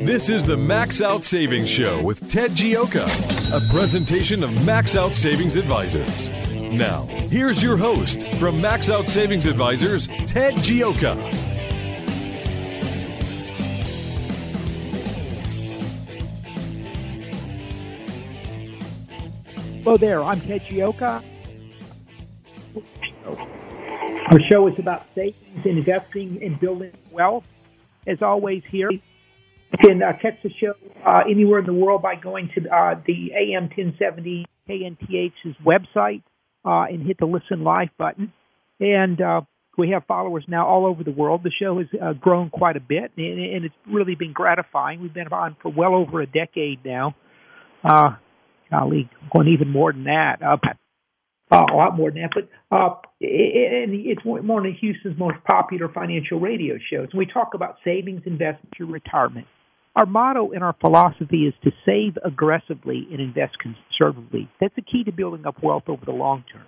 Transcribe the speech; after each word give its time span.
This 0.00 0.28
is 0.28 0.44
the 0.44 0.58
Max 0.58 1.00
Out 1.00 1.24
Savings 1.24 1.70
Show 1.70 2.02
with 2.02 2.30
Ted 2.30 2.50
Gioka, 2.50 3.06
a 3.56 3.72
presentation 3.72 4.44
of 4.44 4.66
Max 4.66 4.94
Out 4.94 5.16
Savings 5.16 5.56
Advisors. 5.56 6.28
Now, 6.70 7.06
here's 7.06 7.62
your 7.62 7.78
host 7.78 8.22
from 8.38 8.60
Max 8.60 8.90
Out 8.90 9.08
Savings 9.08 9.46
Advisors, 9.46 10.06
Ted 10.26 10.54
Gioka. 10.56 11.16
Hello 19.82 19.96
there, 19.96 20.22
I'm 20.22 20.40
Ted 20.42 20.60
Gioka. 20.62 21.24
Our 24.30 24.40
show 24.40 24.66
is 24.66 24.78
about 24.78 25.06
savings, 25.14 25.64
investing, 25.64 26.42
and 26.42 26.60
building 26.60 26.92
wealth. 27.10 27.44
As 28.06 28.20
always, 28.20 28.62
here 28.70 28.90
you 29.72 29.78
can 29.88 30.02
uh, 30.02 30.12
catch 30.20 30.42
the 30.42 30.50
show 30.60 30.74
uh, 31.06 31.22
anywhere 31.30 31.58
in 31.58 31.66
the 31.66 31.72
world 31.72 32.02
by 32.02 32.14
going 32.14 32.50
to 32.54 32.60
uh, 32.68 32.94
the 33.06 33.32
AM 33.32 33.64
1070 33.64 34.46
KNTH's 34.68 35.56
website 35.64 36.22
uh, 36.64 36.84
and 36.92 37.06
hit 37.06 37.18
the 37.18 37.26
listen 37.26 37.64
live 37.64 37.88
button. 37.98 38.32
And 38.80 39.20
uh, 39.20 39.42
we 39.78 39.90
have 39.90 40.04
followers 40.06 40.44
now 40.48 40.66
all 40.66 40.86
over 40.86 41.04
the 41.04 41.10
world. 41.10 41.42
The 41.42 41.50
show 41.50 41.78
has 41.78 41.86
uh, 42.00 42.12
grown 42.14 42.50
quite 42.50 42.76
a 42.76 42.80
bit, 42.80 43.12
and, 43.16 43.38
and, 43.38 43.64
it's 43.64 43.74
really 43.86 44.14
been 44.14 44.32
gratifying. 44.32 45.00
We've 45.00 45.12
been 45.12 45.28
on 45.28 45.56
for 45.62 45.70
well 45.70 45.94
over 45.94 46.20
a 46.20 46.26
decade 46.26 46.84
now. 46.84 47.14
Uh, 47.84 48.16
golly, 48.70 49.08
going 49.34 49.48
even 49.48 49.70
more 49.70 49.92
than 49.92 50.04
that. 50.04 50.38
Uh, 50.42 50.56
a 51.52 51.74
lot 51.74 51.96
more 51.96 52.10
than 52.10 52.22
that, 52.22 52.30
but 52.34 52.76
uh, 52.76 52.94
and 53.20 53.94
it's 53.94 54.24
one 54.24 54.66
of 54.66 54.74
Houston's 54.80 55.18
most 55.18 55.36
popular 55.46 55.88
financial 55.88 56.40
radio 56.40 56.74
shows. 56.90 57.08
And 57.12 57.18
we 57.18 57.26
talk 57.26 57.54
about 57.54 57.76
savings, 57.84 58.22
investment, 58.26 58.74
your 58.78 58.88
retirement. 58.88 59.46
Our 59.96 60.04
motto 60.04 60.52
and 60.52 60.62
our 60.62 60.76
philosophy 60.78 61.46
is 61.46 61.54
to 61.64 61.70
save 61.86 62.18
aggressively 62.22 63.08
and 63.10 63.18
invest 63.18 63.56
conservatively. 63.58 64.48
That's 64.60 64.74
the 64.76 64.82
key 64.82 65.04
to 65.04 65.12
building 65.12 65.46
up 65.46 65.62
wealth 65.62 65.84
over 65.88 66.04
the 66.04 66.12
long 66.12 66.44
term. 66.52 66.66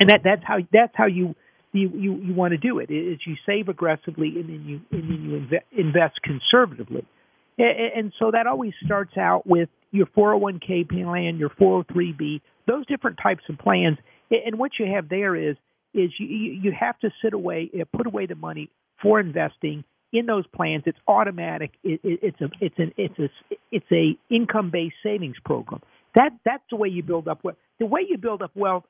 And 0.00 0.08
that 0.08 0.22
that's 0.24 0.42
how 0.42 0.58
that's 0.72 0.94
how 0.94 1.06
you 1.06 1.34
you 1.72 1.90
you, 1.90 2.14
you 2.16 2.34
want 2.34 2.52
to 2.52 2.56
do 2.56 2.78
it 2.78 2.90
is 2.90 3.18
you 3.26 3.34
save 3.44 3.68
aggressively 3.68 4.28
and 4.36 4.48
then 4.48 4.64
you 4.64 4.80
and 4.90 5.10
then 5.10 5.22
you 5.22 5.38
inve- 5.40 5.86
invest 5.86 6.20
conservatively. 6.22 7.06
And 7.58 8.12
so 8.18 8.30
that 8.30 8.46
always 8.46 8.72
starts 8.86 9.16
out 9.18 9.46
with 9.46 9.68
your 9.90 10.06
401k 10.06 10.88
plan, 10.88 11.38
your 11.38 11.50
403b, 11.50 12.40
those 12.68 12.86
different 12.86 13.18
types 13.20 13.42
of 13.50 13.58
plans. 13.58 13.98
And 14.30 14.58
what 14.58 14.70
you 14.78 14.86
have 14.94 15.08
there 15.08 15.34
is 15.34 15.56
is 15.92 16.10
you 16.18 16.26
you 16.26 16.72
have 16.78 16.98
to 17.00 17.10
sit 17.22 17.34
away, 17.34 17.70
uh, 17.78 17.84
put 17.94 18.06
away 18.06 18.24
the 18.26 18.36
money 18.36 18.70
for 19.02 19.20
investing 19.20 19.84
in 20.12 20.26
those 20.26 20.46
plans. 20.48 20.84
It's 20.86 20.98
automatic. 21.06 21.72
It, 21.82 22.00
it, 22.02 22.20
it's 22.22 22.40
a 22.40 22.48
it's 22.60 22.78
an 22.78 22.92
it's 22.96 23.18
a 23.18 23.28
it's 23.70 23.86
a 23.92 24.16
income 24.34 24.70
based 24.70 24.96
savings 25.02 25.36
program. 25.44 25.82
That 26.14 26.30
that's 26.44 26.62
the 26.70 26.76
way 26.76 26.88
you 26.88 27.02
build 27.02 27.28
up 27.28 27.44
wealth. 27.44 27.56
The 27.78 27.86
way 27.86 28.00
you 28.08 28.18
build 28.18 28.42
up 28.42 28.52
wealth. 28.54 28.84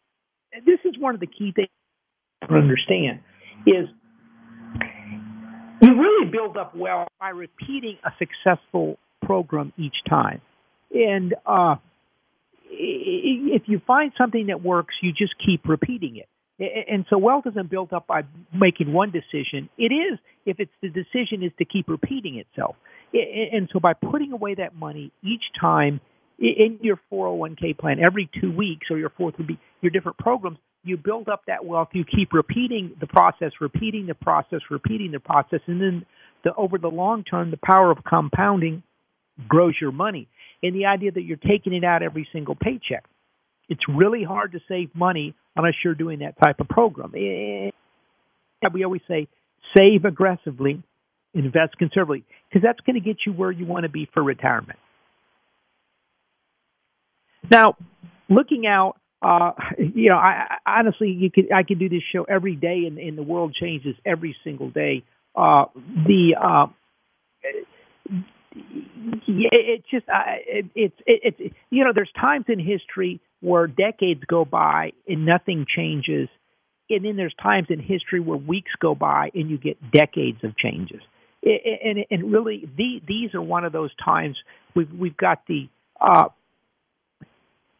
This 0.65 0.79
is 0.85 0.95
one 0.99 1.15
of 1.15 1.21
the 1.21 1.27
key 1.27 1.53
things 1.55 1.69
to 2.49 2.55
understand 2.55 3.21
is 3.67 3.89
you 5.83 6.01
really 6.01 6.31
build 6.31 6.57
up 6.57 6.75
wealth 6.75 7.09
by 7.21 7.31
repeating 7.31 7.99
a 8.05 8.11
successful 8.19 8.99
program 9.23 9.73
each 9.77 9.97
time. 10.09 10.41
And 10.93 11.35
uh, 11.45 11.77
if 12.71 13.63
you 13.67 13.81
find 13.87 14.13
something 14.17 14.47
that 14.47 14.63
works, 14.63 14.95
you 15.03 15.13
just 15.13 15.35
keep 15.45 15.69
repeating 15.69 16.17
it. 16.17 16.29
And 16.59 17.07
so 17.09 17.19
wealth 17.19 17.45
isn't 17.47 17.71
built 17.71 17.93
up 17.93 18.07
by 18.07 18.23
making 18.53 18.93
one 18.93 19.13
decision. 19.13 19.69
It 19.79 19.93
is 19.93 20.19
if 20.45 20.59
it's 20.59 20.73
the 20.83 20.89
decision 20.89 21.43
is 21.43 21.53
to 21.59 21.65
keep 21.65 21.89
repeating 21.89 22.37
itself. 22.37 22.75
And 23.13 23.69
so 23.73 23.79
by 23.79 23.95
putting 23.95 24.33
away 24.33 24.55
that 24.57 24.75
money 24.75 25.13
each 25.23 25.45
time 25.61 26.01
in 26.39 26.79
your 26.83 27.01
401k 27.13 27.79
plan 27.79 27.99
every 28.05 28.29
two 28.41 28.51
weeks 28.51 28.89
or 28.91 28.99
your 28.99 29.11
fourth 29.11 29.37
would 29.39 29.47
be 29.47 29.59
your 29.81 29.91
different 29.91 30.19
programs, 30.19 30.59
you 30.85 30.97
build 30.97 31.29
up 31.29 31.43
that 31.47 31.65
wealth. 31.65 31.89
You 31.93 32.05
keep 32.05 32.33
repeating 32.33 32.93
the 33.01 33.07
process, 33.07 33.53
repeating 33.61 34.07
the 34.07 34.15
process, 34.15 34.61
repeating 34.71 35.13
the 35.13 35.21
process, 35.21 35.61
and 35.67 35.81
then 35.81 36.07
the, 36.45 36.55
over 36.55 36.79
the 36.79 36.89
long 36.89 37.25
term, 37.25 37.51
the 37.51 37.59
power 37.63 37.91
of 37.91 37.99
compounding 38.05 38.83
grows 39.47 39.75
your 39.81 39.93
money. 39.93 40.29
And 40.63 40.75
the 40.75 40.87
idea 40.87 41.13
that 41.13 41.23
you're 41.23 41.37
taking 41.37 41.73
it 41.73 41.85
out 41.85 42.03
every 42.03 42.29
single 42.33 42.57
paycheck. 42.57 43.05
It's 43.69 43.83
really 43.89 44.25
hard 44.25 44.53
to 44.53 44.61
save 44.69 44.95
money 44.95 45.35
unless 45.57 45.75
you're 45.85 45.95
doing 45.95 46.21
that 46.21 46.35
type 46.43 46.61
of 46.61 46.69
program. 46.69 47.13
We 47.13 48.85
always 48.85 49.03
say 49.09 49.29
save 49.77 50.05
aggressively, 50.05 50.83
invest 51.35 51.77
conservatively, 51.79 52.25
because 52.49 52.63
that's 52.63 52.81
going 52.81 52.95
to 52.95 53.01
get 53.01 53.19
you 53.27 53.33
where 53.33 53.51
you 53.51 53.67
want 53.67 53.85
to 53.85 53.89
be 53.89 54.09
for 54.13 54.23
retirement. 54.23 54.79
Now, 57.51 57.77
looking 58.29 58.67
out 58.67 58.97
uh, 59.21 59.51
you 59.79 60.11
know, 60.11 60.17
I, 60.17 60.59
I 60.65 60.79
honestly, 60.79 61.11
you 61.11 61.31
could 61.31 61.53
I 61.53 61.63
could 61.63 61.79
do 61.79 61.89
this 61.89 62.03
show 62.13 62.25
every 62.25 62.55
day, 62.55 62.85
and, 62.87 62.99
and 62.99 63.19
the 63.19 63.23
world 63.23 63.55
changes 63.61 63.97
every 64.07 64.37
single 64.45 64.71
day. 64.71 65.05
Uh, 65.35 65.65
the 66.07 66.37
uh, 66.41 66.67
it's 68.53 69.89
just 69.91 70.09
uh, 70.09 70.23
it, 70.47 70.67
it's 70.75 70.95
it, 71.07 71.35
it's 71.39 71.55
you 71.71 71.85
know, 71.85 71.93
there's 71.95 72.13
times 72.21 72.47
in 72.49 72.59
history 72.59 73.21
where 73.41 73.67
decades 73.67 74.23
go 74.27 74.45
by 74.45 74.93
and 75.07 75.27
nothing 75.27 75.67
changes, 75.69 76.29
and 76.91 77.05
then 77.05 77.17
there's 77.17 77.35
times 77.43 77.69
in 77.71 77.81
history 77.81 78.21
where 78.21 78.39
weeks 78.39 78.73
go 78.81 78.95
by 78.95 79.31
and 79.35 79.51
you 79.51 79.59
get 79.59 79.77
decades 79.93 80.43
of 80.45 80.57
changes. 80.57 81.01
And 81.43 82.05
and 82.11 82.33
really, 82.33 82.69
the, 82.77 83.01
these 83.07 83.35
are 83.35 83.43
one 83.43 83.65
of 83.65 83.73
those 83.73 83.91
times 84.05 84.37
we've 84.75 84.93
we've 84.93 85.17
got 85.17 85.43
the 85.47 85.69
uh, 86.01 86.29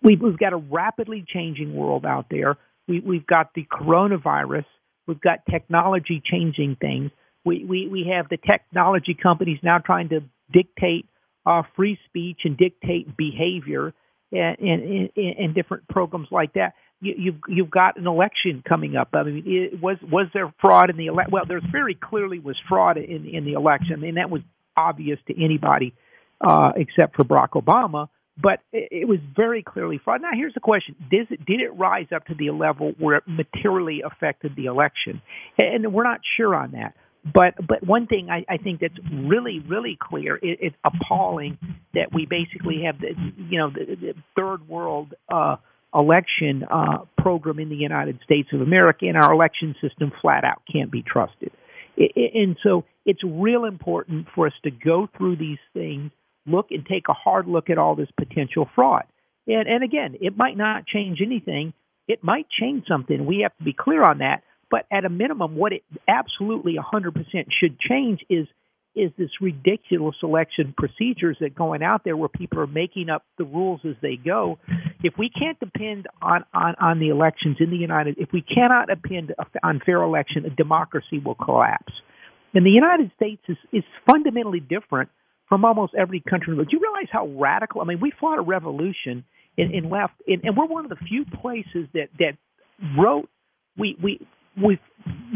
We've, 0.01 0.21
we've 0.21 0.39
got 0.39 0.53
a 0.53 0.57
rapidly 0.57 1.25
changing 1.27 1.75
world 1.75 2.07
out 2.07 2.27
there. 2.31 2.57
We, 2.87 3.01
we've 3.01 3.27
got 3.27 3.53
the 3.55 3.65
coronavirus. 3.65 4.65
We've 5.09 5.21
got 5.21 5.41
technology 5.51 6.23
changing 6.25 6.77
things. 6.81 7.11
We, 7.45 7.65
we, 7.65 7.89
we 7.89 8.13
have 8.15 8.29
the 8.29 8.37
technology 8.37 9.17
companies 9.21 9.59
now 9.63 9.79
trying 9.79 10.11
to 10.11 10.21
dictate 10.53 11.07
uh, 11.47 11.63
free 11.77 11.99
speech 12.07 12.41
and 12.45 12.57
dictate 12.57 13.17
behavior 13.17 13.95
and, 14.31 15.11
and, 15.17 15.55
different 15.55 15.89
programs 15.89 16.29
like 16.31 16.53
that. 16.55 16.75
You, 17.01 17.15
you've 17.17 17.41
you've 17.49 17.71
got 17.71 17.97
an 17.97 18.07
election 18.07 18.63
coming 18.69 18.97
up. 18.97 19.09
I 19.15 19.23
mean, 19.23 19.45
it, 19.47 19.81
was 19.81 19.97
was 20.03 20.27
there 20.35 20.53
fraud 20.61 20.91
in 20.91 20.97
the 20.97 21.07
election? 21.07 21.33
Well, 21.33 21.45
there's 21.47 21.65
very 21.71 21.95
clearly 21.95 22.39
was 22.39 22.57
fraud 22.69 22.99
in 22.99 23.27
in 23.27 23.45
the 23.45 23.53
election, 23.53 23.91
I 23.91 23.95
and 23.95 24.03
mean, 24.03 24.15
that 24.17 24.31
was 24.31 24.43
obvious 24.77 25.19
to 25.29 25.43
anybody 25.45 25.95
uh, 26.41 26.73
except 26.77 27.17
for 27.17 27.25
Barack 27.25 27.51
Obama 27.51 28.09
but 28.41 28.61
it 28.73 29.09
was 29.09 29.19
very 29.35 29.63
clearly 29.63 29.99
fraud. 30.03 30.23
Now, 30.23 30.31
here's 30.33 30.55
the 30.55 30.61
question: 30.61 30.95
Did 31.11 31.31
it, 31.31 31.45
did 31.45 31.61
it 31.61 31.71
rise 31.77 32.07
up 32.15 32.27
to 32.27 32.35
the 32.35 32.51
level 32.51 32.93
where 32.99 33.17
it 33.17 33.25
materially 33.27 34.03
affected 34.05 34.55
the 34.57 34.67
election? 34.67 35.21
And 35.59 35.93
we're 35.93 36.05
not 36.05 36.21
sure 36.37 36.55
on 36.55 36.73
that. 36.73 36.95
But 37.33 37.55
but 37.67 37.85
one 37.87 38.07
thing 38.07 38.29
I, 38.31 38.45
I 38.49 38.57
think 38.59 38.81
that's 38.81 38.95
really 39.13 39.61
really 39.61 39.99
clear 40.01 40.37
it, 40.37 40.59
it's 40.61 40.77
appalling 40.85 41.59
that 41.95 42.13
we 42.13 42.27
basically 42.27 42.83
have 42.87 43.01
the 43.01 43.15
you 43.37 43.59
know 43.59 43.71
the, 43.71 43.97
the 43.97 44.15
third 44.37 44.69
world 44.69 45.15
uh, 45.29 45.57
election 45.95 46.65
uh, 46.71 46.99
program 47.17 47.59
in 47.59 47.69
the 47.69 47.77
United 47.77 48.21
States 48.25 48.49
of 48.53 48.61
America, 48.61 49.07
and 49.07 49.17
our 49.17 49.33
election 49.33 49.75
system 49.81 50.13
flat 50.21 50.45
out 50.45 50.63
can't 50.71 50.91
be 50.91 51.03
trusted. 51.03 51.51
It, 51.97 52.13
and 52.35 52.57
so 52.63 52.85
it's 53.05 53.23
real 53.25 53.65
important 53.65 54.27
for 54.35 54.47
us 54.47 54.53
to 54.65 54.71
go 54.71 55.09
through 55.17 55.37
these 55.37 55.59
things 55.75 56.11
look 56.47 56.69
and 56.71 56.85
take 56.87 57.09
a 57.09 57.13
hard 57.13 57.47
look 57.47 57.71
at 57.71 57.79
all 57.79 57.95
this 57.95 58.09
potential 58.17 58.69
fraud. 58.75 59.05
And, 59.47 59.69
and 59.69 59.85
again, 59.85 60.17
it 60.21 60.37
might 60.37 60.57
not 60.57 60.87
change 60.87 61.21
anything. 61.25 61.73
It 62.07 62.23
might 62.23 62.47
change 62.49 62.85
something. 62.87 63.27
We 63.27 63.41
have 63.43 63.57
to 63.59 63.65
be 63.65 63.73
clear 63.73 64.03
on 64.03 64.19
that. 64.19 64.43
But 64.71 64.87
at 64.93 65.05
a 65.05 65.09
minimum, 65.09 65.57
what 65.57 65.73
it 65.73 65.83
absolutely 66.07 66.77
100% 66.77 67.15
should 67.61 67.79
change 67.79 68.21
is 68.29 68.47
is 68.95 69.13
this 69.17 69.31
ridiculous 69.41 70.17
election 70.25 70.75
procedures 70.77 71.37
that 71.41 71.55
going 71.55 71.83
out 71.83 72.03
there 72.05 72.17
where 72.17 72.29
people 72.29 72.59
are 72.59 72.67
making 72.67 73.09
up 73.09 73.23
the 73.37 73.45
rules 73.45 73.81
as 73.85 73.95
they 74.03 74.17
go. 74.17 74.59
If 75.05 75.15
we 75.17 75.31
can't 75.31 75.59
depend 75.61 76.09
on, 76.21 76.45
on, 76.53 76.75
on 76.81 76.99
the 76.99 77.11
elections 77.11 77.59
in 77.61 77.71
the 77.71 77.77
United, 77.77 78.17
if 78.19 78.31
we 78.33 78.43
cannot 78.43 78.89
depend 78.89 79.35
on 79.63 79.81
fair 79.87 80.03
election, 80.03 80.45
a 80.47 80.51
democracy 80.51 81.21
will 81.25 81.37
collapse. 81.37 81.93
And 82.55 82.67
the 82.67 82.71
United 82.71 83.13
States 83.15 83.43
is, 83.49 83.57
is 83.73 83.85
fundamentally 84.05 84.61
different 84.61 85.11
from 85.49 85.65
almost 85.65 85.95
every 85.95 86.21
country. 86.29 86.57
Do 86.57 86.65
you 86.71 86.81
realize 86.81 87.09
how 87.13 87.27
radical? 87.27 87.81
I 87.81 87.85
mean, 87.85 88.01
we 88.01 88.13
fought 88.19 88.39
a 88.39 88.43
revolution 88.43 89.25
in, 89.57 89.73
in 89.73 89.91
left, 89.91 90.15
in, 90.27 90.41
and 90.45 90.57
we're 90.57 90.67
one 90.67 90.85
of 90.85 90.91
the 90.91 90.97
few 90.97 91.25
places 91.25 91.89
that 91.95 92.09
that 92.19 92.37
wrote. 92.99 93.29
We 93.77 93.97
we 94.03 94.27
we 94.63 94.79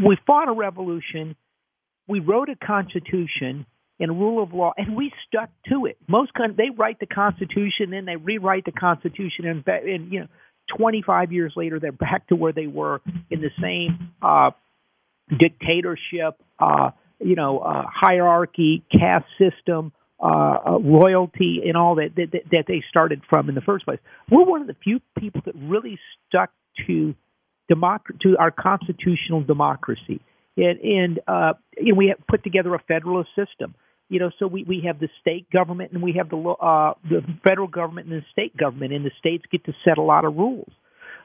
we 0.03 0.17
fought 0.25 0.49
a 0.49 0.53
revolution. 0.53 1.35
We 2.07 2.19
wrote 2.19 2.49
a 2.49 2.55
constitution 2.55 3.65
and 3.99 4.19
rule 4.19 4.43
of 4.43 4.53
law, 4.53 4.73
and 4.75 4.95
we 4.95 5.11
stuck 5.27 5.49
to 5.69 5.85
it. 5.85 5.97
Most 6.07 6.33
countries 6.33 6.57
they 6.57 6.75
write 6.75 6.99
the 6.99 7.05
constitution, 7.05 7.91
then 7.91 8.05
they 8.05 8.15
rewrite 8.15 8.65
the 8.65 8.71
constitution, 8.71 9.45
and, 9.45 9.63
and 9.67 10.11
you 10.11 10.21
know, 10.21 10.27
25 10.77 11.31
years 11.31 11.53
later 11.55 11.79
they're 11.79 11.91
back 11.91 12.27
to 12.27 12.35
where 12.35 12.53
they 12.53 12.67
were 12.67 13.01
in 13.29 13.41
the 13.41 13.51
same 13.61 14.11
uh, 14.21 14.51
dictatorship, 15.37 16.41
uh, 16.59 16.91
you 17.19 17.35
know, 17.35 17.59
uh, 17.59 17.83
hierarchy, 17.87 18.83
caste 18.91 19.25
system, 19.37 19.91
uh, 20.21 20.57
uh, 20.65 20.79
royalty 20.79 21.61
and 21.65 21.75
all 21.75 21.95
that, 21.95 22.15
that 22.15 22.31
that 22.51 22.63
they 22.67 22.81
started 22.89 23.21
from 23.29 23.49
in 23.49 23.55
the 23.55 23.61
first 23.61 23.85
place. 23.85 23.99
We're 24.29 24.45
one 24.45 24.61
of 24.61 24.67
the 24.67 24.75
few 24.83 25.01
people 25.19 25.41
that 25.45 25.55
really 25.55 25.99
stuck 26.27 26.51
to 26.87 27.13
democ- 27.73 28.19
to 28.21 28.37
our 28.37 28.51
constitutional 28.51 29.41
democracy, 29.41 30.21
and 30.57 30.79
and 30.79 31.19
uh, 31.27 31.53
you 31.77 31.93
know, 31.93 31.97
we 31.97 32.07
have 32.07 32.25
put 32.27 32.43
together 32.43 32.73
a 32.75 32.79
federalist 32.79 33.29
system. 33.35 33.75
You 34.09 34.19
know, 34.19 34.31
so 34.37 34.47
we, 34.47 34.63
we 34.63 34.83
have 34.85 34.99
the 34.99 35.09
state 35.21 35.49
government 35.49 35.91
and 35.93 36.03
we 36.03 36.13
have 36.17 36.29
the 36.29 36.37
uh, 36.37 36.93
the 37.09 37.21
federal 37.43 37.67
government 37.67 38.07
and 38.09 38.21
the 38.21 38.25
state 38.31 38.55
government, 38.55 38.93
and 38.93 39.03
the 39.05 39.11
states 39.17 39.43
get 39.51 39.63
to 39.65 39.73
set 39.85 39.97
a 39.97 40.01
lot 40.01 40.25
of 40.25 40.35
rules. 40.35 40.71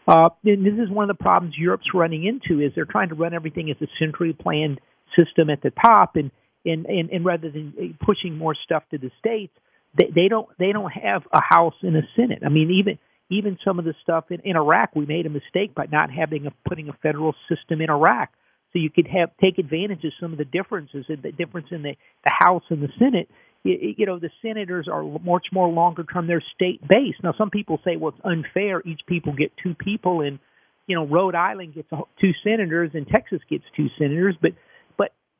Uh, 0.07 0.31
and 0.45 0.65
this 0.65 0.73
is 0.83 0.89
one 0.89 1.11
of 1.11 1.15
the 1.15 1.23
problems 1.23 1.55
Europe's 1.59 1.93
running 1.93 2.25
into 2.25 2.65
is 2.65 2.73
they're 2.75 2.87
trying 2.87 3.11
to 3.11 3.15
run 3.15 3.35
everything 3.35 3.71
as 3.71 3.77
a 3.83 3.87
centrally 3.99 4.33
planned 4.33 4.81
system 5.19 5.51
at 5.51 5.61
the 5.61 5.71
top, 5.71 6.17
and 6.17 6.31
and, 6.65 6.87
and, 6.87 7.11
and 7.11 7.25
rather 7.25 7.51
than 7.51 7.97
pushing 8.05 8.37
more 8.37 8.55
stuff 8.65 8.83
to 8.91 8.99
the 8.99 9.11
states, 9.19 9.53
they, 9.97 10.07
they 10.15 10.29
don't 10.29 10.49
they 10.59 10.73
don't 10.73 10.91
have 10.91 11.23
a 11.33 11.41
House 11.43 11.75
and 11.83 11.97
a 11.97 12.03
Senate. 12.17 12.43
I 12.45 12.49
mean, 12.49 12.71
even 12.81 12.99
even 13.31 13.59
some 13.65 13.79
of 13.79 13.85
the 13.85 13.95
stuff 14.03 14.27
in, 14.31 14.41
in 14.41 14.57
Iraq, 14.57 14.95
we 14.95 15.07
made 15.07 15.27
a 15.27 15.31
mistake 15.31 15.75
by 15.75 15.87
not 15.91 16.11
having 16.11 16.47
a 16.47 16.51
putting 16.69 16.89
a 16.89 16.93
federal 17.03 17.35
system 17.49 17.81
in 17.81 17.91
Iraq, 17.91 18.31
so 18.73 18.79
you 18.79 18.91
could 18.91 19.07
have 19.07 19.31
take 19.41 19.59
advantage 19.59 20.05
of 20.05 20.13
some 20.21 20.33
of 20.33 20.39
the 20.39 20.45
differences 20.45 21.07
in 21.09 21.21
the 21.23 21.33
difference 21.33 21.69
in 21.71 21.83
the 21.83 21.95
the 22.25 22.33
House 22.39 22.65
and 22.71 22.83
the 22.83 22.89
Senate. 22.99 23.29
You, 23.65 23.95
you 23.99 24.07
know, 24.07 24.19
the 24.19 24.31
senators 24.41 24.89
are 24.91 25.03
much 25.03 25.49
more 25.53 25.69
longer 25.69 26.05
term; 26.05 26.27
they're 26.27 26.45
state 26.55 26.81
based. 26.87 27.23
Now, 27.23 27.35
some 27.37 27.51
people 27.51 27.81
say, 27.85 27.97
well, 27.97 28.15
it's 28.17 28.25
unfair. 28.25 28.83
Each 28.85 29.01
people 29.07 29.33
get 29.33 29.53
two 29.63 29.75
people, 29.75 30.21
and 30.23 30.39
you 30.87 30.97
know, 30.97 31.07
Rhode 31.07 31.35
Island 31.35 31.75
gets 31.75 31.91
two 32.21 32.33
senators, 32.43 32.93
and 32.95 33.07
Texas 33.07 33.41
gets 33.51 33.65
two 33.77 33.89
senators, 33.99 34.37
but 34.41 34.53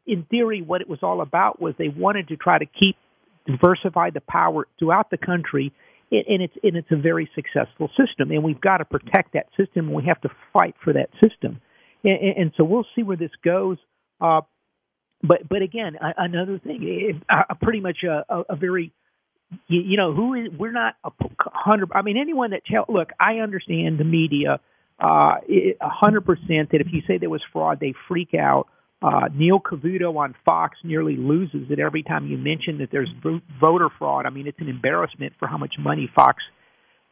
in 0.09 0.25
theory, 0.25 0.63
what 0.63 0.81
it 0.81 0.89
was 0.89 1.01
all 1.03 1.21
about 1.21 1.61
was 1.61 1.75
they 1.79 1.89
wanted 1.89 2.29
to 2.29 2.37
try 2.37 2.59
to 2.59 2.65
keep 2.65 2.97
diversify 3.47 4.11
the 4.11 4.21
power 4.23 4.67
throughout 4.79 5.11
the 5.11 5.19
country, 5.19 5.73
and 6.11 6.43
it's 6.43 6.55
and 6.63 6.77
it's 6.77 6.91
a 6.91 6.97
very 6.97 7.31
successful 7.35 7.91
system, 7.97 8.31
and 8.31 8.43
we've 8.43 8.61
got 8.61 8.79
to 8.79 8.85
protect 8.85 9.35
that 9.35 9.47
system, 9.57 9.87
and 9.89 9.95
we 9.95 10.05
have 10.05 10.21
to 10.23 10.31
fight 10.53 10.75
for 10.83 10.93
that 10.93 11.11
system, 11.23 11.61
and, 12.05 12.37
and 12.37 12.53
so 12.57 12.65
we'll 12.65 12.87
see 12.95 13.03
where 13.03 13.17
this 13.17 13.31
goes. 13.45 13.77
Uh, 14.21 14.41
but 15.23 15.49
but 15.49 15.63
again, 15.63 15.97
another 16.01 16.59
thing, 16.59 17.23
pretty 17.61 17.81
much 17.81 17.99
a, 18.05 18.45
a, 18.49 18.57
very 18.57 18.93
you, 19.67 19.81
you, 19.81 19.97
know 19.97 20.15
who 20.15 20.35
is 20.35 20.49
we're 20.57 20.73
not 20.73 20.95
a 21.05 21.11
hundred. 21.41 21.91
I 21.95 22.03
mean, 22.03 22.17
anyone 22.17 22.51
that 22.51 22.63
tell 22.65 22.85
look, 22.89 23.11
I 23.19 23.39
understand 23.39 23.99
the 23.99 24.05
media 24.05 24.61
uh, 25.01 25.35
a 25.49 25.89
hundred 25.89 26.25
percent 26.25 26.71
that 26.73 26.81
if 26.81 26.89
you 26.93 27.03
say 27.07 27.19
there 27.19 27.31
was 27.31 27.43
fraud, 27.53 27.79
they 27.81 27.95
freak 28.07 28.35
out. 28.35 28.69
Uh, 29.01 29.29
Neil 29.33 29.61
Cavuto 29.61 30.17
on 30.17 30.35
Fox 30.45 30.77
nearly 30.83 31.17
loses 31.17 31.71
it 31.71 31.79
every 31.79 32.03
time 32.03 32.27
you 32.27 32.37
mention 32.37 32.79
that 32.79 32.89
there's 32.91 33.11
voter 33.61 33.89
fraud. 33.97 34.27
I 34.27 34.31
mean, 34.31 34.49
it's 34.49 34.59
an 34.61 34.69
embarrassment 34.69 35.35
for 35.39 35.47
how 35.47 35.57
much 35.57 35.75
money 35.79 36.11
Fox 36.15 36.43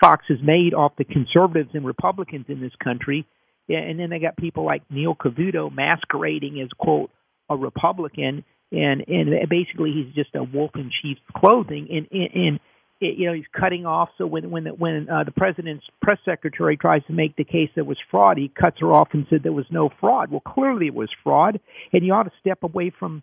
Fox 0.01 0.25
has 0.29 0.39
made 0.43 0.75
off 0.75 0.93
the 0.99 1.05
conservatives 1.05 1.71
and 1.75 1.87
Republicans 1.87 2.47
in 2.49 2.61
this 2.61 2.73
country. 2.83 3.27
And 3.69 3.99
then 3.99 4.11
they 4.11 4.19
got 4.19 4.37
people 4.37 4.65
like 4.65 4.83
Neil 4.91 5.15
Cavuto 5.15 5.75
masquerading 5.75 6.61
as 6.61 6.69
quote 6.79 7.11
a 7.49 7.57
Republican, 7.57 8.45
and 8.71 9.05
and 9.07 9.49
basically 9.49 9.93
he's 9.93 10.15
just 10.15 10.35
a 10.35 10.43
wolf 10.43 10.73
in 10.75 10.91
sheep's 11.03 11.21
clothing. 11.37 11.89
And 11.91 12.09
and, 12.13 12.31
and 12.35 12.61
it, 13.01 13.19
you 13.19 13.27
know 13.27 13.35
he's 13.35 13.45
cutting 13.59 13.87
off. 13.87 14.09
So 14.19 14.27
when 14.27 14.51
when 14.51 14.67
when 14.67 15.09
uh, 15.09 15.25
the 15.25 15.33
president's 15.33 15.85
press 16.03 16.19
secretary 16.25 16.77
tries 16.77 17.05
to 17.07 17.13
make 17.13 17.37
the 17.37 17.45
case 17.45 17.71
that 17.77 17.87
was 17.87 17.99
fraud, 18.11 18.39
he 18.39 18.49
cuts 18.49 18.79
her 18.81 18.93
off 18.93 19.09
and 19.13 19.27
said 19.29 19.43
there 19.43 19.53
was 19.53 19.67
no 19.71 19.91
fraud. 20.01 20.31
Well, 20.31 20.41
clearly 20.41 20.87
it 20.87 20.95
was 20.95 21.11
fraud, 21.23 21.61
and 21.93 22.05
you 22.05 22.13
ought 22.13 22.25
to 22.25 22.33
step 22.41 22.63
away 22.63 22.93
from 22.99 23.23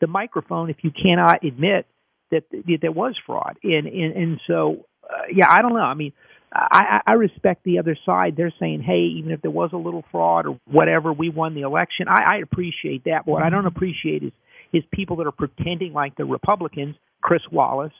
the 0.00 0.06
microphone 0.06 0.70
if 0.70 0.76
you 0.82 0.90
cannot 0.90 1.44
admit 1.44 1.86
that, 2.30 2.44
that 2.50 2.78
there 2.82 2.92
was 2.92 3.14
fraud. 3.26 3.56
And 3.62 3.86
and 3.86 4.16
and 4.16 4.40
so 4.46 4.86
uh, 5.04 5.22
yeah, 5.32 5.50
I 5.50 5.62
don't 5.62 5.74
know. 5.74 5.80
I 5.80 5.94
mean. 5.94 6.12
I, 6.56 7.00
I 7.04 7.12
respect 7.14 7.64
the 7.64 7.80
other 7.80 7.98
side. 8.06 8.34
They're 8.36 8.54
saying, 8.60 8.84
"Hey, 8.84 9.16
even 9.18 9.32
if 9.32 9.42
there 9.42 9.50
was 9.50 9.70
a 9.72 9.76
little 9.76 10.04
fraud 10.12 10.46
or 10.46 10.60
whatever, 10.70 11.12
we 11.12 11.28
won 11.28 11.56
the 11.56 11.62
election." 11.62 12.06
I, 12.08 12.34
I 12.34 12.36
appreciate 12.44 13.06
that. 13.06 13.22
But 13.26 13.32
what 13.32 13.42
I 13.42 13.50
don't 13.50 13.66
appreciate 13.66 14.22
is 14.22 14.30
is 14.72 14.84
people 14.92 15.16
that 15.16 15.26
are 15.26 15.32
pretending 15.32 15.92
like 15.92 16.16
the 16.16 16.24
Republicans, 16.24 16.94
Chris 17.20 17.42
Wallace, 17.50 17.92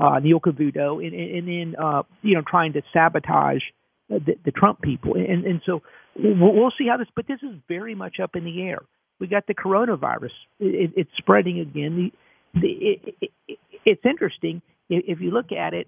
uh, 0.00 0.18
Neil 0.18 0.40
Cavuto, 0.40 1.04
and, 1.04 1.14
and 1.14 1.46
then 1.48 1.74
uh, 1.82 2.02
you 2.22 2.34
know 2.34 2.42
trying 2.46 2.72
to 2.72 2.82
sabotage 2.92 3.62
the, 4.08 4.34
the 4.44 4.50
Trump 4.50 4.80
people, 4.80 5.14
and 5.14 5.44
and 5.44 5.60
so 5.66 5.82
we'll, 6.16 6.72
see 6.76 6.86
how 6.88 6.96
this. 6.96 7.08
But 7.14 7.28
this 7.28 7.40
is 7.42 7.54
very 7.68 7.94
much 7.94 8.16
up 8.20 8.34
in 8.34 8.44
the 8.44 8.62
air. 8.62 8.78
We 9.18 9.26
got 9.26 9.46
the 9.46 9.54
coronavirus; 9.54 10.32
it, 10.58 10.92
it's 10.96 11.10
spreading 11.18 11.60
again. 11.60 12.12
The, 12.54 12.60
the, 12.60 12.68
it, 12.68 13.14
it, 13.46 13.58
it's 13.84 14.02
interesting 14.04 14.62
if 14.88 15.20
you 15.20 15.30
look 15.30 15.52
at 15.52 15.74
it. 15.74 15.86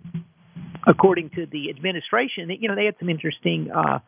According 0.84 1.30
to 1.36 1.46
the 1.46 1.70
administration, 1.70 2.50
you 2.60 2.68
know 2.68 2.74
they 2.74 2.86
had 2.86 2.96
some 2.98 3.08
interesting 3.08 3.70
uh, 3.70 4.00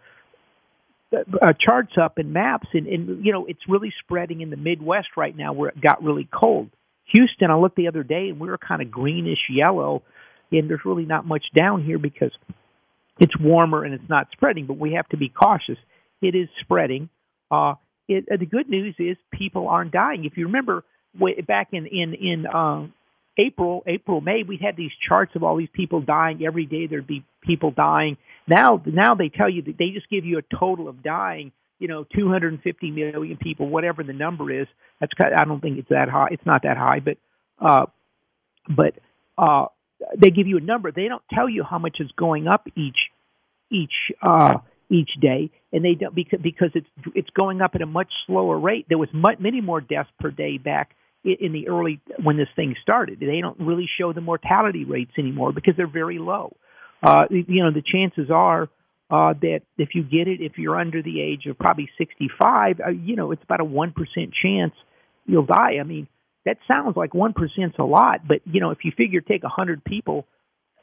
uh, 1.15 1.53
charts 1.59 1.93
up 2.01 2.19
and 2.19 2.33
maps, 2.33 2.67
and, 2.73 2.87
and 2.89 3.25
you 3.25 3.33
know 3.33 3.47
it's 3.47 3.61
really 3.69 3.93
spreading 4.01 4.41
in 4.41 4.51
the 4.51 4.57
Midwest 4.57 5.09
right 5.17 5.37
now, 5.37 5.53
where 5.53 5.71
it 5.71 5.81
got 5.81 6.03
really 6.03 6.29
cold. 6.33 6.71
Houston, 7.13 7.51
I 7.51 7.57
looked 7.57 7.77
the 7.77 7.89
other 7.89 8.03
day 8.03 8.29
and 8.29 8.41
we 8.41 8.49
were 8.49 8.59
kind 8.59 8.83
of 8.83 8.91
greenish 8.91 9.51
yellow, 9.51 10.03
and 10.51 10.69
there's 10.69 10.85
really 10.85 11.05
not 11.05 11.27
much 11.27 11.45
down 11.55 11.85
here 11.85 11.99
because 11.99 12.33
it's 13.19 13.39
warmer 13.39 13.85
and 13.85 13.95
it's 13.95 14.09
not 14.09 14.29
spreading. 14.33 14.67
But 14.67 14.79
we 14.79 14.95
have 14.95 15.09
to 15.09 15.17
be 15.17 15.29
cautious. 15.29 15.79
It 16.21 16.35
is 16.35 16.49
spreading. 16.61 17.09
Uh, 17.51 17.75
it, 18.09 18.27
uh, 18.33 18.37
the 18.39 18.47
good 18.47 18.69
news 18.69 18.95
is 18.99 19.17
people 19.33 19.69
aren't 19.69 19.93
dying. 19.93 20.25
If 20.25 20.37
you 20.37 20.47
remember 20.47 20.85
way, 21.19 21.41
back 21.41 21.69
in 21.73 21.87
in 21.87 22.15
in 22.15 22.47
uh, 22.47 22.87
April, 23.39 23.83
April, 23.87 24.21
May, 24.21 24.43
we 24.47 24.59
had 24.63 24.77
these 24.77 24.93
charts 25.09 25.33
of 25.35 25.43
all 25.43 25.57
these 25.57 25.69
people 25.73 26.01
dying 26.01 26.45
every 26.47 26.67
day. 26.67 26.87
There'd 26.87 27.07
be 27.07 27.25
people 27.43 27.71
dying. 27.71 28.17
Now, 28.47 28.83
now 28.87 29.15
they 29.15 29.29
tell 29.29 29.49
you 29.49 29.63
that 29.63 29.77
they 29.79 29.91
just 29.91 30.09
give 30.11 30.25
you 30.25 30.39
a 30.39 30.57
total 30.57 30.89
of 30.89 31.03
dying 31.03 31.53
you 31.79 31.89
know 31.89 32.05
250 32.15 32.91
million 32.91 33.37
people, 33.37 33.69
whatever 33.69 34.03
the 34.03 34.13
number 34.13 34.51
is. 34.51 34.67
That's 35.01 35.13
kind 35.15 35.35
of, 35.35 35.41
I 35.41 35.45
don't 35.45 35.61
think 35.61 35.79
it's 35.79 35.89
that 35.89 36.09
high. 36.09 36.29
It's 36.31 36.47
not 36.47 36.63
that 36.63 36.77
high, 36.77 37.01
but 37.01 37.17
uh, 37.61 37.87
but 38.69 38.95
uh, 39.39 39.67
they 40.19 40.31
give 40.31 40.47
you 40.47 40.59
a 40.59 40.61
number. 40.61 40.93
They 40.93 41.09
don't 41.09 41.23
tell 41.33 41.49
you 41.49 41.65
how 41.69 41.79
much 41.79 41.97
is 42.01 42.11
going 42.17 42.47
up 42.47 42.67
each 42.77 43.11
each 43.71 44.13
uh, 44.23 44.59
each 44.91 45.11
day, 45.21 45.51
and 45.73 45.85
they 45.85 45.95
don't 45.95 46.15
because 46.15 46.41
because 46.43 46.71
it's 46.75 46.87
it's 47.15 47.31
going 47.31 47.61
up 47.61 47.73
at 47.75 47.83
a 47.83 47.87
much 47.87 48.13
slower 48.27 48.59
rate. 48.59 48.87
There 48.89 48.99
was 48.99 49.09
much, 49.13 49.39
many 49.39 49.61
more 49.61 49.81
deaths 49.81 50.11
per 50.21 50.31
day 50.31 50.59
back 50.59 50.91
in 51.25 51.53
the 51.53 51.69
early 51.69 52.01
when 52.23 52.37
this 52.37 52.49
thing 52.55 52.75
started. 52.83 53.19
They 53.19 53.41
don't 53.41 53.59
really 53.59 53.89
show 53.99 54.13
the 54.13 54.21
mortality 54.21 54.85
rates 54.85 55.13
anymore 55.19 55.53
because 55.53 55.75
they're 55.77 55.87
very 55.87 56.19
low. 56.19 56.55
Uh, 57.03 57.25
you 57.31 57.63
know, 57.63 57.71
the 57.71 57.83
chances 57.83 58.31
are 58.31 58.69
uh, 59.11 59.35
that 59.41 59.61
if 59.79 59.91
you 59.95 60.03
get 60.03 60.29
it, 60.29 60.41
if 60.41 60.59
you're 60.59 60.79
under 60.79 61.03
the 61.03 61.21
age 61.21 61.47
of 61.47 61.59
probably 61.59 61.89
65, 61.99 62.81
uh, 62.81 62.91
you 62.91 63.17
know, 63.17 63.33
it's 63.33 63.43
about 63.43 63.61
a 63.61 63.65
1% 63.65 63.93
chance 64.43 64.73
you'll 65.27 65.47
die. 65.47 65.77
I 65.81 65.85
mean, 65.85 66.09
that 66.45 66.59
sounds 66.71 66.97
like 66.97 67.13
1% 67.13 67.35
is 67.59 67.73
a 67.79 67.85
lot, 67.85 68.27
but, 68.27 68.41
you 68.45 68.61
know, 68.61 68.71
if 68.71 68.79
you 68.85 68.93
figure 68.97 69.21
take 69.21 69.43
100 69.43 69.85
people 69.85 70.27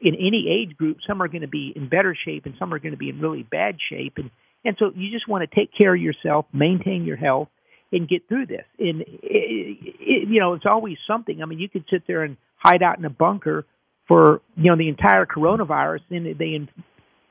in 0.01 0.15
any 0.15 0.47
age 0.49 0.77
group, 0.77 0.97
some 1.07 1.21
are 1.21 1.27
going 1.27 1.41
to 1.41 1.47
be 1.47 1.73
in 1.75 1.89
better 1.89 2.15
shape 2.25 2.45
and 2.45 2.55
some 2.57 2.73
are 2.73 2.79
going 2.79 2.93
to 2.93 2.97
be 2.97 3.09
in 3.09 3.19
really 3.19 3.43
bad 3.43 3.77
shape. 3.89 4.13
And, 4.17 4.31
and 4.65 4.75
so 4.79 4.91
you 4.95 5.11
just 5.11 5.27
want 5.27 5.47
to 5.47 5.55
take 5.55 5.71
care 5.77 5.93
of 5.93 6.01
yourself, 6.01 6.45
maintain 6.53 7.05
your 7.05 7.17
health, 7.17 7.49
and 7.91 8.07
get 8.07 8.27
through 8.27 8.47
this. 8.47 8.65
And, 8.79 9.01
it, 9.01 9.07
it, 9.23 10.29
you 10.29 10.39
know, 10.39 10.53
it's 10.53 10.65
always 10.65 10.97
something. 11.07 11.41
I 11.41 11.45
mean, 11.45 11.59
you 11.59 11.69
could 11.69 11.85
sit 11.91 12.03
there 12.07 12.23
and 12.23 12.37
hide 12.57 12.81
out 12.81 12.97
in 12.97 13.05
a 13.05 13.09
bunker 13.09 13.65
for 14.07 14.41
you 14.57 14.69
know 14.69 14.77
the 14.77 14.89
entire 14.89 15.25
coronavirus, 15.25 16.01
and 16.09 16.37
they 16.37 16.67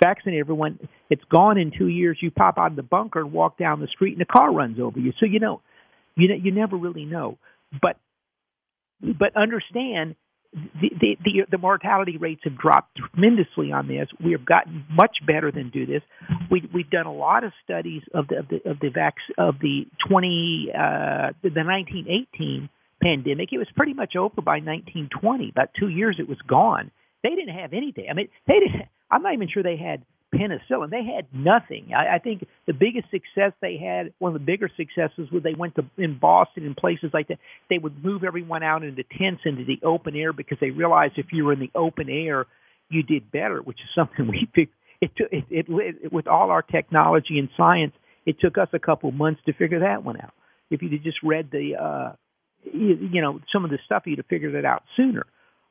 vaccinate 0.02 0.40
everyone. 0.40 0.78
It's 1.08 1.24
gone 1.30 1.58
in 1.58 1.72
two 1.76 1.88
years. 1.88 2.18
You 2.20 2.30
pop 2.30 2.58
out 2.58 2.70
of 2.70 2.76
the 2.76 2.82
bunker 2.82 3.20
and 3.20 3.32
walk 3.32 3.58
down 3.58 3.80
the 3.80 3.88
street, 3.88 4.14
and 4.14 4.22
a 4.22 4.26
car 4.26 4.52
runs 4.52 4.78
over 4.80 4.98
you. 4.98 5.12
So 5.20 5.26
you 5.26 5.40
know, 5.40 5.60
you 6.16 6.28
know, 6.28 6.34
you 6.34 6.52
never 6.52 6.76
really 6.76 7.04
know. 7.04 7.38
But 7.80 7.96
but 9.00 9.36
understand 9.36 10.16
the, 10.52 10.90
the, 11.00 11.16
the 11.24 11.32
the 11.52 11.58
mortality 11.58 12.16
rates 12.16 12.40
have 12.44 12.58
dropped 12.58 12.98
tremendously 12.98 13.70
on 13.70 13.86
this. 13.86 14.08
We 14.24 14.32
have 14.32 14.44
gotten 14.44 14.84
much 14.90 15.18
better 15.26 15.52
than 15.52 15.70
do 15.70 15.86
this. 15.86 16.02
We 16.50 16.68
we've 16.74 16.90
done 16.90 17.06
a 17.06 17.12
lot 17.12 17.44
of 17.44 17.52
studies 17.62 18.02
of 18.12 18.26
the 18.28 18.38
of 18.38 18.48
the 18.48 18.70
of 18.70 18.80
the 18.80 18.88
vac 18.88 19.14
of 19.38 19.56
the 19.60 19.86
twenty 20.08 20.68
uh, 20.74 21.32
the 21.42 21.62
nineteen 21.62 22.06
eighteen 22.08 22.68
pandemic. 23.02 23.50
It 23.52 23.58
was 23.58 23.68
pretty 23.76 23.94
much 23.94 24.16
over 24.16 24.42
by 24.42 24.58
nineteen 24.58 25.08
twenty. 25.08 25.50
About 25.50 25.70
two 25.78 25.88
years, 25.88 26.16
it 26.18 26.28
was 26.28 26.38
gone. 26.48 26.90
They 27.22 27.30
didn't 27.30 27.54
have 27.54 27.72
anything. 27.72 28.06
I 28.10 28.14
mean, 28.14 28.28
they 28.46 28.54
didn't. 28.54 28.88
I'm 29.10 29.22
not 29.22 29.34
even 29.34 29.48
sure 29.48 29.62
they 29.62 29.76
had 29.76 30.04
penicillin. 30.34 30.90
They 30.90 31.04
had 31.04 31.26
nothing. 31.32 31.90
I, 31.96 32.16
I 32.16 32.18
think 32.18 32.46
the 32.66 32.72
biggest 32.72 33.10
success 33.10 33.52
they 33.60 33.76
had, 33.76 34.12
one 34.18 34.34
of 34.34 34.40
the 34.40 34.44
bigger 34.44 34.70
successes, 34.76 35.30
was 35.32 35.42
they 35.42 35.54
went 35.54 35.74
to 35.76 35.84
in 35.98 36.18
Boston 36.18 36.66
and 36.66 36.76
places 36.76 37.10
like 37.12 37.28
that. 37.28 37.38
They 37.68 37.78
would 37.78 38.04
move 38.04 38.22
everyone 38.24 38.62
out 38.62 38.84
into 38.84 39.02
tents 39.02 39.42
into 39.44 39.64
the 39.64 39.84
open 39.84 40.14
air 40.16 40.32
because 40.32 40.58
they 40.60 40.70
realized 40.70 41.14
if 41.16 41.26
you 41.32 41.44
were 41.44 41.52
in 41.52 41.60
the 41.60 41.70
open 41.74 42.08
air, 42.08 42.46
you 42.88 43.02
did 43.02 43.30
better, 43.30 43.60
which 43.60 43.78
is 43.78 43.88
something 43.94 44.28
we 44.28 44.48
picked. 44.52 44.74
It, 45.00 45.12
took, 45.16 45.32
it, 45.32 45.44
it, 45.50 45.66
it 45.68 46.12
with 46.12 46.26
all 46.26 46.50
our 46.50 46.62
technology 46.62 47.38
and 47.38 47.48
science, 47.56 47.92
it 48.26 48.36
took 48.38 48.58
us 48.58 48.68
a 48.74 48.78
couple 48.78 49.10
months 49.12 49.40
to 49.46 49.54
figure 49.54 49.80
that 49.80 50.04
one 50.04 50.20
out. 50.20 50.34
If 50.70 50.82
you'd 50.82 51.02
just 51.02 51.18
read 51.22 51.50
the, 51.50 51.74
uh, 51.82 52.12
you, 52.62 53.08
you 53.10 53.22
know, 53.22 53.40
some 53.52 53.64
of 53.64 53.70
the 53.70 53.78
stuff, 53.86 54.02
you'd 54.04 54.18
have 54.18 54.26
figured 54.26 54.54
it 54.54 54.66
out 54.66 54.84
sooner. 54.96 55.24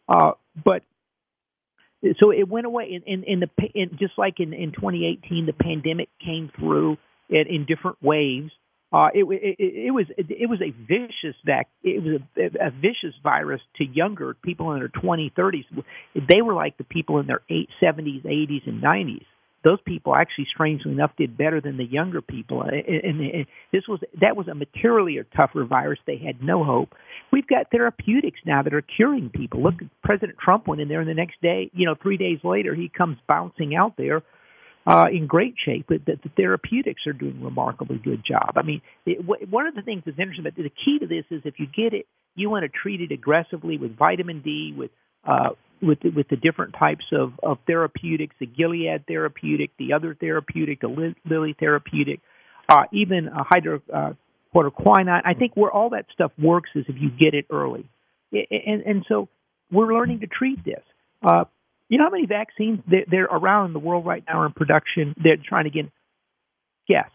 Uh, 0.10 0.32
but 0.66 0.82
so 2.20 2.32
it 2.32 2.48
went 2.48 2.66
away 2.66 2.86
in 2.92 3.04
in, 3.04 3.24
in 3.24 3.40
the 3.40 3.50
in, 3.74 3.98
just 4.00 4.14
like 4.18 4.40
in 4.40 4.54
in 4.54 4.72
2018 4.72 5.46
the 5.46 5.54
pandemic 5.54 6.10
came 6.24 6.52
through 6.58 6.98
in, 7.30 7.46
in 7.48 7.66
different 7.66 7.98
waves. 8.02 8.52
Uh, 8.92 9.10
it, 9.14 9.24
it, 9.24 9.56
it 9.60 9.92
was 9.92 10.06
it 10.18 10.50
was 10.50 10.60
a 10.62 10.72
vicious 10.72 11.36
vac 11.46 11.68
it 11.84 12.02
was 12.02 12.22
a, 12.38 12.68
a 12.68 12.72
vicious 12.72 13.14
virus 13.22 13.62
to 13.76 13.86
younger 13.86 14.34
people 14.34 14.72
in 14.72 14.80
their 14.80 14.90
20s 14.90 15.32
30s 15.36 15.64
they 16.28 16.42
were 16.42 16.56
like 16.56 16.76
the 16.80 16.84
people 16.84 17.20
in 17.20 17.28
their 17.28 17.42
eight, 17.52 17.70
70s 17.84 18.26
80s 18.26 18.66
and 18.66 18.82
90s 18.82 19.26
those 19.64 19.80
people 19.86 20.16
actually 20.16 20.48
strangely 20.54 20.92
enough 20.92 21.12
did 21.18 21.38
better 21.38 21.60
than 21.62 21.78
the 21.78 21.86
younger 21.86 22.22
people 22.22 22.62
and, 22.62 23.46
this 23.72 23.84
was 23.88 24.00
that 24.20 24.36
was 24.36 24.48
a 24.48 24.56
materially 24.56 25.20
tougher 25.36 25.66
virus 25.66 26.00
they 26.08 26.18
had 26.18 26.42
no 26.42 26.64
hope 26.64 26.94
we've 27.32 27.48
got 27.48 27.70
therapeutics 27.72 28.40
now 28.46 28.62
that 28.62 28.74
are 28.74 28.82
curing 28.82 29.30
people 29.30 29.62
look 29.62 29.76
president 30.04 30.38
trump 30.38 30.68
went 30.68 30.82
in 30.82 30.88
there 30.88 31.02
and 31.02 31.10
the 31.10 31.14
next 31.14 31.42
day 31.42 31.70
you 31.74 31.86
know 31.86 31.96
3 32.02 32.18
days 32.18 32.40
later 32.44 32.74
he 32.74 32.90
comes 32.90 33.18
bouncing 33.28 33.76
out 33.76 33.96
there 33.98 34.24
uh, 34.88 35.06
in 35.12 35.28
great 35.28 35.56
shape. 35.64 35.86
But 35.88 36.06
the, 36.06 36.20
the 36.24 36.30
therapeutics 36.36 37.06
are 37.08 37.14
doing 37.14 37.40
a 37.42 37.46
remarkably 37.46 37.98
good 37.98 38.24
job. 38.26 38.54
I 38.56 38.64
mean, 38.64 38.82
it, 39.06 39.26
w- 39.26 39.46
one 39.48 39.68
of 39.68 39.76
the 39.76 39.82
things 39.82 40.04
that's 40.06 40.18
interesting, 40.18 40.44
but 40.44 40.56
the 40.56 40.72
key 40.84 41.00
to 41.00 41.08
this 41.08 41.26
is 41.30 41.42
if 41.46 41.56
you 41.60 41.68
get 41.68 41.94
it, 41.94 42.08
you 42.36 42.50
want 42.50 42.64
to 42.64 42.70
treat 42.70 43.02
it 43.02 43.12
aggressively 43.12 43.78
with 43.78 43.98
vitamin 43.98 44.42
D, 44.42 44.74
with 44.76 44.92
uh, 45.28 45.50
with 45.82 46.00
the, 46.02 46.10
with 46.10 46.28
the 46.30 46.36
different 46.36 46.76
types 46.78 47.06
of, 47.12 47.34
of 47.44 47.58
therapeutics, 47.68 48.36
the 48.40 48.46
Gilead 48.46 49.06
therapeutic, 49.08 49.72
the 49.78 49.94
other 49.94 50.16
therapeutic, 50.20 50.82
the 50.82 51.14
Lilly 51.26 51.56
therapeutic, 51.60 52.20
uh, 52.68 52.84
even 52.92 53.28
a 53.28 53.44
hydrochloroquine. 53.44 55.22
I 55.26 55.34
think 55.34 55.54
where 55.56 55.72
all 55.72 55.92
that 55.92 56.06
stuff 56.14 56.32
works 56.38 56.70
is 56.76 56.86
if 56.88 56.96
you 57.00 57.10
get 57.10 57.34
it 57.34 57.46
early, 57.50 57.90
and 58.32 58.82
and 58.82 59.06
so 59.08 59.28
we're 59.72 59.94
learning 59.94 60.22
to 60.22 60.28
treat 60.28 60.64
this. 60.64 60.84
Uh, 61.24 61.46
you 61.90 61.98
know 61.98 62.06
how 62.06 62.12
many 62.12 62.28
vaccines 62.28 62.80
they're, 62.88 63.06
they're 63.10 63.26
around 63.26 63.68
in 63.68 63.74
the 63.74 63.80
world 63.80 64.06
right 64.06 64.24
now 64.28 64.46
in 64.46 64.54
production? 64.54 65.16
They're 65.22 65.38
trying 65.38 65.66
to 65.66 65.72
get. 65.72 65.86
Guess. 66.88 67.10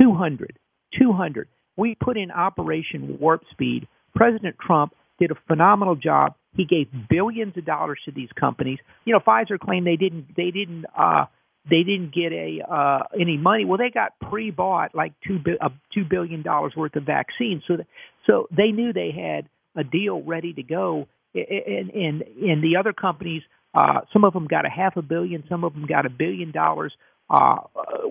200. 0.00 0.58
200. 0.98 1.48
We 1.76 1.94
put 1.94 2.16
in 2.16 2.30
Operation 2.30 3.18
Warp 3.20 3.42
Speed. 3.50 3.86
President 4.14 4.56
Trump 4.58 4.94
did 5.18 5.30
a 5.30 5.34
phenomenal 5.46 5.94
job. 5.94 6.34
He 6.54 6.64
gave 6.64 6.88
billions 7.08 7.56
of 7.56 7.64
dollars 7.64 7.98
to 8.04 8.12
these 8.12 8.28
companies. 8.38 8.78
You 9.04 9.14
know, 9.14 9.20
Pfizer 9.20 9.58
claimed 9.58 9.86
they 9.86 9.96
didn't 9.96 10.28
they 10.36 10.50
didn't 10.50 10.84
uh 10.96 11.26
they 11.70 11.82
didn't 11.82 12.12
get 12.14 12.32
a 12.32 12.60
uh 12.68 13.02
any 13.18 13.36
money. 13.36 13.64
Well, 13.64 13.78
they 13.78 13.90
got 13.90 14.12
pre-bought 14.20 14.94
like 14.94 15.12
2 15.26 15.38
uh, 15.60 15.68
2 15.94 16.04
billion 16.08 16.42
dollars 16.42 16.74
worth 16.76 16.96
of 16.96 17.04
vaccines. 17.04 17.62
So 17.66 17.78
so 18.26 18.48
they 18.56 18.70
knew 18.72 18.92
they 18.92 19.12
had 19.12 19.48
a 19.74 19.84
deal 19.84 20.22
ready 20.22 20.52
to 20.52 20.62
go 20.62 21.08
and 21.34 21.90
and 21.90 22.22
and 22.22 22.62
the 22.62 22.76
other 22.78 22.92
companies, 22.92 23.42
uh, 23.74 24.00
some 24.12 24.24
of 24.24 24.32
them 24.32 24.46
got 24.46 24.66
a 24.66 24.70
half 24.70 24.96
a 24.96 25.02
billion, 25.02 25.44
some 25.48 25.64
of 25.64 25.72
them 25.72 25.86
got 25.86 26.06
a 26.06 26.10
billion 26.10 26.50
dollars. 26.50 26.92
Uh, 27.30 27.56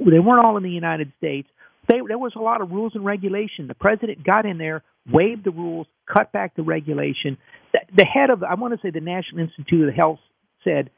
they 0.06 0.20
weren't 0.20 0.44
all 0.44 0.58
in 0.58 0.64
the 0.64 0.70
United 0.70 1.12
States. 1.18 1.48
They, 1.88 1.98
there 2.08 2.18
was 2.18 2.34
a 2.36 2.40
lot 2.42 2.62
of 2.62 2.72
rules 2.72 2.94
and 2.96 3.06
regulation. 3.06 3.68
The 3.68 3.76
president 3.76 4.24
got 4.24 4.46
in 4.46 4.58
there, 4.58 4.84
waived 5.12 5.44
the 5.44 5.52
rules, 5.52 5.88
cut 6.12 6.32
back 6.32 6.56
the 6.56 6.64
regulation. 6.64 7.38
The, 7.96 8.06
head 8.06 8.30
of, 8.30 8.44
I 8.44 8.56
want 8.56 8.74
to 8.74 8.80
say, 8.82 8.92
the 8.92 9.02
National 9.02 9.42
Institute 9.42 9.88
of 9.88 9.96
Health 9.96 10.20
said 10.64 10.90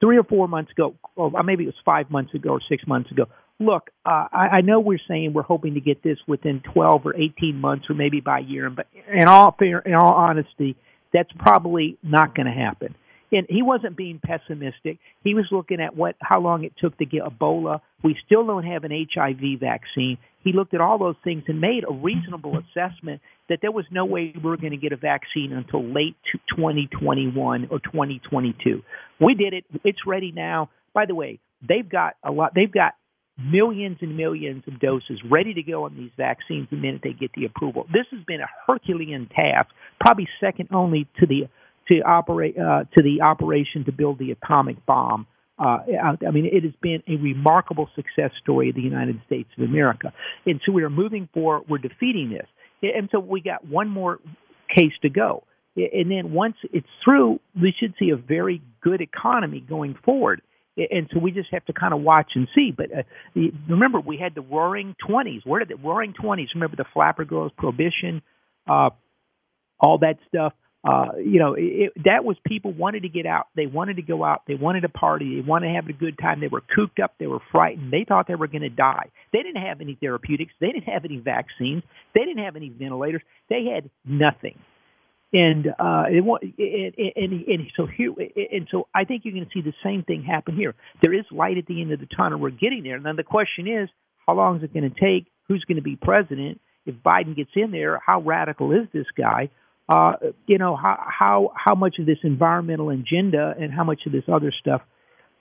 three 0.00 0.18
or 0.18 0.24
four 0.24 0.48
months 0.48 0.72
ago, 0.72 0.94
or 1.16 1.30
maybe 1.42 1.64
it 1.64 1.66
was 1.66 1.74
five 1.84 2.10
months 2.10 2.34
ago 2.34 2.50
or 2.50 2.60
six 2.68 2.86
months 2.86 3.10
ago. 3.10 3.26
Look, 3.58 3.90
uh, 4.06 4.26
I, 4.32 4.48
I 4.52 4.60
know 4.62 4.80
we're 4.80 5.00
saying 5.06 5.32
we're 5.34 5.42
hoping 5.42 5.74
to 5.74 5.80
get 5.80 6.02
this 6.02 6.16
within 6.26 6.62
12 6.72 7.06
or 7.06 7.14
18 7.14 7.56
months, 7.56 7.86
or 7.90 7.94
maybe 7.94 8.20
by 8.20 8.38
year. 8.38 8.70
But 8.70 8.86
in 9.12 9.28
all 9.28 9.54
fair, 9.58 9.80
in 9.80 9.94
all 9.94 10.14
honesty, 10.14 10.76
that's 11.12 11.30
probably 11.38 11.98
not 12.02 12.34
going 12.34 12.46
to 12.46 12.52
happen. 12.52 12.94
And 13.32 13.46
he 13.48 13.62
wasn't 13.62 13.96
being 13.96 14.20
pessimistic. 14.22 14.98
He 15.22 15.34
was 15.34 15.46
looking 15.52 15.80
at 15.80 15.94
what 15.94 16.16
how 16.20 16.40
long 16.40 16.64
it 16.64 16.72
took 16.80 16.96
to 16.98 17.04
get 17.04 17.22
Ebola. 17.22 17.80
We 18.02 18.16
still 18.26 18.44
don't 18.44 18.64
have 18.64 18.84
an 18.84 18.90
HIV 18.90 19.60
vaccine. 19.60 20.18
He 20.42 20.52
looked 20.52 20.74
at 20.74 20.80
all 20.80 20.98
those 20.98 21.16
things 21.22 21.44
and 21.46 21.60
made 21.60 21.84
a 21.88 21.92
reasonable 21.92 22.58
assessment 22.58 23.20
that 23.50 23.58
there 23.60 23.72
was 23.72 23.84
no 23.90 24.06
way 24.06 24.32
we 24.34 24.48
were 24.48 24.56
going 24.56 24.70
to 24.70 24.78
get 24.78 24.92
a 24.92 24.96
vaccine 24.96 25.52
until 25.52 25.84
late 25.84 26.16
2021 26.56 27.68
or 27.70 27.80
2022. 27.80 28.82
We 29.20 29.34
did 29.34 29.52
it. 29.52 29.64
It's 29.84 30.06
ready 30.06 30.32
now. 30.32 30.70
By 30.94 31.04
the 31.06 31.14
way, 31.14 31.40
they've 31.68 31.88
got 31.88 32.14
a 32.24 32.30
lot. 32.30 32.52
They've 32.54 32.72
got 32.72 32.94
millions 33.38 33.98
and 34.00 34.16
millions 34.16 34.62
of 34.66 34.78
doses 34.80 35.20
ready 35.28 35.54
to 35.54 35.62
go 35.62 35.84
on 35.84 35.96
these 35.96 36.10
vaccines 36.16 36.68
the 36.70 36.76
minute 36.76 37.00
they 37.02 37.12
get 37.12 37.30
the 37.34 37.44
approval. 37.44 37.86
This 37.92 38.06
has 38.12 38.22
been 38.24 38.40
a 38.40 38.48
Herculean 38.66 39.28
task, 39.34 39.66
probably 40.00 40.28
second 40.40 40.68
only 40.72 41.08
to 41.18 41.26
the 41.26 41.48
to 41.90 42.00
operate 42.02 42.56
uh, 42.56 42.84
to 42.96 43.02
the 43.02 43.22
operation 43.22 43.84
to 43.86 43.92
build 43.92 44.18
the 44.18 44.30
atomic 44.30 44.84
bomb. 44.86 45.26
Uh, 45.58 45.78
I 46.26 46.30
mean, 46.30 46.46
it 46.46 46.62
has 46.62 46.72
been 46.80 47.02
a 47.06 47.16
remarkable 47.16 47.88
success 47.94 48.30
story 48.42 48.70
of 48.70 48.76
the 48.76 48.82
United 48.82 49.20
States 49.26 49.50
of 49.58 49.64
America, 49.64 50.12
and 50.46 50.60
so 50.64 50.72
we 50.72 50.82
are 50.84 50.90
moving 50.90 51.28
forward. 51.34 51.64
We're 51.68 51.78
defeating 51.78 52.30
this, 52.30 52.46
and 52.82 53.08
so 53.12 53.20
we 53.20 53.40
got 53.40 53.66
one 53.66 53.88
more 53.88 54.18
case 54.74 54.92
to 55.02 55.08
go. 55.08 55.44
And 55.76 56.10
then 56.10 56.32
once 56.32 56.56
it's 56.72 56.86
through, 57.04 57.40
we 57.60 57.72
should 57.78 57.94
see 57.98 58.10
a 58.10 58.16
very 58.16 58.60
good 58.82 59.00
economy 59.00 59.60
going 59.60 59.96
forward 60.04 60.42
and 60.90 61.08
so 61.12 61.18
we 61.18 61.32
just 61.32 61.48
have 61.52 61.64
to 61.66 61.72
kind 61.72 61.92
of 61.92 62.00
watch 62.00 62.32
and 62.34 62.48
see. 62.54 62.72
But 62.74 62.86
uh, 62.96 63.02
remember, 63.68 64.00
we 64.00 64.16
had 64.16 64.34
the 64.34 64.40
Roaring 64.40 64.94
Twenties. 65.06 65.42
Where 65.44 65.58
did 65.60 65.68
the 65.68 65.76
Roaring 65.76 66.14
Twenties? 66.14 66.48
Remember 66.54 66.76
the 66.76 66.84
Flapper 66.92 67.24
Girls, 67.24 67.52
Prohibition, 67.56 68.22
uh, 68.68 68.90
all 69.78 69.98
that 69.98 70.18
stuff. 70.28 70.52
Uh, 70.82 71.16
you 71.18 71.38
know, 71.38 71.54
it, 71.58 71.92
that 72.04 72.24
was 72.24 72.36
people 72.46 72.72
wanted 72.72 73.02
to 73.02 73.08
get 73.08 73.26
out. 73.26 73.48
They 73.54 73.66
wanted 73.66 73.96
to 73.96 74.02
go 74.02 74.24
out. 74.24 74.42
They 74.48 74.54
wanted 74.54 74.80
to 74.82 74.88
party. 74.88 75.36
They 75.36 75.46
wanted 75.46 75.68
to 75.68 75.74
have 75.74 75.88
a 75.88 75.92
good 75.92 76.18
time. 76.18 76.40
They 76.40 76.48
were 76.48 76.62
cooped 76.74 77.00
up. 77.00 77.14
They 77.18 77.26
were 77.26 77.40
frightened. 77.52 77.92
They 77.92 78.06
thought 78.08 78.26
they 78.28 78.34
were 78.34 78.46
going 78.46 78.62
to 78.62 78.70
die. 78.70 79.10
They 79.32 79.42
didn't 79.42 79.62
have 79.62 79.80
any 79.82 79.98
therapeutics. 80.00 80.52
They 80.58 80.68
didn't 80.68 80.88
have 80.88 81.04
any 81.04 81.18
vaccines. 81.18 81.82
They 82.14 82.24
didn't 82.24 82.44
have 82.44 82.56
any 82.56 82.70
ventilators. 82.70 83.22
They 83.50 83.66
had 83.74 83.90
nothing 84.06 84.58
and 85.32 85.66
uh, 85.68 86.04
it, 86.08 86.94
and, 86.98 87.32
and, 87.32 87.46
and 87.46 87.72
so 87.76 87.86
here, 87.86 88.12
and 88.52 88.66
so 88.70 88.88
I 88.94 89.04
think 89.04 89.22
you're 89.24 89.34
going 89.34 89.46
to 89.46 89.50
see 89.54 89.62
the 89.62 89.74
same 89.84 90.02
thing 90.02 90.24
happen 90.24 90.56
here. 90.56 90.74
There 91.02 91.14
is 91.14 91.24
light 91.30 91.56
at 91.56 91.66
the 91.66 91.80
end 91.80 91.92
of 91.92 92.00
the 92.00 92.08
tunnel. 92.16 92.40
We're 92.40 92.50
getting 92.50 92.82
there. 92.82 92.96
And 92.96 93.04
then 93.04 93.16
the 93.16 93.22
question 93.22 93.68
is, 93.68 93.88
how 94.26 94.34
long 94.34 94.56
is 94.56 94.64
it 94.64 94.74
going 94.74 94.90
to 94.90 95.00
take? 95.00 95.30
Who's 95.48 95.64
going 95.64 95.76
to 95.76 95.82
be 95.82 95.96
president? 95.96 96.60
If 96.84 96.96
Biden 96.96 97.36
gets 97.36 97.50
in 97.54 97.70
there, 97.70 98.00
how 98.04 98.20
radical 98.22 98.72
is 98.72 98.88
this 98.92 99.06
guy? 99.16 99.50
Uh, 99.90 100.12
you 100.46 100.56
know, 100.56 100.76
how 100.76 101.04
how 101.18 101.52
how 101.56 101.74
much 101.74 101.96
of 101.98 102.06
this 102.06 102.18
environmental 102.22 102.90
agenda 102.90 103.54
and 103.58 103.72
how 103.72 103.82
much 103.82 104.02
of 104.06 104.12
this 104.12 104.22
other 104.32 104.52
stuff 104.60 104.82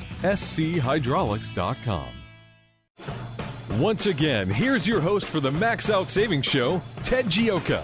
SCHydraulics.com. 0.21 2.07
Once 3.79 4.05
again, 4.05 4.49
here's 4.49 4.85
your 4.85 5.01
host 5.01 5.25
for 5.25 5.39
the 5.39 5.51
Max 5.51 5.89
Out 5.89 6.09
Savings 6.09 6.45
Show, 6.45 6.81
Ted 7.03 7.25
Gioka. 7.25 7.83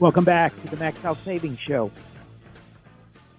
Welcome 0.00 0.24
back 0.24 0.58
to 0.62 0.68
the 0.68 0.76
Max 0.76 1.04
Out 1.04 1.18
Savings 1.24 1.58
Show. 1.58 1.90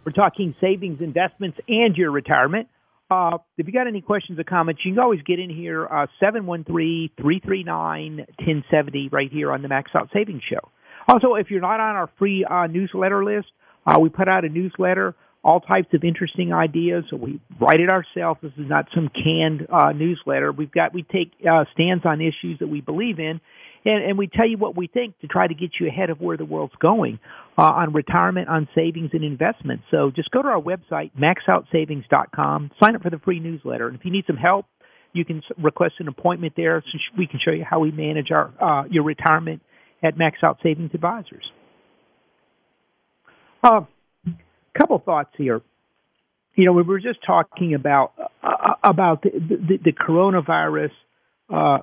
We're 0.04 0.12
talking 0.12 0.54
savings, 0.60 1.02
investments, 1.02 1.58
and 1.68 1.96
your 1.96 2.12
retirement. 2.12 2.68
Uh, 3.10 3.38
if 3.58 3.66
you 3.66 3.74
got 3.74 3.88
any 3.88 4.02
questions 4.02 4.38
or 4.38 4.44
comments, 4.44 4.82
you 4.86 4.94
can 4.94 5.00
always 5.00 5.24
get 5.24 5.40
in 5.40 5.50
here, 5.50 5.88
uh, 5.88 6.06
713-339-1070 6.22 9.12
right 9.12 9.32
here 9.32 9.52
on 9.52 9.64
the 9.64 9.68
Max 9.68 9.90
Out 9.96 10.10
Savings 10.14 10.44
Show. 10.48 10.70
Also, 11.08 11.34
if 11.34 11.50
you're 11.50 11.62
not 11.62 11.80
on 11.80 11.96
our 11.96 12.12
free 12.20 12.46
uh, 12.46 12.68
newsletter 12.68 13.26
list, 13.26 13.48
uh, 13.88 13.98
we 14.00 14.10
put 14.10 14.28
out 14.28 14.46
a 14.46 14.50
newsletter, 14.50 15.16
all 15.44 15.60
types 15.60 15.88
of 15.94 16.04
interesting 16.04 16.54
ideas. 16.54 17.06
So 17.10 17.18
we 17.18 17.42
write 17.60 17.80
it 17.80 17.90
ourselves. 17.90 18.42
This 18.44 18.52
is 18.58 18.70
not 18.70 18.86
some 18.94 19.10
canned 19.10 19.66
uh, 19.74 19.92
newsletter. 19.92 20.52
We've 20.52 20.72
got 20.72 20.94
we 20.94 21.02
take 21.02 21.32
uh, 21.50 21.66
stands 21.74 22.06
on 22.06 22.22
issues 22.22 22.60
that 22.60 22.68
we 22.68 22.82
believe 22.82 23.18
in, 23.18 23.42
and, 23.86 24.04
and 24.04 24.20
we 24.20 24.28
tell 24.28 24.48
you 24.48 24.60
what 24.60 24.78
we 24.78 24.86
think 24.86 25.18
to 25.22 25.28
try 25.28 25.48
to 25.48 25.56
get 25.56 25.72
you 25.80 25.88
ahead 25.88 26.12
of 26.12 26.22
where 26.22 26.38
the 26.38 26.46
world's 26.46 26.76
going 26.80 27.18
uh, 27.60 27.74
on 27.74 27.92
retirement, 27.92 28.48
on 28.48 28.70
savings, 28.74 29.10
and 29.12 29.22
investments. 29.22 29.84
So 29.92 30.12
just 30.16 30.32
go 30.32 30.42
to 30.42 30.48
our 30.48 30.62
website, 30.62 31.12
maxoutsavings.com, 31.20 32.72
sign 32.82 32.96
up 32.96 33.02
for 33.02 33.10
the 33.10 33.20
free 33.20 33.42
newsletter. 33.42 33.88
And 33.88 34.00
if 34.00 34.06
you 34.06 34.12
need 34.12 34.24
some 34.28 34.38
help, 34.38 34.66
you 35.12 35.26
can 35.26 35.42
request 35.62 35.96
an 36.00 36.08
appointment 36.08 36.54
there 36.56 36.82
so 36.82 36.98
we 37.18 37.28
can 37.28 37.38
show 37.44 37.52
you 37.52 37.66
how 37.70 37.82
we 37.82 37.92
manage 37.92 38.32
our 38.32 38.54
uh, 38.62 38.86
your 38.90 39.04
retirement 39.04 39.62
at 40.02 40.18
Max 40.18 40.38
Out 40.42 40.60
Savings 40.64 40.92
Advisors. 40.94 41.52
A 43.64 43.68
uh, 43.68 43.82
couple 44.78 45.00
thoughts 45.00 45.32
here. 45.38 45.62
You 46.56 46.66
know, 46.66 46.72
we 46.72 46.84
were 46.84 47.00
just 47.00 47.20
talking 47.28 47.74
about 47.74 48.14
uh, 48.42 48.76
about 48.84 49.24
the, 49.24 49.32
the, 49.32 49.80
the 49.84 49.92
coronavirus 49.92 50.92
uh, 51.50 51.80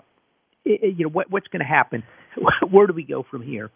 you 0.65 1.05
know 1.05 1.11
what, 1.11 1.31
what's 1.31 1.49
going 1.49 1.61
to 1.61 1.67
happen 1.67 2.03
where 2.71 2.87
do 2.87 2.95
we 2.95 3.05
go 3.05 3.27
from 3.31 3.43
here 3.43 3.71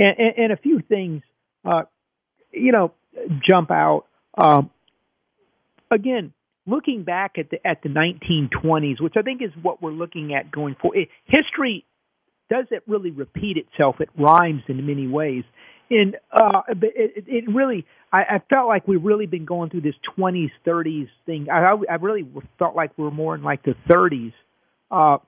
and, 0.00 0.18
and, 0.18 0.34
and 0.38 0.52
a 0.52 0.56
few 0.56 0.80
things 0.80 1.22
uh, 1.64 1.82
you 2.52 2.72
know 2.72 2.92
jump 3.48 3.70
out 3.70 4.04
um, 4.36 4.70
again 5.90 6.32
looking 6.66 7.02
back 7.04 7.36
at 7.38 7.50
the 7.50 7.64
at 7.66 7.82
the 7.82 7.88
1920s 7.88 9.00
which 9.00 9.14
i 9.16 9.22
think 9.22 9.42
is 9.42 9.50
what 9.62 9.82
we're 9.82 9.90
looking 9.90 10.34
at 10.34 10.50
going 10.50 10.74
forward 10.80 11.06
history 11.26 11.84
doesn't 12.48 12.82
really 12.86 13.10
repeat 13.10 13.56
itself 13.56 14.00
it 14.00 14.08
rhymes 14.16 14.62
in 14.68 14.84
many 14.86 15.06
ways 15.06 15.44
and 15.90 16.16
uh, 16.30 16.62
it, 16.68 17.24
it 17.26 17.44
really, 17.52 17.84
I, 18.12 18.18
I 18.18 18.42
felt 18.48 18.68
like 18.68 18.86
we've 18.86 19.02
really 19.02 19.26
been 19.26 19.44
going 19.44 19.70
through 19.70 19.80
this 19.80 19.96
20s, 20.16 20.50
30s 20.64 21.08
thing. 21.26 21.48
I, 21.50 21.74
I 21.90 21.96
really 21.96 22.24
felt 22.60 22.76
like 22.76 22.96
we 22.96 23.04
are 23.06 23.10
more 23.10 23.34
in 23.34 23.42
like 23.42 23.64
the 23.64 23.74
30s. 23.88 24.32
Uh, 24.90 25.18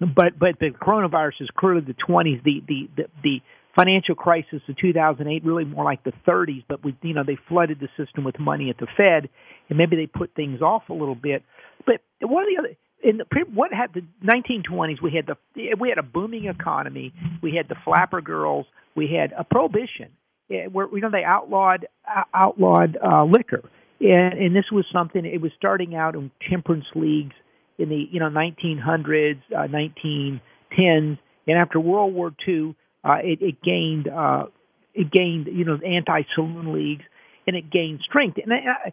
but 0.00 0.38
but 0.38 0.58
the 0.60 0.70
coronavirus 0.70 1.40
is 1.40 1.48
clearly 1.56 1.80
the 1.80 1.94
20s. 1.94 2.42
The 2.44 2.62
the 2.66 2.88
the, 2.96 3.04
the 3.22 3.42
financial 3.76 4.14
crisis 4.14 4.60
of 4.68 4.76
2008 4.76 5.44
really 5.44 5.64
more 5.64 5.84
like 5.84 6.02
the 6.04 6.12
30s. 6.26 6.64
But 6.68 6.84
we 6.84 6.96
you 7.02 7.14
know 7.14 7.24
they 7.26 7.38
flooded 7.48 7.80
the 7.80 7.88
system 8.02 8.24
with 8.24 8.38
money 8.38 8.70
at 8.70 8.78
the 8.78 8.86
Fed, 8.96 9.28
and 9.68 9.78
maybe 9.78 9.96
they 9.96 10.06
put 10.06 10.34
things 10.34 10.62
off 10.62 10.82
a 10.88 10.94
little 10.94 11.14
bit. 11.14 11.42
But 11.86 12.00
one 12.20 12.44
of 12.44 12.48
the 12.48 12.58
other 12.58 12.76
in 13.04 13.18
the 13.18 13.24
what 13.52 13.72
had 13.72 13.92
the 13.92 14.02
1920s 14.24 15.02
we 15.02 15.12
had 15.12 15.26
the 15.26 15.74
we 15.78 15.90
had 15.90 15.98
a 15.98 16.02
booming 16.02 16.46
economy 16.46 17.12
we 17.42 17.54
had 17.54 17.68
the 17.68 17.76
flapper 17.84 18.20
girls 18.20 18.66
we 18.96 19.14
had 19.14 19.32
a 19.38 19.44
prohibition 19.44 20.10
eh, 20.50 20.66
where 20.72 20.88
you 20.92 21.00
know 21.00 21.10
they 21.10 21.22
outlawed 21.22 21.86
outlawed 22.32 22.96
uh, 23.04 23.22
liquor 23.24 23.62
and 24.00 24.38
and 24.38 24.56
this 24.56 24.64
was 24.72 24.86
something 24.90 25.24
it 25.26 25.40
was 25.40 25.52
starting 25.56 25.94
out 25.94 26.14
in 26.14 26.30
temperance 26.48 26.86
leagues 26.94 27.34
in 27.78 27.90
the 27.90 28.08
you 28.10 28.18
know 28.18 28.30
1900s 28.30 29.40
uh, 29.54 29.68
1910s 29.68 31.18
and 31.46 31.58
after 31.58 31.78
World 31.78 32.14
War 32.14 32.32
II 32.48 32.74
uh, 33.04 33.18
it, 33.22 33.40
it 33.40 33.62
gained 33.62 34.08
uh, 34.08 34.46
it 34.94 35.10
gained 35.10 35.46
you 35.46 35.64
know 35.64 35.78
anti 35.84 36.22
saloon 36.34 36.72
leagues 36.72 37.04
and 37.46 37.56
it 37.56 37.70
gains 37.70 38.00
strength. 38.08 38.38
And, 38.42 38.50
uh, 38.52 38.90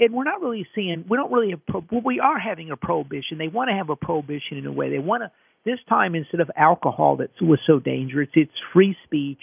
and 0.00 0.14
we're 0.14 0.24
not 0.24 0.40
really 0.40 0.66
seeing, 0.74 1.04
we 1.10 1.16
don't 1.18 1.30
really 1.30 1.50
have, 1.50 1.66
pro- 1.66 1.84
well, 1.92 2.00
we 2.02 2.20
are 2.20 2.38
having 2.38 2.70
a 2.70 2.76
prohibition. 2.76 3.36
They 3.36 3.48
want 3.48 3.68
to 3.68 3.74
have 3.74 3.90
a 3.90 3.96
prohibition 3.96 4.56
in 4.56 4.64
a 4.64 4.72
way. 4.72 4.88
They 4.88 4.98
want 4.98 5.24
to 5.24 5.30
this 5.64 5.78
time 5.88 6.14
instead 6.14 6.40
of 6.40 6.50
alcohol 6.56 7.18
that 7.18 7.30
was 7.40 7.60
so 7.66 7.78
dangerous, 7.78 8.28
it's 8.34 8.50
free 8.72 8.96
speech, 9.04 9.38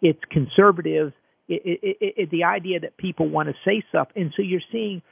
it's 0.00 0.20
conservative, 0.30 1.12
it, 1.48 1.80
it, 1.82 2.14
it, 2.16 2.30
the 2.30 2.44
idea 2.44 2.80
that 2.80 2.96
people 2.96 3.28
want 3.28 3.48
to 3.48 3.54
say 3.64 3.82
stuff, 3.88 4.08
and 4.14 4.32
so 4.36 4.42
you're 4.42 4.60
seeing 4.70 5.02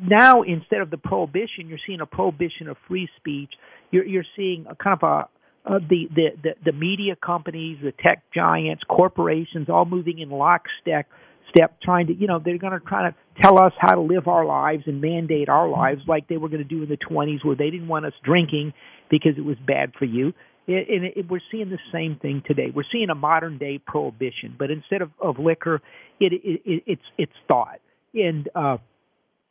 now 0.00 0.42
instead 0.42 0.80
of 0.80 0.90
the 0.90 0.96
prohibition, 0.96 1.66
you're 1.66 1.78
seeing 1.86 2.00
a 2.00 2.06
prohibition 2.06 2.68
of 2.68 2.76
free 2.86 3.08
speech. 3.16 3.50
You're, 3.90 4.04
you're 4.04 4.24
seeing 4.36 4.66
a 4.68 4.76
kind 4.76 4.98
of 5.00 5.08
a 5.08 5.28
uh, 5.66 5.78
the, 5.78 6.08
the, 6.14 6.28
the, 6.42 6.50
the 6.64 6.72
media 6.72 7.16
companies, 7.16 7.78
the 7.82 7.92
tech 7.92 8.22
giants, 8.34 8.82
corporations, 8.88 9.68
all 9.68 9.84
moving 9.84 10.20
in 10.20 10.30
lockstep, 10.30 11.06
step, 11.50 11.78
trying 11.82 12.06
to, 12.06 12.14
you 12.14 12.26
know, 12.26 12.40
they're 12.42 12.58
going 12.58 12.72
to 12.72 12.80
try 12.80 13.08
to 13.10 13.14
tell 13.42 13.58
us 13.58 13.72
how 13.78 13.92
to 13.92 14.00
live 14.00 14.28
our 14.28 14.44
lives 14.44 14.84
and 14.86 15.00
mandate 15.00 15.48
our 15.48 15.68
lives 15.68 16.02
like 16.06 16.28
they 16.28 16.36
were 16.36 16.48
going 16.48 16.62
to 16.62 16.68
do 16.68 16.82
in 16.82 16.88
the 16.88 16.96
20s 16.96 17.44
where 17.44 17.56
they 17.56 17.70
didn't 17.70 17.88
want 17.88 18.06
us 18.06 18.12
drinking 18.24 18.72
because 19.10 19.32
it 19.36 19.44
was 19.44 19.56
bad 19.66 19.92
for 19.98 20.04
you. 20.04 20.32
It, 20.66 20.88
and 20.88 21.04
it, 21.04 21.30
we're 21.30 21.40
seeing 21.50 21.70
the 21.70 21.78
same 21.92 22.18
thing 22.20 22.42
today. 22.46 22.72
We're 22.74 22.84
seeing 22.92 23.10
a 23.10 23.14
modern 23.14 23.58
day 23.58 23.78
prohibition, 23.84 24.54
but 24.58 24.70
instead 24.70 25.02
of, 25.02 25.10
of 25.20 25.38
liquor, 25.38 25.80
it, 26.18 26.32
it, 26.32 26.62
it, 26.64 26.82
it's 26.86 27.02
it's 27.18 27.32
thought 27.46 27.78
and 28.14 28.48
uh, 28.54 28.78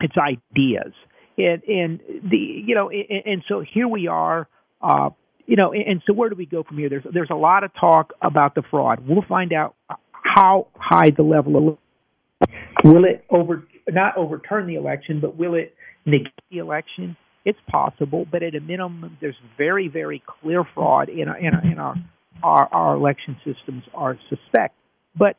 it's 0.02 0.16
ideas, 0.18 0.94
and 1.38 1.64
and 1.64 2.00
the 2.30 2.38
you 2.38 2.76
know, 2.76 2.90
and, 2.90 3.24
and 3.26 3.44
so 3.48 3.64
here 3.74 3.88
we 3.88 4.08
are. 4.08 4.48
Uh, 4.82 5.12
you 5.46 5.56
know, 5.56 5.74
and 5.74 6.02
so 6.06 6.14
where 6.14 6.30
do 6.30 6.36
we 6.36 6.46
go 6.46 6.64
from 6.64 6.78
here? 6.78 6.90
There's 6.90 7.04
there's 7.14 7.30
a 7.32 7.36
lot 7.36 7.64
of 7.64 7.72
talk 7.80 8.14
about 8.22 8.56
the 8.56 8.64
fraud. 8.70 9.08
We'll 9.08 9.26
find 9.28 9.54
out 9.54 9.76
how 10.12 10.68
high 10.76 11.12
the 11.12 11.24
level 11.24 11.70
of 11.70 12.50
will 12.84 13.06
it 13.06 13.26
over 13.30 13.68
not 13.88 14.18
overturn 14.18 14.68
the 14.68 14.76
election, 14.76 15.20
but 15.22 15.38
will 15.38 15.56
it 15.56 15.76
negate 16.06 16.34
the 16.52 16.58
election? 16.58 17.16
It's 17.46 17.60
possible, 17.70 18.26
but 18.30 18.42
at 18.42 18.56
a 18.56 18.60
minimum, 18.60 19.18
there's 19.22 19.36
very 19.58 19.88
very 19.88 20.24
clear 20.42 20.64
fraud 20.74 21.10
in 21.10 21.28
our, 21.28 21.38
in 21.38 21.54
our, 21.54 21.72
in 21.72 21.80
our 21.80 21.96
our, 22.44 22.74
our 22.74 22.96
election 22.96 23.38
systems 23.46 23.84
are 23.94 24.18
suspect. 24.30 24.76
But 25.16 25.38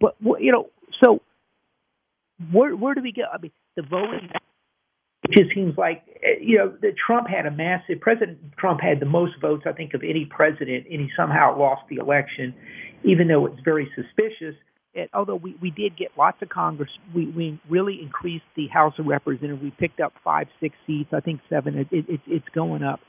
but 0.00 0.16
you 0.40 0.52
know, 0.52 0.70
so 1.02 1.20
where 2.50 2.74
where 2.74 2.94
do 2.94 3.02
we 3.02 3.12
go? 3.12 3.22
I 3.32 3.38
mean, 3.38 3.52
the 3.76 3.82
voting 3.82 4.30
it 5.24 5.30
just 5.32 5.54
seems 5.54 5.76
like 5.76 6.02
eh, 6.22 6.38
you 6.40 6.58
know 6.58 6.74
that 6.82 6.94
Trump 6.96 7.28
had 7.28 7.46
a 7.46 7.50
massive 7.50 8.00
President 8.00 8.38
Trump 8.58 8.80
had 8.80 9.00
the 9.00 9.06
most 9.06 9.32
votes 9.40 9.64
I 9.66 9.72
think 9.72 9.94
of 9.94 10.02
any 10.02 10.26
president, 10.26 10.86
and 10.90 11.00
he 11.00 11.08
somehow 11.16 11.58
lost 11.58 11.82
the 11.88 11.96
election, 11.96 12.54
even 13.04 13.28
though 13.28 13.46
it's 13.46 13.60
very 13.64 13.90
suspicious. 13.94 14.54
And 14.96 15.08
although 15.12 15.36
we, 15.36 15.56
we 15.60 15.70
did 15.70 15.96
get 15.96 16.12
lots 16.16 16.40
of 16.40 16.50
Congress, 16.50 16.90
we, 17.12 17.26
we 17.26 17.60
really 17.68 17.98
increased 18.00 18.44
the 18.54 18.68
House 18.68 18.94
of 19.00 19.06
Representatives. 19.06 19.60
We 19.60 19.72
picked 19.72 19.98
up 19.98 20.12
five, 20.22 20.46
six 20.60 20.76
seats. 20.86 21.10
I 21.12 21.18
think 21.18 21.40
seven. 21.50 21.78
It, 21.78 21.88
it, 21.90 22.20
it's 22.28 22.48
going 22.54 22.84
up. 22.84 23.00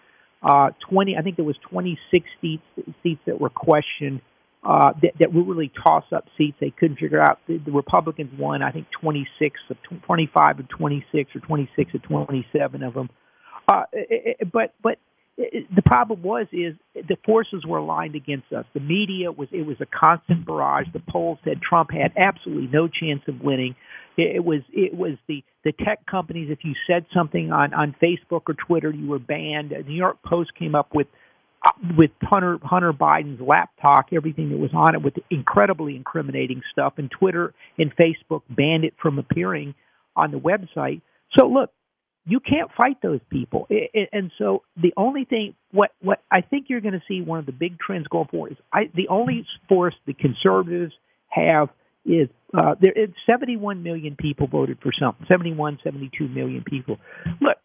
Uh, 0.42 0.70
Twenty. 0.90 1.16
I 1.18 1.22
think 1.22 1.36
there 1.36 1.46
was 1.46 1.58
twenty 1.70 2.00
six 2.12 2.26
seats 2.42 2.64
seats 3.04 3.22
that 3.28 3.40
were 3.40 3.50
questioned 3.50 4.22
uh, 4.66 4.94
that, 5.02 5.12
that 5.20 5.34
were 5.34 5.44
really 5.44 5.72
toss 5.84 6.06
up 6.12 6.26
seats. 6.38 6.58
They 6.60 6.72
couldn't 6.72 6.98
figure 6.98 7.22
out. 7.22 7.40
The, 7.48 7.58
the 7.58 7.72
Republicans 7.72 8.32
won, 8.38 8.64
I 8.64 8.72
think, 8.72 8.88
26 9.00 9.60
of 9.70 9.78
25 10.04 10.60
of 10.60 10.70
26 10.70 11.36
or 11.36 11.40
26 11.42 11.94
of 11.94 12.02
27 12.04 12.84
of 12.84 12.94
them. 12.94 13.10
Uh, 13.68 13.84
but 14.52 14.74
but 14.82 15.00
the 15.38 15.82
problem 15.86 16.22
was 16.22 16.48
is 16.52 16.76
the 16.96 17.18
forces 17.26 17.66
were 17.66 17.80
aligned 17.80 18.16
against 18.16 18.52
us. 18.54 18.66
The 18.74 18.80
media 18.80 19.32
was 19.32 19.50
it 19.52 19.66
was 19.66 19.78
a 19.82 19.86
constant 19.86 20.46
barrage. 20.46 20.86
The 20.94 21.02
polls 21.10 21.40
said 21.44 21.62
Trump 21.62 21.92
had 21.92 22.14
absolutely 22.16 22.70
no 22.72 22.88
chance 22.88 23.22
of 23.28 23.42
winning. 23.42 23.76
It 24.18 24.44
was 24.44 24.62
it 24.72 24.96
was 24.96 25.14
the 25.28 25.44
the 25.64 25.74
tech 25.74 26.06
companies. 26.06 26.50
If 26.50 26.60
you 26.64 26.74
said 26.88 27.06
something 27.14 27.52
on 27.52 27.74
on 27.74 27.96
Facebook 28.02 28.44
or 28.48 28.54
Twitter, 28.54 28.92
you 28.92 29.10
were 29.10 29.20
banned. 29.20 29.72
The 29.72 29.84
New 29.84 29.96
York 29.96 30.18
Post 30.24 30.52
came 30.58 30.74
up 30.74 30.96
with 30.96 31.08
with 31.98 32.12
Hunter 32.22 32.60
Hunter 32.64 32.94
Biden's 32.94 33.42
laptop, 33.42 34.08
everything 34.14 34.50
that 34.50 34.58
was 34.58 34.72
on 34.74 34.96
it, 34.96 35.02
with 35.02 35.16
incredibly 35.30 35.96
incriminating 35.96 36.62
stuff, 36.72 36.94
and 36.98 37.10
Twitter 37.10 37.54
and 37.78 37.92
Facebook 37.96 38.42
banned 38.50 38.84
it 38.84 38.94
from 39.02 39.20
appearing 39.20 39.76
on 40.16 40.32
the 40.32 40.38
website. 40.38 41.02
So 41.38 41.48
look, 41.48 41.72
you 42.26 42.40
can't 42.40 42.72
fight 42.76 42.98
those 43.02 43.20
people, 43.30 43.68
and 44.12 44.32
so 44.38 44.64
the 44.78 44.94
only 44.98 45.26
thing 45.26 45.56
what 45.72 45.92
what 46.02 46.22
I 46.32 46.42
think 46.42 46.68
you're 46.70 46.82
going 46.82 46.94
to 46.94 47.04
see 47.08 47.22
one 47.22 47.40
of 47.40 47.46
the 47.46 47.52
big 47.52 47.80
trends 47.80 48.08
going 48.08 48.28
forward 48.28 48.54
is 48.54 48.58
I, 48.74 48.90
the 48.94 49.08
only 49.10 49.46
force 49.68 49.96
the 50.06 50.14
conservatives 50.14 50.94
have 51.30 51.70
is 52.06 52.30
uh, 52.58 52.76
there. 52.80 52.94
71 53.26 53.84
million 53.84 54.16
people 54.16 54.48
voted 54.48 54.78
for 54.82 54.92
something. 55.00 55.26
71, 55.28 55.80
72 55.84 56.28
million 56.28 56.64
people. 56.64 56.98
Look, 57.42 57.58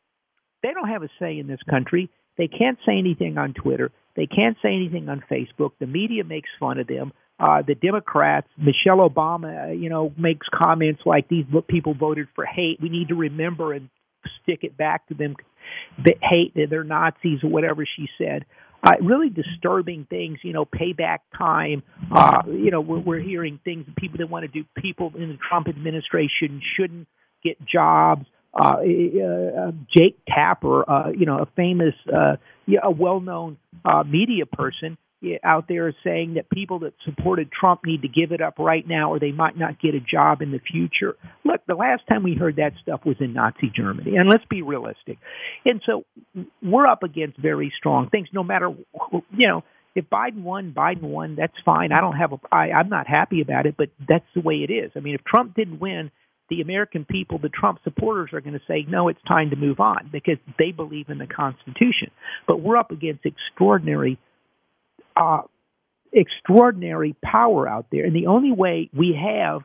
they 0.63 0.71
don't 0.73 0.89
have 0.89 1.03
a 1.03 1.09
say 1.19 1.39
in 1.39 1.47
this 1.47 1.61
country 1.69 2.11
they 2.41 2.49
can't 2.49 2.79
say 2.87 2.97
anything 2.97 3.37
on 3.37 3.53
Twitter. 3.53 3.93
They 4.17 4.27
can't 4.27 4.57
say 4.63 4.75
anything 4.75 5.11
on 5.11 5.23
Facebook. 5.31 5.73
The 5.79 5.87
media 5.87 6.25
makes 6.25 6.49
fun 6.59 6.79
of 6.79 6.87
them. 6.87 7.13
Uh, 7.39 7.63
the 7.67 7.75
Democrats, 7.75 8.49
Michelle 8.57 9.07
Obama, 9.07 9.69
uh, 9.69 9.73
you 9.73 9.91
know, 9.91 10.13
makes 10.17 10.47
comments 10.53 11.03
like 11.05 11.29
these 11.29 11.45
people 11.69 11.93
voted 11.95 12.29
for 12.35 12.47
hate. 12.47 12.79
We 12.81 12.89
need 12.89 13.09
to 13.09 13.15
remember 13.15 13.75
and 13.75 13.91
stick 14.43 14.61
it 14.63 14.77
back 14.77 15.07
to 15.09 15.15
them. 15.15 15.37
That 16.05 16.17
hate 16.23 16.55
that 16.55 16.69
they're 16.71 16.83
Nazis 16.83 17.45
or 17.45 17.51
whatever 17.51 17.85
she 17.85 18.09
said. 18.17 18.47
Uh, 18.83 18.95
really 19.03 19.29
disturbing 19.29 20.07
things, 20.09 20.39
you 20.43 20.55
know, 20.55 20.65
payback 20.65 21.19
time. 21.37 21.83
Uh, 22.11 22.43
you 22.47 22.71
know, 22.71 22.81
we're, 22.81 23.01
we're 23.01 23.21
hearing 23.21 23.61
things. 23.63 23.85
People 23.99 24.17
that 24.19 24.31
want 24.31 24.43
to 24.43 24.49
do 24.49 24.67
people 24.77 25.13
in 25.15 25.29
the 25.29 25.39
Trump 25.47 25.69
administration 25.69 26.63
shouldn't 26.77 27.07
get 27.45 27.59
jobs 27.67 28.25
uh, 28.55 28.77
uh, 28.79 29.73
Jake 29.97 30.19
Tapper, 30.29 30.89
uh, 30.89 31.11
you 31.11 31.27
know, 31.27 31.39
a 31.39 31.47
famous, 31.57 31.95
uh, 32.13 32.37
a 32.83 32.91
well-known 32.91 33.59
uh, 33.85 34.03
media 34.05 34.47
person 34.47 34.99
out 35.45 35.67
there 35.69 35.89
is 35.89 35.95
saying 36.03 36.35
that 36.35 36.49
people 36.49 36.79
that 36.81 36.95
supported 37.05 37.51
Trump 37.53 37.83
need 37.85 38.03
to 38.03 38.09
give 38.09 38.33
it 38.33 38.41
up 38.41 38.59
right 38.59 38.87
now, 38.87 39.13
or 39.13 39.19
they 39.19 39.33
might 39.33 39.57
not 39.57 39.81
get 39.81 39.95
a 39.95 40.01
job 40.01 40.41
in 40.41 40.51
the 40.51 40.59
future. 40.59 41.17
Look, 41.45 41.61
the 41.67 41.75
last 41.75 42.03
time 42.09 42.23
we 42.23 42.35
heard 42.35 42.57
that 42.57 42.73
stuff 42.83 43.05
was 43.05 43.17
in 43.21 43.35
Nazi 43.35 43.71
Germany, 43.75 44.17
and 44.17 44.29
let's 44.29 44.45
be 44.49 44.63
realistic. 44.63 45.19
And 45.65 45.83
so 45.85 46.05
we're 46.63 46.87
up 46.87 47.03
against 47.03 47.39
very 47.39 47.73
strong 47.77 48.09
things. 48.09 48.29
No 48.33 48.43
matter, 48.43 48.71
you 49.37 49.49
know, 49.49 49.63
if 49.95 50.07
Biden 50.07 50.43
won, 50.43 50.73
Biden 50.73 51.03
won. 51.03 51.37
That's 51.37 51.53
fine. 51.65 51.93
I 51.93 52.01
don't 52.01 52.17
have 52.17 52.33
a. 52.33 52.39
I, 52.51 52.71
I'm 52.71 52.89
not 52.89 53.07
happy 53.07 53.43
about 53.43 53.67
it, 53.67 53.75
but 53.77 53.91
that's 54.09 54.25
the 54.35 54.41
way 54.41 54.67
it 54.67 54.73
is. 54.73 54.93
I 54.97 55.01
mean, 55.01 55.15
if 55.15 55.25
Trump 55.25 55.55
didn't 55.55 55.81
win 55.81 56.11
the 56.51 56.61
American 56.61 57.05
people, 57.05 57.39
the 57.39 57.49
Trump 57.49 57.79
supporters, 57.85 58.31
are 58.33 58.41
going 58.41 58.55
to 58.55 58.61
say, 58.67 58.85
no, 58.89 59.09
it's 59.09 59.23
time 59.27 59.51
to 59.51 59.57
move 59.57 59.81
on 59.81 60.11
because 60.13 60.37
they 60.59 60.73
believe 60.73 61.09
in 61.09 61.19
the 61.19 61.27
Constitution. 61.27 62.11
But 62.47 62.61
we're 62.61 62.77
up 62.77 62.91
against 62.91 63.25
extraordinary, 63.25 64.19
uh, 65.17 65.43
extraordinary 66.13 67.15
power 67.23 67.69
out 67.69 67.87
there, 67.91 68.05
and 68.05 68.15
the 68.15 68.27
only 68.27 68.53
way 68.53 68.91
we 68.93 69.19
have, 69.19 69.63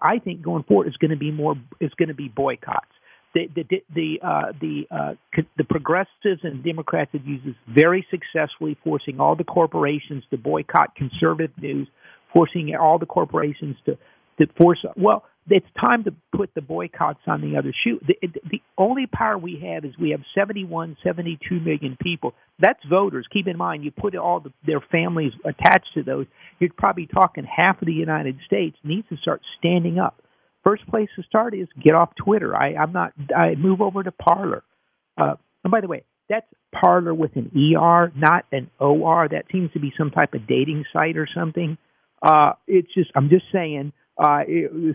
I 0.00 0.18
think, 0.18 0.42
going 0.42 0.62
forward 0.62 0.88
is 0.88 0.96
going 0.96 1.10
to 1.10 1.16
be 1.16 1.32
more 1.32 1.56
is 1.80 1.90
going 1.98 2.08
to 2.08 2.14
be 2.14 2.28
boycotts. 2.28 2.92
The 3.34 3.48
the 3.54 3.64
the 3.94 4.18
uh, 4.22 4.52
the 4.60 4.86
uh, 4.90 5.14
the 5.56 5.64
progressives 5.64 6.40
and 6.42 6.64
Democrats 6.64 7.10
have 7.12 7.24
used 7.24 7.46
this 7.46 7.54
very 7.68 8.06
successfully, 8.10 8.76
forcing 8.84 9.20
all 9.20 9.36
the 9.36 9.44
corporations 9.44 10.24
to 10.30 10.38
boycott 10.38 10.94
conservative 10.96 11.56
news, 11.58 11.88
forcing 12.34 12.74
all 12.74 12.98
the 12.98 13.06
corporations 13.06 13.76
to 13.86 13.96
to 14.38 14.52
force. 14.58 14.84
Well, 14.96 15.24
it's 15.48 15.66
time 15.80 16.04
to 16.04 16.14
put 16.36 16.54
the 16.54 16.60
boycotts 16.60 17.20
on 17.26 17.40
the 17.40 17.56
other 17.56 17.72
shoe. 17.84 17.98
The, 18.06 18.28
the 18.50 18.60
only 18.76 19.06
power 19.06 19.38
we 19.38 19.62
have 19.74 19.84
is 19.84 19.92
we 19.98 20.10
have 20.10 20.20
71, 20.34 20.96
72 21.02 21.60
million 21.60 21.96
people. 22.00 22.34
That's 22.58 22.78
voters. 22.88 23.26
Keep 23.32 23.48
in 23.48 23.56
mind, 23.56 23.84
you 23.84 23.90
put 23.90 24.14
all 24.16 24.40
the, 24.40 24.52
their 24.66 24.80
families 24.92 25.32
attached 25.44 25.88
to 25.94 26.02
those. 26.02 26.26
You're 26.58 26.70
probably 26.76 27.06
talking 27.06 27.44
half 27.44 27.80
of 27.80 27.86
the 27.86 27.92
United 27.92 28.36
States 28.46 28.76
needs 28.84 29.08
to 29.08 29.16
start 29.16 29.40
standing 29.58 29.98
up. 29.98 30.22
First 30.62 30.86
place 30.88 31.08
to 31.16 31.22
start 31.22 31.54
is 31.54 31.68
get 31.82 31.94
off 31.94 32.10
Twitter. 32.22 32.54
I, 32.54 32.74
I'm 32.74 32.92
not. 32.92 33.12
I 33.34 33.54
move 33.54 33.80
over 33.80 34.02
to 34.02 34.12
Parler. 34.12 34.62
Uh, 35.16 35.34
and 35.64 35.70
by 35.70 35.80
the 35.80 35.88
way, 35.88 36.04
that's 36.28 36.46
Parler 36.78 37.14
with 37.14 37.34
an 37.36 37.50
ER, 37.56 38.12
not 38.14 38.44
an 38.52 38.70
OR. 38.78 39.26
That 39.26 39.46
seems 39.50 39.72
to 39.72 39.80
be 39.80 39.92
some 39.96 40.10
type 40.10 40.34
of 40.34 40.46
dating 40.46 40.84
site 40.92 41.16
or 41.16 41.26
something. 41.34 41.78
Uh, 42.22 42.52
it's 42.66 42.92
just. 42.92 43.10
I'm 43.14 43.30
just 43.30 43.46
saying 43.50 43.94
uh, 44.20 44.40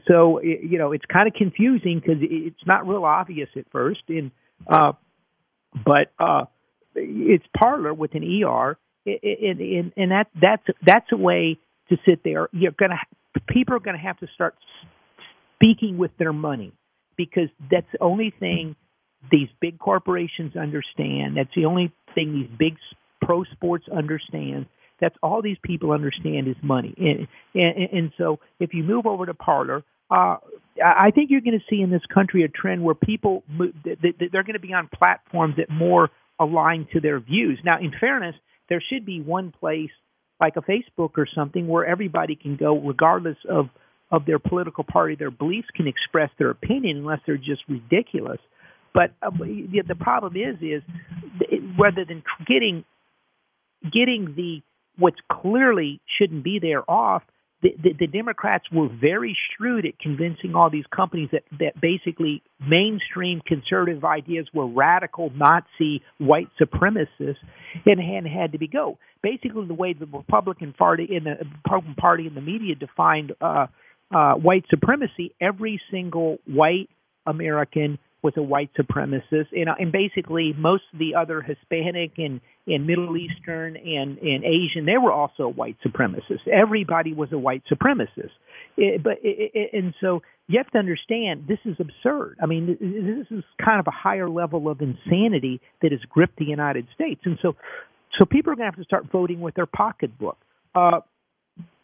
so 0.07 0.37
it, 0.37 0.59
you 0.63 0.77
know 0.77 0.91
it's 0.91 1.05
kind 1.05 1.27
of 1.27 1.33
confusing 1.33 1.99
because 1.99 2.21
it's 2.21 2.65
not 2.65 2.87
real 2.87 3.03
obvious 3.03 3.49
at 3.55 3.65
first, 3.71 4.01
and 4.07 4.29
uh, 4.67 4.91
but 5.73 6.11
uh, 6.19 6.45
it's 6.93 7.45
Parler 7.57 7.93
with 7.93 8.13
an 8.13 8.23
er, 8.43 8.77
and, 9.05 9.59
and, 9.59 9.93
and 9.97 10.11
that 10.11 10.27
that's 10.39 10.63
that's 10.85 11.11
a 11.11 11.17
way 11.17 11.57
to 11.89 11.97
sit 12.07 12.23
there. 12.23 12.49
You're 12.51 12.75
gonna 12.77 12.99
people 13.47 13.75
are 13.75 13.79
gonna 13.79 13.97
have 13.97 14.19
to 14.19 14.27
start 14.35 14.55
speaking 15.55 15.97
with 15.97 16.11
their 16.19 16.33
money 16.33 16.71
because 17.17 17.49
that's 17.71 17.87
the 17.93 18.03
only 18.03 18.31
thing 18.39 18.75
these 19.31 19.49
big 19.59 19.79
corporations 19.79 20.55
understand. 20.55 21.37
That's 21.37 21.53
the 21.55 21.65
only 21.65 21.91
thing 22.13 22.33
these 22.33 22.57
big 22.59 22.77
pro 23.23 23.43
sports 23.45 23.85
understand 23.91 24.67
that's 24.99 25.15
all 25.21 25.41
these 25.41 25.57
people 25.63 25.91
understand 25.91 26.47
is 26.47 26.55
money. 26.61 26.93
And, 26.97 27.27
and, 27.53 27.89
and 27.91 28.11
so 28.17 28.39
if 28.59 28.73
you 28.73 28.83
move 28.83 29.05
over 29.05 29.25
to 29.25 29.33
Parler, 29.33 29.83
uh, 30.09 30.37
I 30.83 31.11
think 31.11 31.31
you're 31.31 31.41
going 31.41 31.59
to 31.59 31.65
see 31.69 31.81
in 31.81 31.89
this 31.89 32.05
country 32.13 32.43
a 32.43 32.47
trend 32.47 32.83
where 32.83 32.95
people 32.95 33.43
they're 33.83 34.43
going 34.43 34.53
to 34.53 34.59
be 34.59 34.73
on 34.73 34.89
platforms 34.93 35.55
that 35.57 35.69
more 35.69 36.09
align 36.39 36.87
to 36.93 36.99
their 36.99 37.19
views. 37.19 37.59
Now, 37.63 37.79
in 37.79 37.91
fairness, 37.99 38.35
there 38.69 38.83
should 38.89 39.05
be 39.05 39.21
one 39.21 39.51
place 39.51 39.91
like 40.39 40.55
a 40.57 40.61
Facebook 40.61 41.11
or 41.17 41.27
something 41.33 41.67
where 41.67 41.85
everybody 41.85 42.35
can 42.35 42.55
go, 42.55 42.77
regardless 42.77 43.37
of 43.49 43.69
of 44.11 44.25
their 44.25 44.37
political 44.37 44.83
party, 44.83 45.15
their 45.15 45.31
beliefs 45.31 45.67
can 45.75 45.87
express 45.87 46.29
their 46.37 46.51
opinion 46.51 46.97
unless 46.97 47.19
they're 47.25 47.37
just 47.37 47.61
ridiculous. 47.67 48.37
But 48.93 49.11
uh, 49.21 49.31
the 49.31 49.95
problem 49.99 50.35
is, 50.35 50.55
is 50.61 50.83
rather 51.77 52.05
than 52.05 52.23
getting 52.47 52.85
getting 53.83 54.33
the 54.35 54.61
what's 54.97 55.19
clearly 55.31 56.01
shouldn't 56.17 56.43
be 56.43 56.59
there 56.59 56.89
off, 56.89 57.23
the, 57.61 57.69
the, 57.81 57.93
the 58.01 58.07
Democrats 58.07 58.65
were 58.71 58.89
very 58.89 59.35
shrewd 59.57 59.85
at 59.85 59.97
convincing 59.97 60.55
all 60.55 60.69
these 60.69 60.85
companies 60.95 61.29
that, 61.31 61.43
that 61.59 61.79
basically 61.81 62.43
mainstream 62.59 63.41
conservative 63.45 64.03
ideas 64.03 64.47
were 64.53 64.67
radical 64.67 65.31
Nazi 65.31 66.03
white 66.19 66.49
supremacists 66.61 67.37
and, 67.85 67.99
and 67.99 68.27
had 68.27 68.51
to 68.51 68.59
be 68.59 68.67
go. 68.67 68.97
Basically, 69.23 69.65
the 69.65 69.73
way 69.73 69.93
the 69.93 70.05
Republican 70.05 70.73
Party 70.73 71.07
in 71.09 71.23
the 71.23 71.37
Republican 71.63 71.95
Party 71.95 72.27
and 72.27 72.37
the 72.37 72.41
media 72.41 72.75
defined 72.75 73.31
uh, 73.41 73.67
uh, 74.13 74.33
white 74.33 74.65
supremacy, 74.69 75.33
every 75.41 75.81
single 75.89 76.37
white 76.45 76.89
American 77.25 77.97
was 78.25 78.33
a 78.37 78.41
white 78.41 78.71
supremacist, 78.73 79.49
and, 79.51 79.69
and 79.77 79.91
basically 79.91 80.51
most 80.57 80.81
of 80.91 80.97
the 80.97 81.13
other 81.13 81.43
Hispanic 81.43 82.13
and, 82.17 82.41
and 82.65 82.87
Middle 82.87 83.15
Eastern 83.15 83.77
and, 83.77 84.17
and 84.17 84.43
Asian, 84.43 84.85
they 84.85 84.97
were 84.97 85.11
also 85.11 85.47
white 85.47 85.77
supremacists. 85.85 86.47
Everybody 86.51 87.13
was 87.13 87.31
a 87.31 87.37
white 87.37 87.61
supremacist. 87.71 88.31
It, 88.77 89.03
but 89.03 89.19
it, 89.21 89.51
it, 89.53 89.69
and 89.73 89.93
so 90.01 90.23
you 90.47 90.57
have 90.57 90.71
to 90.71 90.79
understand 90.79 91.45
this 91.47 91.59
is 91.65 91.77
absurd. 91.79 92.37
I 92.41 92.47
mean, 92.47 92.65
this 92.65 93.37
is 93.37 93.43
kind 93.63 93.79
of 93.79 93.85
a 93.85 93.91
higher 93.91 94.27
level 94.27 94.69
of 94.69 94.81
insanity 94.81 95.61
that 95.83 95.91
has 95.91 96.01
gripped 96.09 96.37
the 96.37 96.45
United 96.45 96.87
States, 96.95 97.21
and 97.25 97.37
so 97.43 97.55
so 98.17 98.25
people 98.25 98.51
are 98.51 98.55
going 98.55 98.65
to 98.65 98.71
have 98.71 98.79
to 98.79 98.85
start 98.85 99.05
voting 99.11 99.39
with 99.39 99.55
their 99.55 99.65
pocketbook. 99.67 100.37
Uh, 100.73 101.01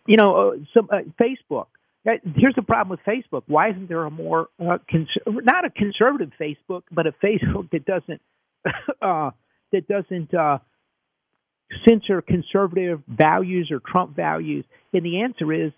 you 0.08 0.18
know, 0.18 0.30
uh, 0.36 0.52
some 0.74 0.90
uh, 0.92 1.00
Facebook 1.22 1.68
Here's 2.04 2.56
the 2.56 2.64
problem 2.64 2.90
with 2.90 3.00
Facebook. 3.06 3.44
Why 3.48 3.70
isn't 3.70 3.88
there 3.88 4.06
a 4.06 4.12
more 4.12 4.48
uh, 4.60 4.80
cons- 4.90 5.10
not 5.28 5.66
a 5.66 5.70
conservative 5.70 6.32
Facebook, 6.40 6.84
but 6.92 7.06
a 7.06 7.12
Facebook 7.24 7.70
that 7.72 7.86
doesn't 7.86 8.22
uh, 9.02 9.32
that 9.72 9.88
doesn't 9.88 10.34
uh, 10.34 10.58
censor 11.88 12.22
conservative 12.22 13.02
values 13.08 13.70
or 13.72 13.80
Trump 13.80 14.16
values? 14.16 14.66
And 14.94 15.06
the 15.06 15.22
answer 15.22 15.54
is 15.54 15.72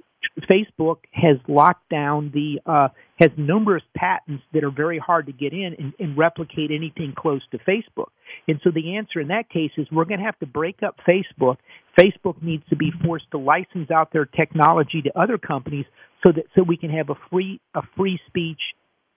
Facebook 0.50 0.98
has 1.12 1.38
locked 1.48 1.90
down 1.90 2.32
the 2.34 2.60
uh, 2.66 2.88
has 3.20 3.30
numerous 3.38 3.84
patents 3.96 4.44
that 4.54 4.64
are 4.64 4.72
very 4.72 4.98
hard 4.98 5.28
to 5.28 5.32
get 5.32 5.54
in 5.54 5.76
and, 5.78 5.94
and, 6.00 6.18
replicate 6.18 6.72
anything 6.72 7.14
close 7.16 7.42
to 7.52 7.58
Facebook. 7.60 8.08
And 8.48 8.60
so 8.64 8.72
the 8.72 8.98
answer 8.98 9.20
in 9.20 9.28
that 9.28 9.50
case 9.50 9.72
is 9.78 9.88
we're 9.92 10.06
going 10.06 10.20
to 10.20 10.26
have 10.26 10.40
to 10.40 10.46
break 10.46 10.82
up 10.82 10.96
Facebook. 11.08 11.58
Facebook 11.98 12.42
needs 12.42 12.64
to 12.70 12.76
be 12.76 12.92
forced 13.06 13.30
to 13.32 13.38
license 13.38 13.92
out 13.92 14.12
their 14.12 14.26
technology 14.26 15.02
to 15.04 15.20
other 15.20 15.38
companies 15.38 15.86
so 16.26 16.32
that 16.32 16.46
so 16.56 16.64
we 16.64 16.78
can 16.78 16.90
have 16.90 17.10
a 17.10 17.16
free 17.30 17.60
a 17.74 17.82
free 17.96 18.20
speech 18.28 18.60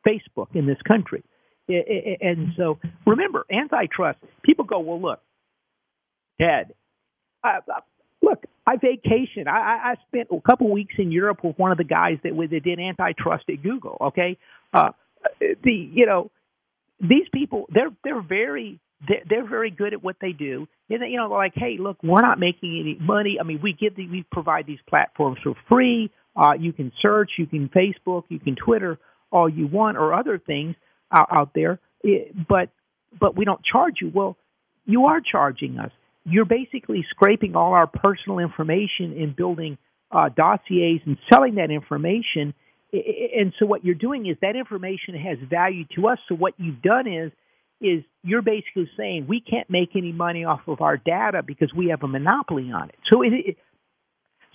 Facebook 0.06 0.48
in 0.54 0.66
this 0.66 0.78
country. 0.86 1.22
And 1.68 2.52
so 2.56 2.78
remember, 3.06 3.44
antitrust. 3.50 4.18
People 4.44 4.64
go, 4.64 4.78
well, 4.78 5.02
look, 5.02 5.20
Ted. 6.40 6.74
Uh, 7.42 7.58
look, 8.22 8.44
I 8.66 8.76
vacation. 8.76 9.48
I, 9.48 9.92
I 9.92 9.94
spent 10.08 10.28
a 10.30 10.40
couple 10.40 10.70
weeks 10.70 10.94
in 10.98 11.10
Europe 11.10 11.38
with 11.42 11.58
one 11.58 11.72
of 11.72 11.78
the 11.78 11.84
guys 11.84 12.18
that, 12.22 12.32
that 12.36 12.62
did 12.62 12.78
antitrust 12.78 13.44
at 13.48 13.62
Google. 13.62 13.96
Okay, 14.00 14.38
uh, 14.72 14.90
the 15.40 15.72
you 15.72 16.06
know 16.06 16.30
these 17.00 17.28
people 17.32 17.66
they're 17.72 17.90
they're 18.04 18.22
very 18.22 18.80
they're, 19.28 19.46
very 19.46 19.70
good 19.70 19.92
at 19.92 20.02
what 20.02 20.16
they 20.20 20.32
do. 20.32 20.66
And 20.88 21.00
you 21.10 21.18
know, 21.18 21.28
like, 21.28 21.52
hey, 21.54 21.76
look, 21.78 21.98
we're 22.02 22.22
not 22.22 22.38
making 22.38 22.78
any 22.80 22.96
money. 23.00 23.36
I 23.40 23.44
mean, 23.44 23.60
we 23.62 23.72
give 23.72 23.96
the, 23.96 24.08
we 24.08 24.24
provide 24.32 24.66
these 24.66 24.78
platforms 24.88 25.38
for 25.42 25.54
free. 25.68 26.10
Uh, 26.36 26.52
you 26.58 26.72
can 26.72 26.92
search, 27.00 27.32
you 27.38 27.46
can 27.46 27.68
Facebook, 27.68 28.24
you 28.28 28.38
can 28.38 28.56
Twitter, 28.56 28.98
all 29.30 29.48
you 29.48 29.66
want, 29.66 29.96
or 29.96 30.14
other 30.14 30.38
things 30.38 30.76
out, 31.10 31.28
out 31.30 31.50
there. 31.54 31.80
It, 32.02 32.34
but 32.48 32.70
but 33.18 33.36
we 33.36 33.44
don't 33.44 33.64
charge 33.64 33.94
you. 34.00 34.10
Well, 34.14 34.36
you 34.84 35.06
are 35.06 35.20
charging 35.20 35.78
us 35.78 35.90
you're 36.28 36.44
basically 36.44 37.06
scraping 37.10 37.54
all 37.54 37.72
our 37.72 37.86
personal 37.86 38.40
information 38.40 39.16
and 39.18 39.34
building 39.34 39.78
uh, 40.10 40.28
dossiers 40.28 41.00
and 41.06 41.16
selling 41.32 41.54
that 41.54 41.70
information. 41.70 42.52
And 42.92 43.52
so 43.58 43.66
what 43.66 43.84
you're 43.84 43.94
doing 43.94 44.26
is 44.26 44.36
that 44.42 44.56
information 44.56 45.14
has 45.14 45.38
value 45.48 45.84
to 45.94 46.08
us. 46.08 46.18
So 46.28 46.34
what 46.34 46.54
you've 46.58 46.82
done 46.82 47.06
is 47.06 47.32
is 47.78 48.02
you're 48.24 48.42
basically 48.42 48.88
saying 48.96 49.26
we 49.28 49.38
can't 49.38 49.68
make 49.68 49.90
any 49.94 50.10
money 50.10 50.44
off 50.44 50.62
of 50.66 50.80
our 50.80 50.96
data 50.96 51.42
because 51.46 51.70
we 51.76 51.88
have 51.88 52.02
a 52.02 52.08
monopoly 52.08 52.72
on 52.72 52.88
it. 52.88 52.94
So 53.12 53.20
it, 53.20 53.32
it 53.34 53.56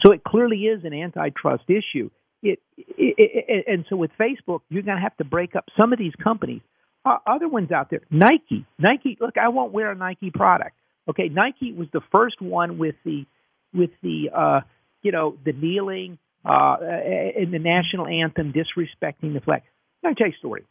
so 0.04 0.12
it 0.12 0.24
clearly 0.24 0.64
is 0.64 0.84
an 0.84 0.94
antitrust 0.94 1.64
issue. 1.68 2.10
It, 2.44 2.60
it, 2.78 3.16
it, 3.18 3.66
and 3.68 3.86
so 3.90 3.96
with 3.96 4.12
Facebook, 4.20 4.62
you're 4.70 4.82
going 4.82 4.98
to 4.98 5.04
have 5.04 5.16
to 5.18 5.26
break 5.26 5.56
up 5.56 5.66
some 5.78 5.94
of 5.94 6.00
these 6.00 6.14
companies. 6.24 6.62
Other 7.06 7.48
ones 7.48 7.72
out 7.72 7.90
there, 7.90 8.02
Nike. 8.12 8.66
Nike. 8.78 9.18
Look, 9.20 9.38
I 9.38 9.50
won't 9.50 9.72
wear 9.72 9.92
a 9.92 9.96
Nike 9.96 10.30
product. 10.30 10.76
Okay, 11.10 11.30
Nike 11.30 11.74
was 11.74 11.88
the 11.92 12.02
first 12.12 12.40
one 12.40 12.78
with 12.78 12.96
the 13.04 13.26
with 13.74 13.90
the 14.04 14.30
uh, 14.36 14.60
you 15.02 15.12
know 15.12 15.36
the 15.44 15.52
kneeling 15.52 16.20
uh, 16.44 16.78
the 16.80 17.60
national 17.60 18.08
anthem, 18.08 18.54
disrespecting 18.54 19.34
the 19.34 19.42
flag. 19.42 19.62
Let 20.04 20.12
me 20.12 20.16
tell 20.16 20.28
you 20.28 20.34
a 20.34 20.38
story. 20.38 20.64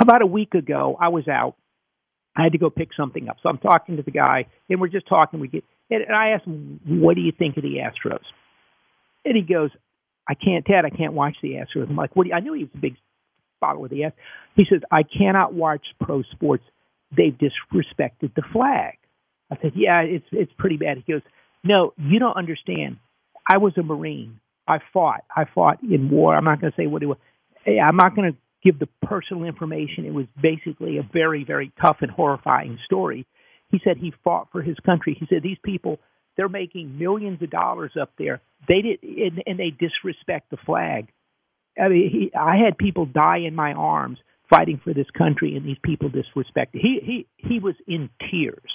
About 0.00 0.22
a 0.22 0.26
week 0.26 0.54
ago, 0.54 0.96
I 1.00 1.08
was 1.08 1.28
out. 1.28 1.54
I 2.34 2.44
had 2.44 2.52
to 2.52 2.58
go 2.58 2.70
pick 2.70 2.88
something 2.96 3.28
up, 3.28 3.36
so 3.42 3.48
I'm 3.50 3.58
talking 3.58 3.98
to 3.98 4.02
the 4.02 4.10
guy, 4.10 4.46
and 4.68 4.80
we're 4.80 4.88
just 4.88 5.06
talking. 5.06 5.38
We 5.38 5.48
get, 5.48 5.64
and 5.94 6.14
I 6.14 6.30
asked 6.30 6.46
him, 6.46 6.80
"What 6.86 7.16
do 7.16 7.22
you 7.22 7.32
think 7.32 7.56
of 7.56 7.62
the 7.62 7.76
Astros?" 7.78 8.24
And 9.24 9.36
he 9.36 9.42
goes, 9.42 9.70
"I 10.28 10.34
can't, 10.34 10.64
Ted. 10.64 10.84
I 10.84 10.90
can't 10.90 11.12
watch 11.12 11.36
the 11.42 11.54
Astros." 11.54 11.88
I'm 11.88 11.96
like, 11.96 12.16
"What?" 12.16 12.24
Do 12.24 12.30
you, 12.30 12.34
I 12.34 12.40
knew 12.40 12.54
he 12.54 12.64
was 12.64 12.72
a 12.74 12.78
big 12.78 12.96
follower 13.60 13.86
of 13.86 13.90
the 13.90 14.00
Astros. 14.00 14.12
He 14.56 14.64
says, 14.70 14.80
"I 14.90 15.02
cannot 15.02 15.54
watch 15.54 15.82
pro 16.00 16.22
sports 16.22 16.64
they've 17.16 17.34
disrespected 17.34 18.34
the 18.34 18.42
flag. 18.52 18.94
I 19.50 19.56
said, 19.60 19.72
yeah, 19.74 20.00
it's 20.00 20.24
it's 20.32 20.52
pretty 20.58 20.76
bad. 20.76 21.02
He 21.04 21.12
goes, 21.12 21.22
no, 21.62 21.92
you 21.96 22.18
don't 22.18 22.36
understand. 22.36 22.96
I 23.48 23.58
was 23.58 23.76
a 23.76 23.82
Marine. 23.82 24.40
I 24.66 24.78
fought. 24.92 25.24
I 25.34 25.44
fought 25.54 25.82
in 25.82 26.10
war. 26.10 26.34
I'm 26.34 26.44
not 26.44 26.60
going 26.60 26.72
to 26.72 26.76
say 26.76 26.86
what 26.86 27.02
it 27.02 27.06
was. 27.06 27.18
Eh, 27.66 27.78
I'm 27.78 27.96
not 27.96 28.16
going 28.16 28.32
to 28.32 28.38
give 28.64 28.78
the 28.78 28.88
personal 29.06 29.44
information. 29.44 30.06
It 30.06 30.14
was 30.14 30.26
basically 30.40 30.98
a 30.98 31.02
very, 31.12 31.44
very 31.44 31.72
tough 31.80 31.98
and 32.00 32.10
horrifying 32.10 32.78
story. 32.84 33.26
He 33.72 33.80
said 33.82 33.96
he 33.96 34.12
fought 34.22 34.48
for 34.52 34.62
his 34.62 34.76
country. 34.86 35.16
He 35.18 35.26
said 35.26 35.42
these 35.42 35.58
people, 35.64 35.98
they're 36.36 36.48
making 36.48 36.98
millions 36.98 37.42
of 37.42 37.50
dollars 37.50 37.92
up 38.00 38.12
there. 38.18 38.40
They 38.68 38.82
did, 38.82 39.02
and, 39.02 39.42
and 39.46 39.58
they 39.58 39.70
disrespect 39.70 40.50
the 40.50 40.58
flag. 40.58 41.08
I 41.80 41.88
mean, 41.88 42.10
he, 42.10 42.32
I 42.38 42.56
had 42.64 42.78
people 42.78 43.06
die 43.06 43.38
in 43.38 43.54
my 43.54 43.72
arms 43.72 44.18
fighting 44.48 44.80
for 44.84 44.92
this 44.94 45.06
country, 45.16 45.56
and 45.56 45.66
these 45.66 45.78
people 45.82 46.10
disrespected. 46.10 46.74
He 46.74 47.00
he 47.02 47.26
he 47.36 47.58
was 47.58 47.74
in 47.88 48.10
tears, 48.30 48.70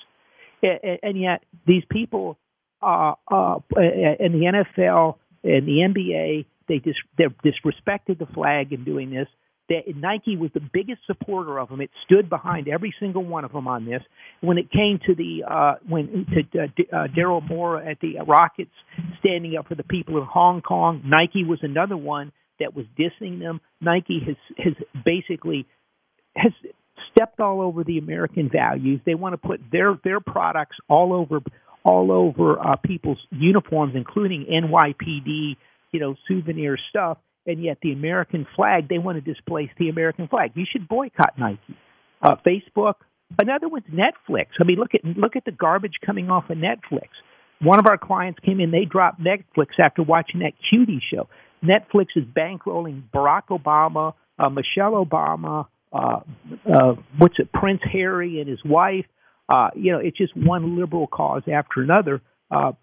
and, 0.62 1.00
and 1.04 1.22
yet 1.22 1.44
these 1.66 1.84
people 1.90 2.38
uh, 2.82 3.14
uh, 3.32 3.60
in 3.78 4.34
the 4.34 4.64
NFL 4.80 5.16
and 5.44 5.68
the 5.68 5.88
NBA 5.88 6.46
they 6.68 6.80
dis 6.80 6.96
they 7.18 7.26
disrespected 7.26 8.20
the 8.20 8.26
flag 8.34 8.74
in 8.74 8.84
doing 8.84 9.12
this. 9.12 9.28
That 9.70 9.84
Nike 9.96 10.38
was 10.38 10.50
the 10.54 10.62
biggest 10.62 11.02
supporter 11.08 11.60
of 11.60 11.70
them. 11.70 11.82
It 11.82 11.90
stood 12.06 12.30
behind 12.30 12.68
every 12.70 12.94
single 13.00 13.24
one 13.24 13.44
of 13.44 13.52
them 13.52 13.68
on 13.68 13.86
this. 13.86 14.02
When 14.40 14.58
it 14.58 14.72
came 14.72 15.00
to 15.06 15.14
the 15.14 15.44
uh, 15.50 15.76
when 15.88 16.26
to 16.34 16.60
uh, 16.60 16.66
uh, 16.66 17.08
Daryl 17.08 17.48
Morey 17.48 17.86
at 17.86 18.00
the 18.00 18.16
Rockets 18.26 18.72
standing 19.20 19.58
up 19.58 19.68
for 19.68 19.76
the 19.76 19.84
people 19.84 20.18
of 20.18 20.28
Hong 20.28 20.62
Kong, 20.62 21.02
Nike 21.06 21.44
was 21.44 21.60
another 21.64 21.98
one 21.98 22.32
that 22.60 22.76
was 22.76 22.86
dissing 22.98 23.40
them. 23.40 23.60
Nike 23.82 24.22
has 24.26 24.36
has 24.58 24.74
basically 25.04 25.68
has 26.36 26.54
stepped 27.12 27.40
all 27.40 27.62
over 27.62 27.84
the 27.84 27.98
American 27.98 28.50
values. 28.50 29.02
They 29.06 29.16
want 29.16 29.34
to 29.34 29.38
put 29.38 29.60
their 29.72 29.98
their 30.04 30.20
products 30.20 30.78
all 30.90 31.14
over 31.14 31.42
all 31.84 32.12
over 32.12 32.60
uh, 32.60 32.76
people's 32.76 33.20
uniforms, 33.32 33.94
including 33.96 34.46
NYPD, 34.46 35.56
you 35.92 36.00
know, 36.00 36.16
souvenir 36.28 36.78
stuff. 36.90 37.18
And 37.48 37.64
yet, 37.64 37.78
the 37.82 37.94
American 37.94 38.46
flag, 38.56 38.90
they 38.90 38.98
want 38.98 39.24
to 39.24 39.34
displace 39.34 39.70
the 39.80 39.90
American 39.90 40.28
flag. 40.28 40.52
You 40.56 40.66
should 40.70 40.88
boycott 40.88 41.40
Nike. 41.40 41.78
Uh, 42.22 42.36
Facebook. 42.46 42.96
Another 43.40 43.68
one's 43.68 43.86
Netflix. 43.86 44.48
I 44.60 44.66
mean, 44.66 44.78
look 44.78 44.94
at 44.94 45.04
look 45.04 45.36
at 45.36 45.46
the 45.46 45.52
garbage 45.52 45.96
coming 46.06 46.30
off 46.30 46.50
of 46.50 46.58
Netflix. 46.58 47.08
One 47.60 47.80
of 47.80 47.88
our 47.88 47.98
clients 47.98 48.40
came 48.46 48.60
in, 48.60 48.72
they 48.72 48.86
dropped 48.86 49.20
Netflix 49.20 49.68
after 49.82 50.04
watching 50.04 50.42
that 50.42 50.54
cutie 50.70 51.02
show. 51.12 51.28
Netflix 51.64 52.08
is 52.16 52.24
bankrolling 52.24 53.04
Barack 53.14 53.48
Obama, 53.50 54.14
uh, 54.38 54.50
Michelle 54.50 55.04
Obama, 55.04 55.68
uh, 55.92 56.20
uh, 56.72 56.94
what's 57.18 57.36
it, 57.40 57.52
Prince 57.52 57.82
Harry 57.92 58.40
and 58.40 58.48
his 58.48 58.64
wife. 58.64 59.06
Uh, 59.50 59.70
you 59.76 59.92
know, 59.92 60.00
it's 60.00 60.18
just 60.18 60.36
one 60.36 60.78
liberal 60.78 61.08
cause 61.08 61.44
after 61.52 61.82
another. 61.82 62.22
Uh, 62.52 62.74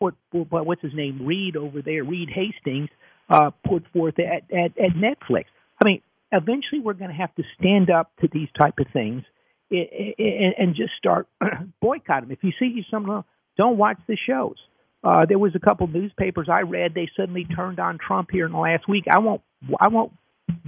put, 0.00 0.14
what's 0.30 0.82
his 0.82 0.94
name, 0.94 1.24
Reed 1.24 1.56
over 1.56 1.82
there, 1.82 2.02
Reed 2.02 2.30
Hastings, 2.30 2.88
uh, 3.30 3.50
put 3.66 3.84
forth 3.92 4.18
at, 4.18 4.42
at, 4.52 4.76
at 4.78 4.92
Netflix. 4.96 5.44
I 5.80 5.84
mean, 5.84 6.02
eventually 6.32 6.80
we're 6.82 6.94
going 6.94 7.10
to 7.10 7.16
have 7.16 7.34
to 7.36 7.44
stand 7.58 7.90
up 7.90 8.10
to 8.20 8.28
these 8.30 8.48
type 8.58 8.74
of 8.78 8.86
things 8.92 9.22
and 9.70 10.74
just 10.74 10.92
start 10.98 11.28
boycott 11.80 12.22
them. 12.22 12.32
If 12.32 12.42
you 12.42 12.52
see 12.58 12.84
something, 12.90 13.22
don't 13.56 13.78
watch 13.78 13.98
the 14.08 14.16
shows. 14.16 14.56
Uh, 15.02 15.24
there 15.26 15.38
was 15.38 15.52
a 15.54 15.60
couple 15.60 15.86
newspapers 15.86 16.48
I 16.50 16.60
read. 16.60 16.92
They 16.94 17.08
suddenly 17.16 17.44
turned 17.44 17.78
on 17.78 17.98
Trump 17.98 18.30
here 18.30 18.46
in 18.46 18.52
the 18.52 18.58
last 18.58 18.88
week. 18.88 19.04
I 19.10 19.18
won't. 19.20 19.40
I 19.78 19.88
won't 19.88 20.12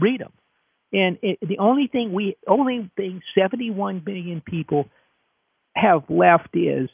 read 0.01 0.21
them. 0.21 0.33
And 0.93 1.19
it, 1.23 1.39
the 1.41 1.59
only 1.59 1.89
thing 1.91 2.13
we, 2.13 2.37
only 2.47 2.91
thing, 2.97 3.23
71 3.37 4.03
million 4.05 4.43
people 4.45 4.89
have 5.75 6.05
left 6.11 6.55
is, 6.55 6.91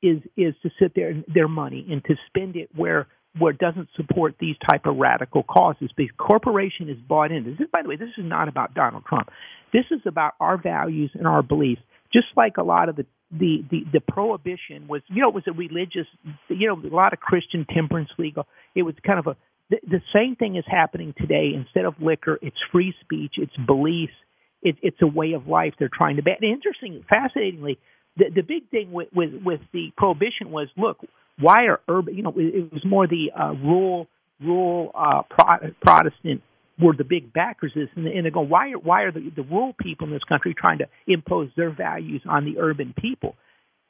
is, 0.00 0.22
is 0.36 0.54
to 0.62 0.70
sit 0.80 0.92
there 0.94 1.10
and 1.10 1.24
their 1.26 1.48
money 1.48 1.84
and 1.90 2.04
to 2.04 2.14
spend 2.28 2.56
it 2.56 2.70
where 2.74 3.08
where 3.38 3.52
it 3.52 3.58
doesn't 3.58 3.88
support 3.96 4.34
these 4.38 4.56
type 4.70 4.86
of 4.86 4.96
radical 4.96 5.42
causes 5.42 5.90
because 5.96 6.12
corporation 6.18 6.88
is 6.88 6.98
bought 7.08 7.32
in. 7.32 7.44
This 7.44 7.54
is, 7.60 7.66
by 7.72 7.82
the 7.82 7.88
way, 7.88 7.96
this 7.96 8.10
is 8.18 8.24
not 8.24 8.48
about 8.48 8.74
Donald 8.74 9.04
Trump. 9.06 9.28
This 9.72 9.84
is 9.90 10.00
about 10.06 10.34
our 10.40 10.60
values 10.60 11.10
and 11.14 11.26
our 11.26 11.42
beliefs. 11.42 11.80
Just 12.12 12.26
like 12.36 12.58
a 12.58 12.62
lot 12.62 12.88
of 12.88 12.96
the 12.96 13.06
the 13.30 13.64
the, 13.70 13.80
the 13.94 14.00
prohibition 14.00 14.86
was, 14.86 15.00
you 15.08 15.22
know, 15.22 15.28
it 15.28 15.34
was 15.34 15.44
a 15.46 15.52
religious, 15.52 16.06
you 16.48 16.68
know, 16.68 16.76
a 16.76 16.94
lot 16.94 17.14
of 17.14 17.20
Christian 17.20 17.66
temperance 17.72 18.10
legal. 18.18 18.46
It 18.74 18.82
was 18.82 18.94
kind 19.06 19.18
of 19.18 19.26
a 19.26 19.36
the, 19.70 19.78
the 19.88 20.02
same 20.14 20.36
thing 20.36 20.56
is 20.56 20.64
happening 20.66 21.14
today. 21.16 21.52
Instead 21.56 21.86
of 21.86 21.94
liquor, 22.00 22.38
it's 22.42 22.56
free 22.70 22.94
speech, 23.00 23.34
it's 23.38 23.56
beliefs, 23.66 24.12
it, 24.60 24.76
it's 24.82 25.00
a 25.00 25.06
way 25.06 25.32
of 25.32 25.46
life 25.46 25.72
they're 25.78 25.88
trying 25.92 26.16
to 26.16 26.22
ban. 26.22 26.36
Interesting, 26.42 27.02
fascinatingly, 27.08 27.78
the 28.18 28.26
the 28.34 28.42
big 28.42 28.68
thing 28.70 28.92
with 28.92 29.08
with, 29.14 29.30
with 29.42 29.60
the 29.72 29.90
prohibition 29.96 30.50
was, 30.50 30.68
look, 30.76 30.98
why 31.42 31.66
are 31.66 31.80
urban? 31.88 32.16
You 32.16 32.22
know, 32.22 32.34
it, 32.36 32.54
it 32.54 32.72
was 32.72 32.84
more 32.84 33.06
the 33.06 33.30
uh, 33.38 33.52
rural 33.52 34.08
rural 34.40 34.90
uh, 34.94 35.22
Pro- 35.28 35.70
Protestant 35.80 36.42
were 36.80 36.94
the 36.96 37.04
big 37.04 37.32
backers 37.32 37.72
of 37.76 37.82
this, 37.82 37.88
and, 37.96 38.06
and 38.06 38.26
they 38.26 38.30
go, 38.30 38.40
why 38.40 38.70
are 38.70 38.78
why 38.78 39.02
are 39.02 39.12
the, 39.12 39.30
the 39.34 39.42
rural 39.42 39.74
people 39.80 40.06
in 40.06 40.12
this 40.12 40.24
country 40.24 40.54
trying 40.56 40.78
to 40.78 40.86
impose 41.06 41.50
their 41.56 41.70
values 41.70 42.22
on 42.28 42.44
the 42.44 42.60
urban 42.60 42.94
people? 42.98 43.36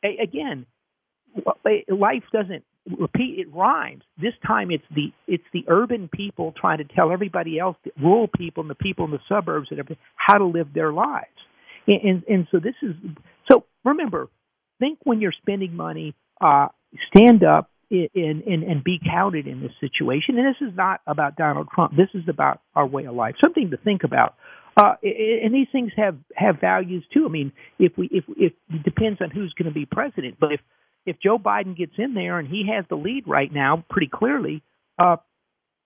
A- 0.05 0.23
again, 0.23 0.67
life 1.89 2.25
doesn't 2.33 2.65
repeat; 2.99 3.39
it 3.39 3.55
rhymes. 3.55 4.03
This 4.21 4.35
time, 4.47 4.71
it's 4.71 4.85
the 4.95 5.13
it's 5.27 5.45
the 5.53 5.65
urban 5.69 6.09
people 6.13 6.55
trying 6.61 6.79
to 6.79 6.85
tell 6.85 7.13
everybody 7.13 7.59
else, 7.59 7.77
the 7.85 7.93
rural 8.01 8.29
people 8.29 8.63
and 8.63 8.71
the 8.71 8.75
people 8.75 9.05
in 9.05 9.11
the 9.11 9.21
suburbs 9.29 9.69
and 9.71 9.79
everything, 9.79 10.03
how 10.17 10.39
to 10.39 10.45
live 10.45 10.73
their 10.75 10.93
lives. 10.93 11.27
And 11.87 12.01
and, 12.03 12.23
and 12.29 12.49
so 12.51 12.59
this 12.59 12.75
is 12.83 12.95
so. 13.51 13.65
Remember, 13.85 14.29
think 14.79 14.99
when 15.05 15.21
you're 15.21 15.33
spending 15.33 15.75
money. 15.75 16.15
Uh, 16.41 16.69
stand 17.09 17.45
up 17.45 17.71
and, 17.91 18.43
and, 18.43 18.63
and 18.63 18.85
be 18.85 18.99
counted 19.05 19.47
in 19.47 19.61
this 19.61 19.73
situation. 19.81 20.39
And 20.39 20.47
this 20.47 20.67
is 20.67 20.75
not 20.77 21.01
about 21.07 21.37
Donald 21.37 21.69
Trump. 21.75 21.93
This 21.97 22.09
is 22.15 22.29
about 22.29 22.61
our 22.75 22.87
way 22.87 23.05
of 23.05 23.15
life. 23.15 23.35
Something 23.43 23.71
to 23.71 23.77
think 23.77 24.05
about. 24.05 24.35
Uh, 24.75 24.95
and 25.03 25.53
these 25.53 25.67
things 25.71 25.93
have 25.97 26.17
have 26.35 26.59
values 26.59 27.05
too. 27.13 27.27
I 27.27 27.29
mean, 27.29 27.53
if 27.79 27.93
we 27.99 28.09
if 28.11 28.25
if 28.29 28.55
it 28.73 28.83
depends 28.83 29.21
on 29.21 29.31
who's 29.31 29.53
going 29.53 29.69
to 29.69 29.75
be 29.75 29.85
president, 29.85 30.37
but 30.41 30.53
if 30.53 30.61
if 31.05 31.17
Joe 31.23 31.39
Biden 31.39 31.77
gets 31.77 31.93
in 31.99 32.15
there 32.15 32.39
and 32.39 32.49
he 32.49 32.71
has 32.75 32.87
the 32.89 32.95
lead 32.95 33.25
right 33.27 33.53
now, 33.53 33.85
pretty 33.91 34.09
clearly, 34.13 34.63
uh, 34.99 35.17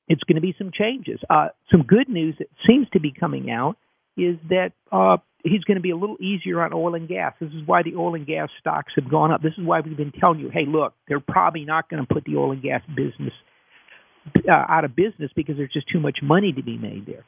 it's 0.06 0.22
going 0.22 0.36
to 0.36 0.40
be 0.40 0.54
some 0.56 0.70
changes. 0.72 1.18
Uh, 1.28 1.48
some 1.72 1.82
good 1.82 2.08
news 2.08 2.36
that 2.38 2.46
seems 2.68 2.88
to 2.90 3.00
be 3.00 3.10
coming 3.10 3.50
out 3.50 3.76
is 4.16 4.36
that 4.48 4.72
uh, 4.90 5.18
he's 5.44 5.64
going 5.64 5.76
to 5.76 5.82
be 5.82 5.90
a 5.90 5.96
little 5.96 6.16
easier 6.20 6.62
on 6.62 6.72
oil 6.72 6.94
and 6.94 7.08
gas. 7.08 7.34
This 7.40 7.50
is 7.50 7.66
why 7.66 7.82
the 7.82 7.94
oil 7.96 8.14
and 8.14 8.26
gas 8.26 8.48
stocks 8.60 8.92
have 8.96 9.10
gone 9.10 9.30
up. 9.30 9.42
This 9.42 9.52
is 9.58 9.64
why 9.64 9.80
we've 9.80 9.96
been 9.96 10.12
telling 10.12 10.40
you, 10.40 10.50
hey, 10.50 10.64
look, 10.66 10.94
they're 11.08 11.20
probably 11.20 11.64
not 11.64 11.88
going 11.88 12.04
to 12.04 12.12
put 12.12 12.24
the 12.24 12.36
oil 12.36 12.52
and 12.52 12.62
gas 12.62 12.82
business 12.88 13.34
uh, 14.48 14.52
out 14.52 14.84
of 14.84 14.96
business 14.96 15.30
because 15.36 15.56
there's 15.56 15.72
just 15.72 15.88
too 15.88 16.00
much 16.00 16.18
money 16.22 16.52
to 16.52 16.62
be 16.62 16.76
made 16.78 17.06
there, 17.06 17.24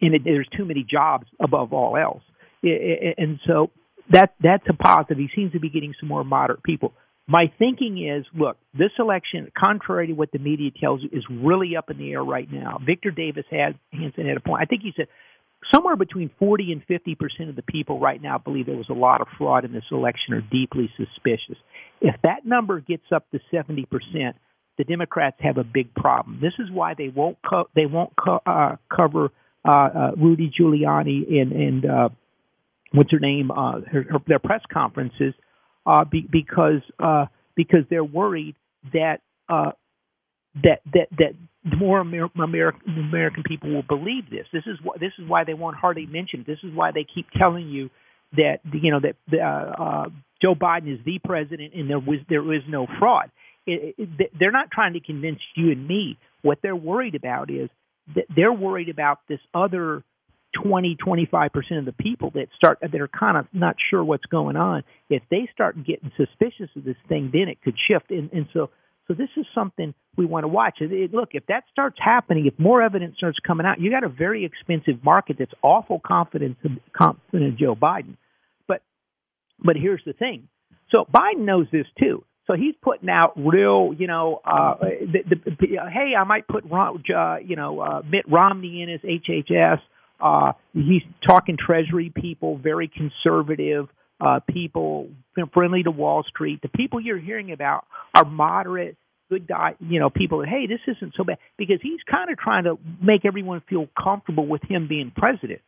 and 0.00 0.14
it, 0.14 0.22
there's 0.24 0.48
too 0.56 0.64
many 0.64 0.86
jobs 0.88 1.26
above 1.40 1.72
all 1.72 1.96
else. 1.96 2.22
And 2.62 3.38
so 3.46 3.70
that 4.10 4.34
that's 4.40 4.64
a 4.68 4.72
positive. 4.72 5.18
He 5.18 5.28
seems 5.34 5.52
to 5.52 5.60
be 5.60 5.68
getting 5.68 5.94
some 6.00 6.08
more 6.08 6.24
moderate 6.24 6.62
people. 6.62 6.92
My 7.26 7.50
thinking 7.58 8.06
is, 8.06 8.26
look, 8.38 8.58
this 8.76 8.90
election, 8.98 9.50
contrary 9.58 10.08
to 10.08 10.12
what 10.12 10.30
the 10.30 10.38
media 10.38 10.70
tells 10.78 11.02
you, 11.02 11.08
is 11.10 11.24
really 11.30 11.76
up 11.76 11.90
in 11.90 11.96
the 11.96 12.12
air 12.12 12.22
right 12.22 12.50
now. 12.50 12.78
Victor 12.84 13.10
Davis 13.10 13.46
had 13.50 13.78
Hanson 13.92 14.26
had 14.26 14.36
a 14.36 14.40
point. 14.40 14.62
I 14.62 14.66
think 14.66 14.82
he 14.82 14.92
said 14.94 15.06
somewhere 15.72 15.96
between 15.96 16.30
40 16.38 16.72
and 16.72 16.82
50 16.86 17.14
percent 17.14 17.48
of 17.48 17.56
the 17.56 17.62
people 17.62 17.98
right 17.98 18.20
now 18.20 18.36
believe 18.36 18.66
there 18.66 18.76
was 18.76 18.90
a 18.90 18.94
lot 18.94 19.22
of 19.22 19.28
fraud 19.38 19.64
in 19.64 19.72
this 19.72 19.84
election 19.90 20.34
or 20.34 20.42
deeply 20.42 20.90
suspicious. 20.98 21.56
If 22.02 22.14
that 22.22 22.44
number 22.44 22.80
gets 22.80 23.04
up 23.10 23.30
to 23.30 23.40
70 23.50 23.86
percent, 23.86 24.36
the 24.76 24.84
Democrats 24.84 25.36
have 25.40 25.56
a 25.56 25.64
big 25.64 25.94
problem. 25.94 26.40
This 26.42 26.52
is 26.58 26.70
why 26.70 26.92
they 26.92 27.08
won't 27.08 27.38
co- 27.48 27.68
they 27.74 27.86
won't 27.86 28.12
co- 28.16 28.42
uh, 28.44 28.76
cover 28.94 29.30
uh, 29.66 29.70
uh, 29.70 30.10
Rudy 30.18 30.50
Giuliani 30.50 31.40
and 31.40 31.52
and 31.52 31.86
uh, 31.86 32.08
what's 32.92 33.10
her 33.12 33.20
name 33.20 33.50
uh, 33.50 33.80
her, 33.90 34.02
her, 34.10 34.18
their 34.26 34.38
press 34.38 34.60
conferences 34.70 35.32
uh, 35.86 36.04
be, 36.04 36.26
because 36.30 36.82
uh, 36.98 37.26
because 37.56 37.84
they're 37.90 38.04
worried 38.04 38.56
that 38.92 39.18
uh, 39.48 39.72
that 40.62 40.80
that 40.92 41.08
that 41.18 41.34
more 41.78 42.00
Amer- 42.00 42.30
American 42.42 42.98
American 42.98 43.42
people 43.42 43.72
will 43.72 43.82
believe 43.82 44.30
this. 44.30 44.46
This 44.52 44.64
is 44.66 44.78
why 44.82 44.96
this 45.00 45.12
is 45.18 45.28
why 45.28 45.44
they 45.44 45.54
won't 45.54 45.76
hardly 45.76 46.06
mention. 46.06 46.40
It. 46.40 46.46
This 46.46 46.58
is 46.62 46.74
why 46.74 46.90
they 46.92 47.04
keep 47.12 47.26
telling 47.36 47.68
you 47.68 47.90
that 48.36 48.58
you 48.72 48.90
know 48.90 49.00
that 49.00 49.16
uh, 49.32 49.82
uh, 49.82 50.08
Joe 50.42 50.54
Biden 50.54 50.92
is 50.92 51.00
the 51.04 51.18
president 51.24 51.74
and 51.74 51.88
there 51.88 51.98
was 51.98 52.18
there 52.28 52.52
is 52.52 52.62
no 52.68 52.86
fraud. 52.98 53.30
It, 53.66 53.94
it, 53.96 54.30
they're 54.38 54.52
not 54.52 54.70
trying 54.70 54.92
to 54.92 55.00
convince 55.00 55.38
you 55.56 55.72
and 55.72 55.86
me. 55.86 56.18
What 56.42 56.58
they're 56.62 56.76
worried 56.76 57.14
about 57.14 57.50
is 57.50 57.70
that 58.14 58.26
they're 58.34 58.52
worried 58.52 58.90
about 58.90 59.20
this 59.28 59.40
other 59.54 60.04
20 60.62 60.96
25 60.96 61.52
percent 61.52 61.78
of 61.80 61.84
the 61.84 61.92
people 61.92 62.30
that 62.34 62.48
start 62.56 62.78
that 62.80 63.00
are 63.00 63.08
kind 63.08 63.36
of 63.36 63.46
not 63.52 63.76
sure 63.90 64.04
what's 64.04 64.26
going 64.26 64.56
on. 64.56 64.84
If 65.08 65.22
they 65.30 65.48
start 65.52 65.76
getting 65.84 66.12
suspicious 66.16 66.70
of 66.76 66.84
this 66.84 66.96
thing, 67.08 67.30
then 67.32 67.48
it 67.48 67.62
could 67.62 67.74
shift. 67.88 68.10
And, 68.10 68.32
and 68.32 68.46
so 68.52 68.70
so 69.06 69.14
this 69.14 69.28
is 69.36 69.44
something 69.54 69.94
we 70.16 70.24
want 70.24 70.44
to 70.44 70.48
watch. 70.48 70.78
It, 70.80 70.90
it, 70.92 71.12
look, 71.12 71.30
if 71.32 71.46
that 71.46 71.64
starts 71.70 71.96
happening, 72.02 72.46
if 72.46 72.58
more 72.58 72.82
evidence 72.82 73.16
starts 73.18 73.38
coming 73.46 73.66
out, 73.66 73.80
you 73.80 73.90
got 73.90 74.04
a 74.04 74.08
very 74.08 74.44
expensive 74.44 75.04
market 75.04 75.36
that's 75.38 75.52
awful 75.62 76.00
confident 76.04 76.56
confident 76.96 77.58
Joe 77.58 77.74
Biden. 77.74 78.16
But 78.66 78.82
but 79.62 79.76
here's 79.76 80.02
the 80.06 80.14
thing. 80.14 80.48
So 80.90 81.06
Biden 81.12 81.40
knows 81.40 81.66
this 81.70 81.86
too. 81.98 82.24
So 82.46 82.54
he's 82.54 82.74
putting 82.82 83.08
out 83.08 83.32
real, 83.36 83.94
you 83.96 84.06
know, 84.06 84.42
uh, 84.44 84.74
the, 84.80 85.22
the, 85.46 85.66
hey, 85.90 86.12
I 86.18 86.24
might 86.24 86.46
put, 86.46 86.64
uh, 86.70 87.36
you 87.42 87.56
know, 87.56 87.80
uh, 87.80 88.02
Mitt 88.06 88.26
Romney 88.30 88.82
in 88.82 88.90
as 88.90 89.00
HHS. 89.00 89.78
Uh, 90.20 90.52
he's 90.72 91.02
talking 91.26 91.56
Treasury 91.56 92.12
people, 92.14 92.58
very 92.58 92.88
conservative 92.88 93.88
uh, 94.20 94.40
people 94.48 95.08
friendly 95.52 95.82
to 95.82 95.90
Wall 95.90 96.24
Street. 96.28 96.60
The 96.62 96.68
people 96.68 97.00
you're 97.00 97.18
hearing 97.18 97.52
about 97.52 97.84
are 98.14 98.24
moderate, 98.24 98.96
good 99.28 99.46
guy, 99.46 99.74
you 99.80 99.98
know, 99.98 100.10
people 100.10 100.38
that 100.38 100.48
hey, 100.48 100.66
this 100.66 100.80
isn't 100.86 101.14
so 101.16 101.24
bad 101.24 101.38
because 101.58 101.78
he's 101.82 102.00
kind 102.10 102.30
of 102.30 102.38
trying 102.38 102.64
to 102.64 102.78
make 103.02 103.24
everyone 103.24 103.62
feel 103.68 103.88
comfortable 104.00 104.46
with 104.46 104.62
him 104.62 104.88
being 104.88 105.12
president. 105.14 105.60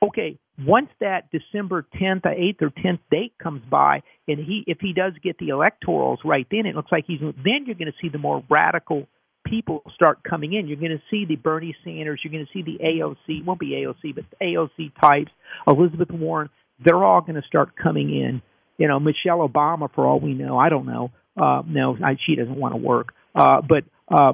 Okay, 0.00 0.38
once 0.64 0.88
that 1.00 1.28
December 1.32 1.84
10th, 2.00 2.24
or 2.24 2.30
8th 2.30 2.62
or 2.62 2.70
10th 2.70 3.00
date 3.10 3.32
comes 3.42 3.62
by, 3.68 4.02
and 4.28 4.38
he 4.38 4.62
if 4.66 4.78
he 4.80 4.92
does 4.92 5.12
get 5.22 5.38
the 5.38 5.48
electorals 5.48 6.18
right, 6.24 6.46
then 6.50 6.66
it 6.66 6.76
looks 6.76 6.92
like 6.92 7.04
he's 7.06 7.20
then 7.20 7.64
you're 7.66 7.74
going 7.74 7.90
to 7.90 7.98
see 8.00 8.08
the 8.08 8.18
more 8.18 8.44
radical 8.48 9.08
people 9.48 9.82
start 9.94 10.18
coming 10.28 10.52
in. 10.52 10.68
You're 10.68 10.76
going 10.76 10.92
to 10.92 11.02
see 11.10 11.24
the 11.24 11.36
Bernie 11.36 11.76
Sanders, 11.84 12.20
you're 12.22 12.32
going 12.32 12.46
to 12.46 12.52
see 12.52 12.62
the 12.62 12.78
AOC, 12.84 13.44
won't 13.44 13.60
be 13.60 13.70
AOC, 13.70 14.14
but 14.14 14.24
AOC 14.40 14.92
types, 15.00 15.30
Elizabeth 15.66 16.10
Warren 16.10 16.50
they're 16.84 17.02
all 17.02 17.20
going 17.20 17.40
to 17.40 17.46
start 17.46 17.70
coming 17.76 18.10
in. 18.10 18.42
You 18.76 18.88
know, 18.88 19.00
Michelle 19.00 19.46
Obama, 19.46 19.92
for 19.92 20.06
all 20.06 20.20
we 20.20 20.34
know, 20.34 20.58
I 20.58 20.68
don't 20.68 20.86
know. 20.86 21.10
Uh, 21.36 21.62
no, 21.66 21.96
I, 22.04 22.16
she 22.26 22.36
doesn't 22.36 22.56
want 22.56 22.74
to 22.74 22.78
work. 22.78 23.12
Uh, 23.34 23.60
but 23.60 23.84
uh, 24.12 24.32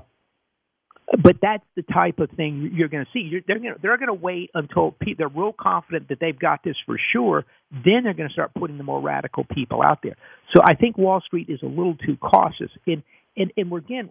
but 1.23 1.37
that's 1.41 1.65
the 1.77 1.83
type 1.83 2.19
of 2.19 2.31
thing 2.31 2.71
you're 2.75 2.89
going 2.89 3.05
to 3.05 3.11
see. 3.13 3.21
You're, 3.21 3.43
they're 3.47 3.59
going 3.59 3.75
to 3.75 3.81
they're 3.81 3.97
going 3.97 4.09
to 4.09 4.15
wait 4.15 4.51
until 4.55 4.93
pe- 4.93 5.15
they're 5.15 5.29
real 5.29 5.55
confident 5.59 6.09
that 6.09 6.19
they've 6.21 6.39
got 6.39 6.63
this 6.63 6.77
for 6.87 6.99
sure. 7.13 7.45
Then 7.71 8.05
they're 8.05 8.15
going 8.15 8.29
to 8.29 8.33
start 8.33 8.53
putting 8.55 8.79
the 8.79 8.85
more 8.85 9.01
radical 9.01 9.45
people 9.45 9.83
out 9.83 10.01
there. 10.03 10.17
So 10.55 10.63
I 10.63 10.75
think 10.75 10.97
Wall 10.97 11.21
Street 11.27 11.49
is 11.49 11.61
a 11.63 11.67
little 11.67 11.97
too 11.97 12.17
cautious. 12.17 12.71
And 12.87 13.03
and 13.37 13.53
and 13.57 13.71
we're 13.71 13.79
again 13.79 14.11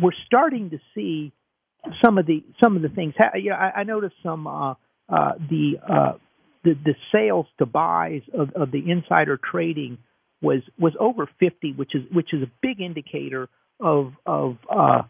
we're 0.00 0.10
starting 0.26 0.70
to 0.70 0.78
see 0.94 1.32
some 2.02 2.18
of 2.18 2.26
the 2.26 2.44
some 2.62 2.76
of 2.76 2.82
the 2.82 2.88
things. 2.88 3.14
Yeah, 3.34 3.54
I, 3.54 3.80
I 3.80 3.84
noticed 3.84 4.16
some 4.22 4.46
uh, 4.46 4.72
uh, 5.08 5.32
the 5.48 5.74
uh, 5.88 6.12
the, 6.64 6.74
the 6.84 6.94
sales 7.12 7.46
to 7.58 7.66
buys 7.66 8.22
of, 8.34 8.50
of 8.54 8.70
the 8.70 8.90
insider 8.90 9.38
trading 9.38 9.98
was 10.42 10.62
was 10.78 10.92
over 10.98 11.28
50, 11.38 11.72
which 11.74 11.94
is 11.94 12.02
which 12.12 12.32
is 12.32 12.42
a 12.42 12.50
big 12.62 12.80
indicator 12.80 13.48
of 13.80 14.12
of 14.26 14.56
uh, 14.68 15.02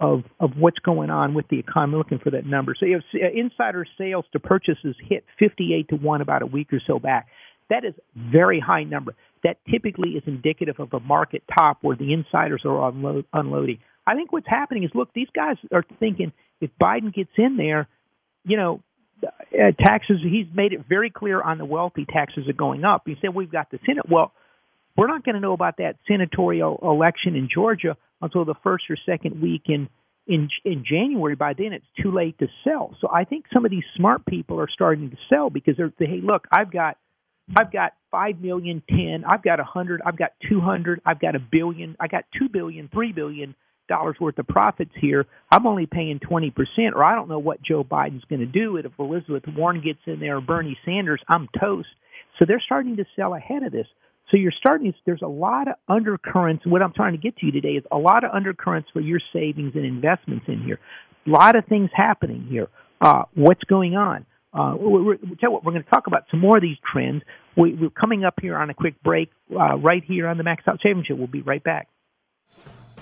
of 0.00 0.24
of 0.40 0.50
what's 0.56 0.78
going 0.78 1.10
on 1.10 1.34
with 1.34 1.46
the 1.48 1.58
economy. 1.58 1.98
Looking 1.98 2.18
for 2.18 2.30
that 2.30 2.46
number. 2.46 2.74
So 2.78 2.86
you 2.86 2.98
uh, 3.14 3.18
insider 3.34 3.86
sales 3.96 4.24
to 4.32 4.40
purchases 4.40 4.96
hit 5.08 5.24
58 5.38 5.88
to 5.88 5.96
one 5.96 6.20
about 6.20 6.42
a 6.42 6.46
week 6.46 6.72
or 6.72 6.80
so 6.86 6.98
back. 6.98 7.28
That 7.70 7.84
is 7.84 7.94
very 8.16 8.60
high 8.60 8.84
number. 8.84 9.14
That 9.44 9.58
typically 9.70 10.10
is 10.10 10.22
indicative 10.26 10.76
of 10.78 10.92
a 10.92 11.00
market 11.00 11.42
top 11.54 11.78
where 11.82 11.96
the 11.96 12.12
insiders 12.12 12.62
are 12.64 12.88
unload, 12.88 13.26
unloading. 13.32 13.78
I 14.08 14.14
think 14.14 14.32
what's 14.32 14.48
happening 14.48 14.84
is 14.84 14.90
look, 14.94 15.12
these 15.12 15.28
guys 15.34 15.56
are 15.70 15.84
thinking 16.00 16.32
if 16.60 16.70
Biden 16.80 17.12
gets 17.14 17.30
in 17.36 17.56
there, 17.56 17.86
you 18.44 18.56
know, 18.56 18.80
uh, 19.22 19.72
taxes. 19.78 20.18
He's 20.22 20.46
made 20.54 20.72
it 20.72 20.80
very 20.88 21.10
clear 21.10 21.42
on 21.42 21.58
the 21.58 21.64
wealthy 21.64 22.06
taxes 22.06 22.48
are 22.48 22.52
going 22.52 22.84
up. 22.84 23.02
He 23.04 23.16
said 23.20 23.34
we've 23.34 23.50
got 23.50 23.70
the 23.70 23.78
Senate. 23.84 24.08
Well, 24.08 24.32
we're 24.96 25.08
not 25.08 25.24
going 25.24 25.34
to 25.34 25.40
know 25.40 25.52
about 25.52 25.76
that 25.78 25.96
senatorial 26.06 26.78
election 26.82 27.36
in 27.36 27.48
Georgia 27.52 27.96
until 28.22 28.44
the 28.44 28.54
first 28.62 28.84
or 28.88 28.96
second 29.06 29.42
week 29.42 29.62
in 29.66 29.88
in 30.26 30.48
in 30.64 30.84
January. 30.88 31.34
By 31.34 31.52
then, 31.54 31.72
it's 31.72 31.86
too 32.02 32.12
late 32.12 32.38
to 32.38 32.48
sell. 32.64 32.94
So 33.00 33.08
I 33.12 33.24
think 33.24 33.44
some 33.54 33.64
of 33.64 33.70
these 33.70 33.84
smart 33.96 34.24
people 34.26 34.60
are 34.60 34.68
starting 34.72 35.10
to 35.10 35.16
sell 35.28 35.50
because 35.50 35.76
they're 35.76 35.92
they, 35.98 36.06
hey, 36.06 36.20
look, 36.22 36.46
I've 36.50 36.72
got 36.72 36.96
I've 37.56 37.72
got 37.72 37.92
five 38.10 38.40
million, 38.40 38.82
ten, 38.88 39.24
I've 39.28 39.42
got 39.42 39.60
a 39.60 39.64
hundred, 39.64 40.02
I've 40.04 40.18
got 40.18 40.32
two 40.48 40.60
hundred, 40.60 41.00
I've 41.04 41.20
got 41.20 41.34
a 41.34 41.38
billion, 41.38 41.96
I 41.98 42.08
got 42.08 42.24
two 42.38 42.48
billion, 42.48 42.88
three 42.92 43.12
billion 43.12 43.54
dollars 43.88 44.16
worth 44.20 44.38
of 44.38 44.46
profits 44.46 44.92
here. 45.00 45.26
I'm 45.50 45.66
only 45.66 45.86
paying 45.86 46.20
twenty 46.20 46.50
percent, 46.50 46.94
or 46.94 47.02
I 47.02 47.14
don't 47.14 47.28
know 47.28 47.38
what 47.38 47.62
Joe 47.62 47.82
Biden's 47.82 48.24
going 48.28 48.40
to 48.40 48.46
do. 48.46 48.76
It 48.76 48.86
if 48.86 48.92
Elizabeth 48.98 49.44
Warren 49.56 49.80
gets 49.80 50.00
in 50.06 50.20
there 50.20 50.36
or 50.36 50.40
Bernie 50.40 50.78
Sanders, 50.84 51.20
I'm 51.28 51.48
toast. 51.58 51.88
So 52.38 52.44
they're 52.46 52.62
starting 52.64 52.96
to 52.96 53.04
sell 53.16 53.34
ahead 53.34 53.62
of 53.62 53.72
this. 53.72 53.86
So 54.30 54.36
you're 54.36 54.52
starting. 54.52 54.92
There's 55.06 55.22
a 55.22 55.26
lot 55.26 55.68
of 55.68 55.74
undercurrents. 55.88 56.66
What 56.66 56.82
I'm 56.82 56.92
trying 56.92 57.12
to 57.12 57.18
get 57.18 57.36
to 57.38 57.46
you 57.46 57.52
today 57.52 57.70
is 57.70 57.84
a 57.90 57.98
lot 57.98 58.24
of 58.24 58.30
undercurrents 58.32 58.88
for 58.92 59.00
your 59.00 59.20
savings 59.32 59.72
and 59.74 59.84
investments 59.84 60.44
in 60.48 60.62
here. 60.62 60.78
A 61.26 61.30
lot 61.30 61.56
of 61.56 61.64
things 61.66 61.90
happening 61.94 62.46
here. 62.48 62.68
Uh, 63.00 63.22
what's 63.34 63.62
going 63.64 63.96
on? 63.96 64.26
Uh, 64.52 64.74
we're, 64.78 65.02
we're, 65.02 65.16
tell 65.40 65.52
what, 65.52 65.64
we're 65.64 65.72
going 65.72 65.84
to 65.84 65.90
talk 65.90 66.06
about 66.06 66.24
some 66.30 66.40
more 66.40 66.56
of 66.56 66.62
these 66.62 66.76
trends. 66.90 67.22
We, 67.56 67.74
are 67.84 67.90
coming 67.90 68.24
up 68.24 68.34
here 68.40 68.56
on 68.56 68.70
a 68.70 68.74
quick 68.74 69.02
break 69.02 69.30
uh, 69.52 69.76
right 69.76 70.02
here 70.06 70.26
on 70.26 70.36
the 70.36 70.44
Max 70.44 70.64
Out 70.66 70.80
Savings 70.82 71.06
Show. 71.06 71.14
We'll 71.14 71.26
be 71.26 71.42
right 71.42 71.62
back. 71.62 71.88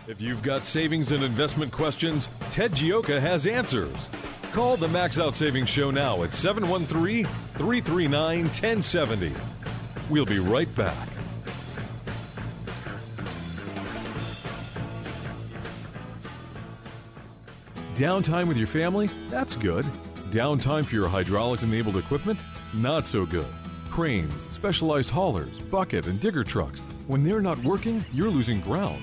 If 0.08 0.20
you've 0.20 0.42
got 0.42 0.64
savings 0.64 1.10
and 1.10 1.24
investment 1.24 1.72
questions, 1.72 2.28
Ted 2.52 2.70
Gioka 2.70 3.20
has 3.20 3.44
answers. 3.44 4.08
Call 4.52 4.76
the 4.76 4.86
Max 4.86 5.18
Out 5.18 5.34
Savings 5.34 5.68
Show 5.68 5.90
now 5.90 6.22
at 6.22 6.32
713 6.32 7.24
339 7.24 8.44
1070. 8.44 9.32
We'll 10.08 10.24
be 10.24 10.38
right 10.38 10.72
back. 10.76 11.08
Downtime 17.96 18.46
with 18.46 18.58
your 18.58 18.68
family? 18.68 19.08
That's 19.28 19.56
good. 19.56 19.84
Downtime 20.30 20.84
for 20.84 20.94
your 20.94 21.08
hydraulics 21.08 21.64
enabled 21.64 21.96
equipment? 21.96 22.44
Not 22.72 23.08
so 23.08 23.26
good. 23.26 23.46
Cranes, 23.90 24.46
specialized 24.52 25.10
haulers, 25.10 25.58
bucket, 25.58 26.06
and 26.06 26.20
digger 26.20 26.44
trucks. 26.44 26.78
When 27.08 27.24
they're 27.24 27.40
not 27.40 27.58
working, 27.64 28.04
you're 28.12 28.30
losing 28.30 28.60
ground 28.60 29.02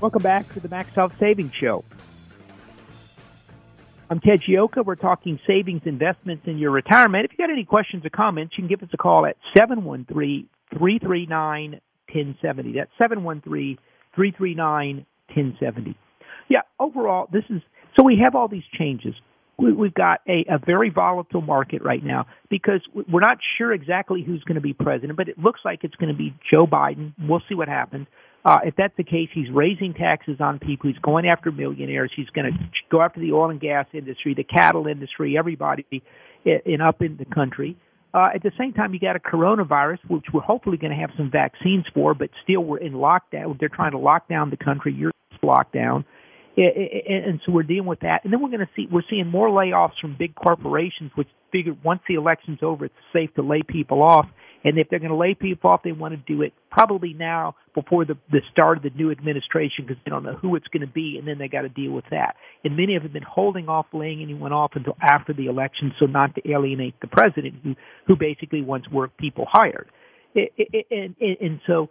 Welcome 0.00 0.22
back 0.22 0.50
to 0.54 0.60
the 0.60 0.68
Max 0.70 0.96
Out 0.96 1.12
Savings 1.20 1.52
Show. 1.52 1.84
I'm 4.08 4.18
Ted 4.18 4.40
Gioka. 4.48 4.82
We're 4.82 4.94
talking 4.94 5.38
savings 5.46 5.82
investments 5.84 6.44
in 6.46 6.56
your 6.56 6.70
retirement. 6.70 7.26
If 7.26 7.32
you 7.32 7.36
got 7.36 7.52
any 7.52 7.66
questions 7.66 8.06
or 8.06 8.08
comments, 8.08 8.54
you 8.56 8.62
can 8.62 8.68
give 8.68 8.82
us 8.82 8.88
a 8.94 8.96
call 8.96 9.26
at 9.26 9.36
713 9.54 10.48
339 10.70 11.72
1070. 11.72 12.72
That's 12.72 12.90
713 12.96 13.76
339 14.14 15.06
1070. 15.36 15.98
Yeah, 16.48 16.60
overall, 16.78 17.28
this 17.30 17.44
is 17.50 17.60
so 17.98 18.02
we 18.02 18.18
have 18.24 18.34
all 18.34 18.48
these 18.48 18.64
changes. 18.78 19.14
We, 19.58 19.74
we've 19.74 19.92
got 19.92 20.20
a, 20.26 20.46
a 20.48 20.58
very 20.58 20.88
volatile 20.88 21.42
market 21.42 21.82
right 21.82 22.02
now 22.02 22.26
because 22.48 22.80
we're 22.94 23.20
not 23.20 23.36
sure 23.58 23.70
exactly 23.70 24.22
who's 24.22 24.42
going 24.44 24.54
to 24.54 24.62
be 24.62 24.72
president, 24.72 25.18
but 25.18 25.28
it 25.28 25.38
looks 25.38 25.60
like 25.62 25.80
it's 25.84 25.96
going 25.96 26.10
to 26.10 26.16
be 26.16 26.34
Joe 26.50 26.66
Biden. 26.66 27.12
We'll 27.20 27.42
see 27.50 27.54
what 27.54 27.68
happens. 27.68 28.06
Uh, 28.44 28.58
if 28.64 28.74
that's 28.76 28.96
the 28.96 29.04
case, 29.04 29.28
he's 29.34 29.50
raising 29.52 29.92
taxes 29.92 30.38
on 30.40 30.58
people. 30.58 30.88
He's 30.88 30.98
going 31.00 31.26
after 31.26 31.52
millionaires. 31.52 32.10
He's 32.16 32.30
going 32.30 32.52
to 32.52 32.58
go 32.90 33.02
after 33.02 33.20
the 33.20 33.32
oil 33.32 33.50
and 33.50 33.60
gas 33.60 33.86
industry, 33.92 34.34
the 34.34 34.44
cattle 34.44 34.86
industry, 34.86 35.36
everybody 35.36 35.84
in, 36.44 36.80
up 36.80 37.02
in 37.02 37.18
the 37.18 37.26
country. 37.26 37.76
Uh, 38.12 38.30
at 38.34 38.42
the 38.42 38.50
same 38.58 38.72
time, 38.72 38.94
you 38.94 38.98
got 38.98 39.14
a 39.14 39.20
coronavirus, 39.20 39.98
which 40.08 40.24
we're 40.32 40.40
hopefully 40.40 40.78
going 40.78 40.90
to 40.90 40.98
have 40.98 41.10
some 41.16 41.30
vaccines 41.30 41.84
for, 41.94 42.14
but 42.14 42.30
still 42.42 42.62
we're 42.62 42.78
in 42.78 42.94
lockdown. 42.94 43.58
They're 43.60 43.68
trying 43.68 43.92
to 43.92 43.98
lock 43.98 44.28
down 44.28 44.50
the 44.50 44.56
country. 44.56 44.92
You're 44.92 45.12
locked 45.42 45.74
down. 45.74 46.04
And 46.56 47.40
so 47.46 47.52
we're 47.52 47.62
dealing 47.62 47.86
with 47.86 48.00
that. 48.00 48.24
And 48.24 48.32
then 48.32 48.42
we're 48.42 48.48
going 48.48 48.60
to 48.60 48.68
see, 48.74 48.88
we're 48.90 49.04
seeing 49.08 49.28
more 49.28 49.48
layoffs 49.48 49.98
from 50.00 50.16
big 50.18 50.34
corporations, 50.34 51.12
which 51.14 51.28
figure 51.52 51.76
once 51.84 52.00
the 52.08 52.14
election's 52.14 52.58
over, 52.62 52.86
it's 52.86 52.94
safe 53.12 53.32
to 53.34 53.42
lay 53.42 53.62
people 53.62 54.02
off. 54.02 54.26
And 54.62 54.78
if 54.78 54.88
they're 54.90 54.98
going 54.98 55.10
to 55.10 55.16
lay 55.16 55.34
people 55.34 55.70
off, 55.70 55.80
they 55.82 55.92
want 55.92 56.12
to 56.14 56.34
do 56.34 56.42
it 56.42 56.52
probably 56.70 57.14
now 57.14 57.56
before 57.74 58.04
the, 58.04 58.14
the 58.30 58.40
start 58.52 58.76
of 58.76 58.82
the 58.82 58.90
new 58.90 59.10
administration 59.10 59.86
because 59.86 59.96
they 60.04 60.10
don't 60.10 60.22
know 60.22 60.36
who 60.36 60.54
it's 60.56 60.68
going 60.68 60.86
to 60.86 60.92
be, 60.92 61.16
and 61.18 61.26
then 61.26 61.38
they 61.38 61.48
got 61.48 61.62
to 61.62 61.68
deal 61.68 61.92
with 61.92 62.04
that. 62.10 62.36
And 62.62 62.76
many 62.76 62.94
have 63.00 63.12
been 63.12 63.22
holding 63.22 63.68
off 63.68 63.86
laying 63.92 64.20
anyone 64.22 64.52
off 64.52 64.72
until 64.74 64.96
after 65.00 65.32
the 65.32 65.46
election, 65.46 65.92
so 65.98 66.06
not 66.06 66.34
to 66.34 66.50
alienate 66.50 66.94
the 67.00 67.06
president, 67.06 67.54
who 67.64 67.74
who 68.06 68.16
basically 68.16 68.62
wants 68.62 68.88
work 68.90 69.16
people 69.16 69.46
hired. 69.50 69.88
And, 70.34 70.48
and, 70.90 71.16
and 71.20 71.60
so, 71.66 71.88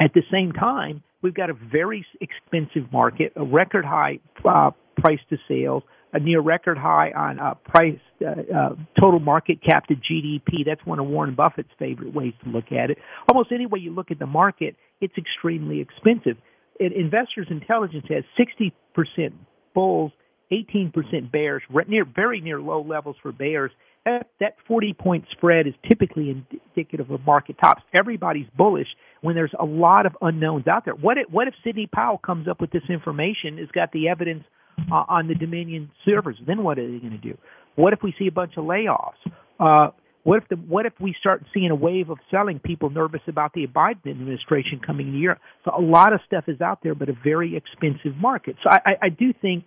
at 0.00 0.12
the 0.14 0.22
same 0.30 0.52
time, 0.52 1.02
we've 1.22 1.34
got 1.34 1.50
a 1.50 1.54
very 1.54 2.04
expensive 2.20 2.92
market, 2.92 3.32
a 3.36 3.44
record 3.44 3.84
high 3.84 4.18
uh, 4.44 4.70
price 4.96 5.20
to 5.30 5.36
sales 5.48 5.82
a 6.12 6.18
near 6.18 6.40
record 6.40 6.78
high 6.78 7.10
on 7.10 7.38
uh, 7.38 7.54
price 7.54 7.98
uh, 8.22 8.30
uh, 8.30 8.74
total 9.00 9.20
market 9.20 9.58
cap 9.62 9.86
to 9.86 9.94
GDP. 9.94 10.64
That's 10.64 10.84
one 10.84 10.98
of 10.98 11.06
Warren 11.06 11.34
Buffett's 11.34 11.70
favorite 11.78 12.14
ways 12.14 12.32
to 12.44 12.50
look 12.50 12.72
at 12.72 12.90
it. 12.90 12.98
Almost 13.30 13.52
any 13.52 13.66
way 13.66 13.80
you 13.80 13.94
look 13.94 14.10
at 14.10 14.18
the 14.18 14.26
market, 14.26 14.76
it's 15.00 15.14
extremely 15.18 15.80
expensive. 15.80 16.36
It, 16.80 16.92
Investors 16.92 17.48
Intelligence 17.50 18.06
has 18.08 18.24
60% 18.38 19.32
bulls 19.74 20.12
18% 20.50 21.30
bears, 21.30 21.62
near 21.88 22.04
very 22.04 22.40
near 22.40 22.60
low 22.60 22.82
levels 22.82 23.16
for 23.22 23.32
bears. 23.32 23.70
That 24.04 24.28
that 24.40 24.54
40 24.66 24.94
point 24.94 25.24
spread 25.32 25.66
is 25.66 25.74
typically 25.86 26.30
indicative 26.30 27.10
of 27.10 27.24
market 27.26 27.56
tops. 27.62 27.82
Everybody's 27.92 28.46
bullish 28.56 28.88
when 29.20 29.34
there's 29.34 29.52
a 29.58 29.64
lot 29.64 30.06
of 30.06 30.16
unknowns 30.22 30.66
out 30.66 30.84
there. 30.84 30.94
What 30.94 31.18
if, 31.18 31.28
what 31.30 31.48
if 31.48 31.54
Sidney 31.64 31.88
Powell 31.92 32.18
comes 32.18 32.48
up 32.48 32.60
with 32.60 32.70
this 32.70 32.84
information, 32.88 33.58
has 33.58 33.68
got 33.68 33.92
the 33.92 34.08
evidence 34.08 34.44
uh, 34.90 35.04
on 35.08 35.28
the 35.28 35.34
Dominion 35.34 35.90
servers? 36.04 36.36
Then 36.46 36.62
what 36.62 36.78
are 36.78 36.90
they 36.90 36.98
going 36.98 37.12
to 37.12 37.18
do? 37.18 37.36
What 37.76 37.92
if 37.92 38.00
we 38.02 38.14
see 38.18 38.26
a 38.26 38.32
bunch 38.32 38.52
of 38.56 38.64
layoffs? 38.64 39.12
Uh, 39.60 39.90
what 40.24 40.42
if 40.42 40.48
the 40.48 40.56
what 40.56 40.84
if 40.84 40.92
we 41.00 41.14
start 41.18 41.44
seeing 41.54 41.70
a 41.70 41.74
wave 41.74 42.10
of 42.10 42.18
selling? 42.30 42.58
People 42.58 42.90
nervous 42.90 43.22
about 43.28 43.54
the 43.54 43.66
Biden 43.66 44.10
administration 44.10 44.80
coming 44.84 45.08
in 45.08 45.14
year. 45.14 45.38
So 45.64 45.72
a 45.76 45.80
lot 45.80 46.12
of 46.12 46.20
stuff 46.26 46.44
is 46.48 46.60
out 46.60 46.80
there, 46.82 46.94
but 46.94 47.08
a 47.08 47.14
very 47.24 47.56
expensive 47.56 48.14
market. 48.20 48.56
So 48.62 48.68
I, 48.70 48.80
I, 48.84 48.92
I 49.04 49.08
do 49.08 49.32
think 49.32 49.64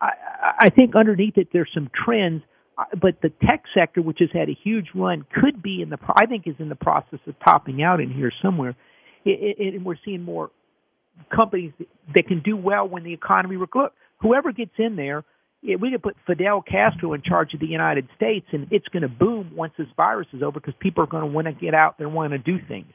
I, 0.00 0.10
I 0.58 0.70
think 0.70 0.96
underneath 0.96 1.36
it 1.36 1.48
there's 1.52 1.70
some 1.72 1.90
trends, 2.04 2.42
uh, 2.76 2.84
but 3.00 3.20
the 3.22 3.30
tech 3.48 3.62
sector, 3.74 4.02
which 4.02 4.18
has 4.20 4.30
had 4.32 4.48
a 4.48 4.56
huge 4.64 4.88
run, 4.94 5.24
could 5.40 5.62
be 5.62 5.82
in 5.82 5.90
the 5.90 5.98
I 6.16 6.26
think 6.26 6.46
is 6.46 6.56
in 6.58 6.68
the 6.68 6.74
process 6.74 7.20
of 7.26 7.34
topping 7.44 7.82
out 7.82 8.00
in 8.00 8.12
here 8.12 8.32
somewhere. 8.42 8.74
It, 9.24 9.56
it, 9.58 9.74
and 9.74 9.84
we're 9.84 9.96
seeing 10.04 10.22
more 10.22 10.50
companies 11.32 11.72
that 12.14 12.26
can 12.26 12.40
do 12.40 12.56
well 12.56 12.88
when 12.88 13.04
the 13.04 13.12
economy. 13.12 13.56
Look, 13.56 13.92
whoever 14.22 14.52
gets 14.52 14.72
in 14.78 14.96
there 14.96 15.24
we 15.62 15.90
could 15.92 16.02
put 16.02 16.16
Fidel 16.26 16.60
Castro 16.60 17.12
in 17.12 17.22
charge 17.22 17.54
of 17.54 17.60
the 17.60 17.66
United 17.66 18.08
States, 18.16 18.46
and 18.52 18.66
it's 18.70 18.88
going 18.88 19.02
to 19.02 19.08
boom 19.08 19.52
once 19.54 19.72
this 19.78 19.86
virus 19.96 20.26
is 20.32 20.42
over 20.42 20.58
because 20.58 20.74
people 20.80 21.04
are 21.04 21.06
going 21.06 21.22
to 21.22 21.32
want 21.32 21.46
to 21.46 21.52
get 21.52 21.72
out 21.72 21.98
there 21.98 22.06
and 22.08 22.16
want 22.16 22.32
to 22.32 22.38
do 22.38 22.58
things. 22.66 22.92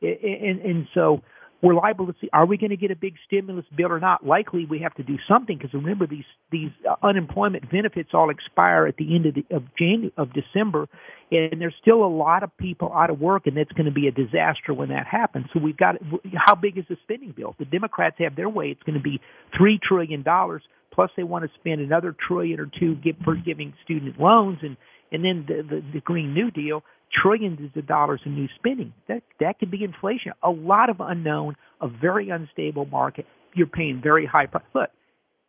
And, 0.00 0.16
And, 0.20 0.60
and 0.60 0.88
so 0.94 1.20
we're 1.62 1.74
liable 1.74 2.06
to 2.06 2.14
see 2.20 2.28
are 2.32 2.46
we 2.46 2.56
going 2.58 2.70
to 2.70 2.76
get 2.76 2.90
a 2.90 2.96
big 2.96 3.14
stimulus 3.26 3.64
bill 3.74 3.90
or 3.90 4.00
not? 4.00 4.26
Likely 4.26 4.66
we 4.66 4.80
have 4.80 4.94
to 4.94 5.02
do 5.02 5.16
something 5.28 5.56
because 5.56 5.72
remember 5.72 6.06
these 6.06 6.24
these 6.52 6.70
uh, 6.88 6.94
unemployment 7.02 7.70
benefits 7.70 8.10
all 8.12 8.30
expire 8.30 8.86
at 8.86 8.96
the 8.96 9.14
end 9.14 9.26
of 9.26 9.34
the, 9.34 9.44
of 9.54 9.62
January 9.78 10.12
of 10.16 10.28
December, 10.32 10.88
and 11.30 11.60
there's 11.60 11.74
still 11.80 12.04
a 12.04 12.08
lot 12.08 12.42
of 12.42 12.56
people 12.58 12.92
out 12.92 13.10
of 13.10 13.20
work, 13.20 13.46
and 13.46 13.56
that's 13.56 13.72
going 13.72 13.86
to 13.86 13.92
be 13.92 14.06
a 14.06 14.12
disaster 14.12 14.74
when 14.74 14.90
that 14.90 15.06
happens. 15.06 15.46
So 15.52 15.60
we've 15.60 15.76
got 15.76 15.96
how 16.34 16.54
big 16.54 16.78
is 16.78 16.84
the 16.88 16.96
spending 17.02 17.32
bill? 17.36 17.54
The 17.58 17.64
Democrats 17.64 18.16
have 18.18 18.36
their 18.36 18.48
way, 18.48 18.66
it's 18.66 18.82
going 18.82 18.98
to 18.98 19.02
be 19.02 19.20
three 19.56 19.78
trillion 19.82 20.22
dollars. 20.22 20.62
Plus, 20.92 21.10
they 21.16 21.24
want 21.24 21.44
to 21.44 21.50
spend 21.58 21.80
another 21.80 22.14
trillion 22.26 22.58
or 22.58 22.70
two 22.78 22.96
for 23.22 23.34
giving 23.34 23.74
student 23.84 24.18
loans, 24.18 24.58
and 24.62 24.76
and 25.12 25.24
then 25.24 25.44
the, 25.46 25.62
the 25.62 25.82
the 25.94 26.00
Green 26.00 26.34
New 26.34 26.50
Deal 26.50 26.82
trillions 27.12 27.58
of 27.76 27.86
dollars 27.86 28.20
in 28.24 28.34
new 28.34 28.48
spending. 28.56 28.92
That 29.08 29.22
that 29.40 29.58
could 29.58 29.70
be 29.70 29.84
inflation. 29.84 30.32
A 30.42 30.50
lot 30.50 30.90
of 30.90 30.96
unknown, 31.00 31.56
a 31.80 31.88
very 31.88 32.30
unstable 32.30 32.86
market. 32.86 33.26
You're 33.54 33.66
paying 33.66 34.00
very 34.02 34.26
high 34.26 34.46
price. 34.46 34.64
Look, 34.74 34.90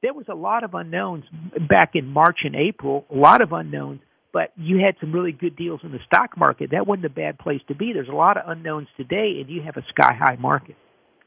there 0.02 0.14
was 0.14 0.26
a 0.30 0.36
lot 0.36 0.64
of 0.64 0.74
unknowns 0.74 1.26
back 1.68 1.92
in 1.96 2.08
March 2.08 2.40
and 2.44 2.56
April. 2.56 3.06
A 3.12 3.16
lot 3.16 3.42
of 3.42 3.52
unknowns, 3.52 4.02
but 4.32 4.52
you 4.56 4.78
had 4.78 4.96
some 5.02 5.12
really 5.12 5.32
good 5.32 5.56
deals 5.56 5.82
in 5.84 5.92
the 5.92 6.00
stock 6.06 6.38
market. 6.38 6.72
That 6.72 6.88
wasn't 6.88 7.06
a 7.06 7.10
bad 7.10 7.40
place 7.40 7.62
to 7.68 7.76
be. 7.76 7.92
There's 7.94 8.10
a 8.10 8.16
lot 8.16 8.38
of 8.38 8.44
unknowns 8.48 8.88
today, 8.96 9.40
and 9.42 9.50
you 9.50 9.62
have 9.64 9.78
a 9.78 9.86
sky 9.90 10.14
high 10.14 10.38
market. 10.38 10.76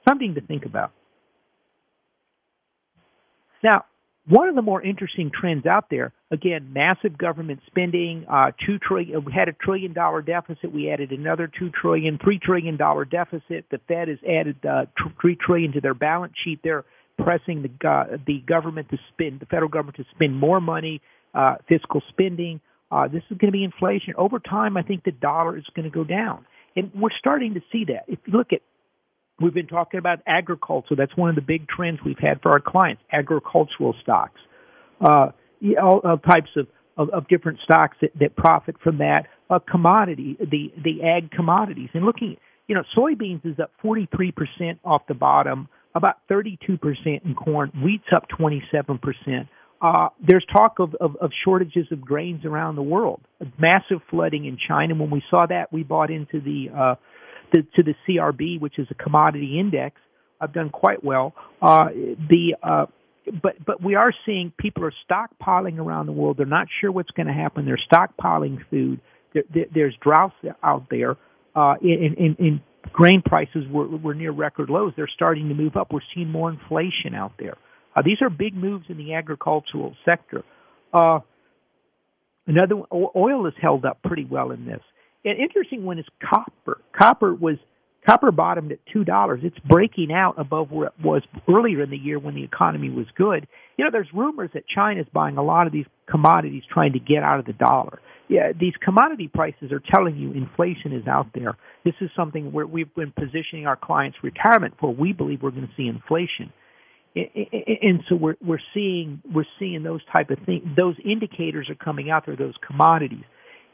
Something 0.09 0.35
to 0.35 0.41
think 0.41 0.65
about. 0.65 0.93
Now, 3.63 3.85
one 4.29 4.49
of 4.49 4.55
the 4.55 4.63
more 4.63 4.83
interesting 4.83 5.31
trends 5.33 5.67
out 5.67 5.87
there, 5.91 6.13
again, 6.31 6.73
massive 6.73 7.17
government 7.17 7.61
spending, 7.67 8.27
uh, 8.31 8.53
two 8.65 8.79
trillion, 8.79 9.25
we 9.25 9.33
had 9.33 9.49
a 9.49 9.53
trillion 9.53 9.93
dollar 9.93 10.23
deficit. 10.23 10.73
We 10.73 10.91
added 10.91 11.11
another 11.11 11.51
two 11.59 11.71
trillion, 11.71 12.19
three 12.23 12.39
trillion 12.39 12.77
dollar 12.77 13.05
deficit. 13.05 13.65
The 13.71 13.81
Fed 13.89 14.09
has 14.09 14.19
added 14.29 14.57
uh, 14.65 14.87
three 15.21 15.37
trillion 15.37 15.73
to 15.73 15.81
their 15.81 15.95
balance 15.95 16.35
sheet. 16.45 16.61
They're 16.63 16.85
pressing 17.19 17.63
the 17.63 17.89
uh, 17.89 18.19
the 18.27 18.41
government 18.47 18.91
to 18.91 18.99
spend, 19.13 19.41
the 19.41 19.47
federal 19.47 19.71
government 19.71 19.97
to 19.97 20.05
spend 20.15 20.37
more 20.37 20.61
money, 20.61 21.01
uh, 21.35 21.57
fiscal 21.69 22.03
spending. 22.11 22.61
Uh, 22.93 23.09
this 23.09 23.23
is 23.31 23.39
going 23.39 23.53
to 23.53 23.53
be 23.53 23.65
inflation 23.65 24.15
over 24.19 24.39
time. 24.39 24.77
I 24.77 24.83
think 24.83 25.05
the 25.05 25.13
dollar 25.13 25.57
is 25.57 25.65
going 25.75 25.91
to 25.91 25.95
go 25.95 26.05
down, 26.05 26.45
and 26.77 26.91
we're 26.95 27.11
starting 27.19 27.55
to 27.55 27.61
see 27.73 27.85
that. 27.87 28.05
If 28.07 28.19
you 28.27 28.37
look 28.37 28.53
at 28.53 28.61
We've 29.41 29.55
been 29.55 29.67
talking 29.67 29.99
about 29.99 30.21
agriculture. 30.27 30.95
That's 30.97 31.17
one 31.17 31.31
of 31.31 31.35
the 31.35 31.43
big 31.43 31.67
trends 31.67 32.01
we've 32.05 32.19
had 32.19 32.43
for 32.43 32.53
our 32.53 32.61
clients, 32.61 33.03
agricultural 33.11 33.95
stocks. 34.03 34.41
Uh, 35.01 35.29
all, 35.83 36.01
all 36.05 36.19
types 36.19 36.51
of, 36.57 36.67
of, 36.97 37.09
of, 37.11 37.29
different 37.29 37.59
stocks 37.65 37.97
that, 38.03 38.11
that 38.21 38.37
profit 38.37 38.77
from 38.83 38.99
that. 38.99 39.27
Uh, 39.49 39.59
commodity, 39.59 40.37
the, 40.39 40.73
the 40.83 41.03
ag 41.03 41.31
commodities. 41.31 41.89
And 41.95 42.05
looking, 42.05 42.37
you 42.69 42.75
know, 42.75 42.83
soybeans 42.97 43.45
is 43.47 43.59
up 43.59 43.73
43% 43.83 44.79
off 44.85 45.03
the 45.09 45.15
bottom, 45.15 45.69
about 45.95 46.17
32% 46.31 46.79
in 47.25 47.35
corn. 47.35 47.73
Wheat's 47.83 48.05
up 48.15 48.27
27%. 48.39 49.49
Uh, 49.83 50.09
there's 50.25 50.45
talk 50.53 50.79
of, 50.79 50.95
of, 50.97 51.17
of, 51.17 51.31
shortages 51.43 51.87
of 51.91 52.03
grains 52.03 52.45
around 52.45 52.77
the 52.77 52.83
world. 52.83 53.23
Massive 53.59 54.01
flooding 54.11 54.45
in 54.45 54.59
China. 54.69 54.95
When 54.95 55.09
we 55.09 55.23
saw 55.31 55.47
that, 55.47 55.73
we 55.73 55.83
bought 55.83 56.11
into 56.11 56.39
the 56.39 56.67
uh, 56.77 56.95
the, 57.53 57.67
to 57.77 57.83
the 57.83 57.95
CRB, 58.09 58.61
which 58.61 58.79
is 58.79 58.87
a 58.91 58.95
commodity 58.95 59.59
index. 59.59 60.01
I've 60.41 60.53
done 60.53 60.71
quite 60.71 61.05
well. 61.05 61.35
Uh, 61.61 61.89
the 61.93 62.57
uh, 62.63 62.87
but 63.43 63.65
but 63.65 63.83
we 63.83 63.95
are 63.95 64.13
seeing 64.25 64.53
people 64.59 64.85
are 64.85 64.95
stockpiling 65.09 65.79
around 65.79 66.07
the 66.07 66.13
world. 66.13 66.39
They're 66.39 66.47
not 66.47 66.69
sure 66.81 66.91
what's 66.91 67.11
going 67.11 67.27
to 67.27 67.33
happen. 67.33 67.67
They're 67.67 67.81
stockpiling 67.93 68.59
food. 68.71 69.01
There, 69.35 69.45
there, 69.53 69.67
there's 69.73 69.95
droughts 70.03 70.35
out 70.63 70.87
there. 70.91 71.17
Uh, 71.55 71.75
in, 71.83 72.15
in, 72.17 72.37
in 72.39 72.61
grain 72.93 73.23
prices 73.23 73.65
were, 73.71 73.89
were 73.89 74.15
near 74.15 74.33
record 74.33 74.71
lows. 74.71 74.93
They're 74.97 75.11
starting 75.13 75.49
to 75.49 75.55
move 75.55 75.77
up. 75.77 75.93
We're 75.93 76.01
seeing 76.15 76.31
more 76.31 76.51
inflation 76.51 77.15
out 77.15 77.33
there. 77.39 77.57
Uh, 77.95 78.03
these 78.03 78.19
are 78.23 78.31
big 78.31 78.55
moves 78.55 78.87
in 78.89 78.97
the 78.97 79.15
agricultural 79.15 79.97
sector. 80.05 80.45
Uh, 80.93 81.21
another 82.47 82.77
oil 82.93 83.47
is 83.47 83.55
held 83.61 83.85
up 83.85 84.03
pretty 84.03 84.25
well 84.25 84.53
in 84.53 84.65
this. 84.65 84.81
An 85.25 85.37
interesting 85.37 85.85
one 85.85 85.99
is 85.99 86.07
copper. 86.23 86.81
Copper 86.97 87.35
was 87.35 87.57
copper 88.07 88.33
bottomed 88.33 88.73
at 88.73 88.79
two 88.93 89.05
dollars. 89.05 89.41
It's 89.43 89.59
breaking 89.61 90.13
out 90.13 90.35
above 90.39 90.71
where 90.71 90.89
it 90.89 90.95
was 91.05 91.23
earlier 91.49 91.83
in 91.83 91.91
the 91.91 91.99
year 91.99 92.19
when 92.19 92.35
the 92.35 92.45
economy 92.45 92.91
was 92.91 93.07
good. 93.17 93.47
You 93.77 93.85
know, 93.85 93.91
there's 93.93 94.09
rumors 94.15 94.51
that 94.55 94.65
China's 94.67 95.07
buying 95.13 95.37
a 95.37 95.43
lot 95.43 95.67
of 95.67 95.73
these 95.73 95.87
commodities 96.11 96.63
trying 96.73 96.93
to 96.95 96.99
get 96.99 97.23
out 97.23 97.39
of 97.39 97.47
the 97.47 97.53
dollar. 97.53 98.01
Yeah, 98.29 98.53
these 98.59 98.75
commodity 98.83 99.29
prices 99.29 99.73
are 99.73 99.83
telling 99.93 100.17
you 100.17 100.33
inflation 100.33 100.93
is 100.93 101.07
out 101.09 101.27
there. 101.35 101.57
This 101.85 101.95
is 102.01 102.11
something 102.17 102.53
where 102.53 102.67
we've 102.67 102.95
been 102.95 103.13
positioning 103.13 103.67
our 103.67 103.77
clients' 103.77 104.19
retirement 104.23 104.75
for. 104.81 104.95
We 104.95 105.13
believe 105.13 105.43
we're 105.43 105.51
going 105.51 105.67
to 105.67 105.75
see 105.77 105.89
inflation 105.89 106.53
and 107.17 108.03
so 108.09 108.15
we're 108.15 108.37
we're 108.41 108.61
seeing 108.73 109.21
we're 109.35 109.45
seeing 109.59 109.83
those 109.83 110.01
type 110.15 110.31
of 110.31 110.39
things. 110.47 110.65
Those 110.77 110.95
indicators 111.05 111.69
are 111.69 111.75
coming 111.75 112.11
out 112.11 112.27
there. 112.27 112.37
Those 112.37 112.55
commodities. 112.67 113.25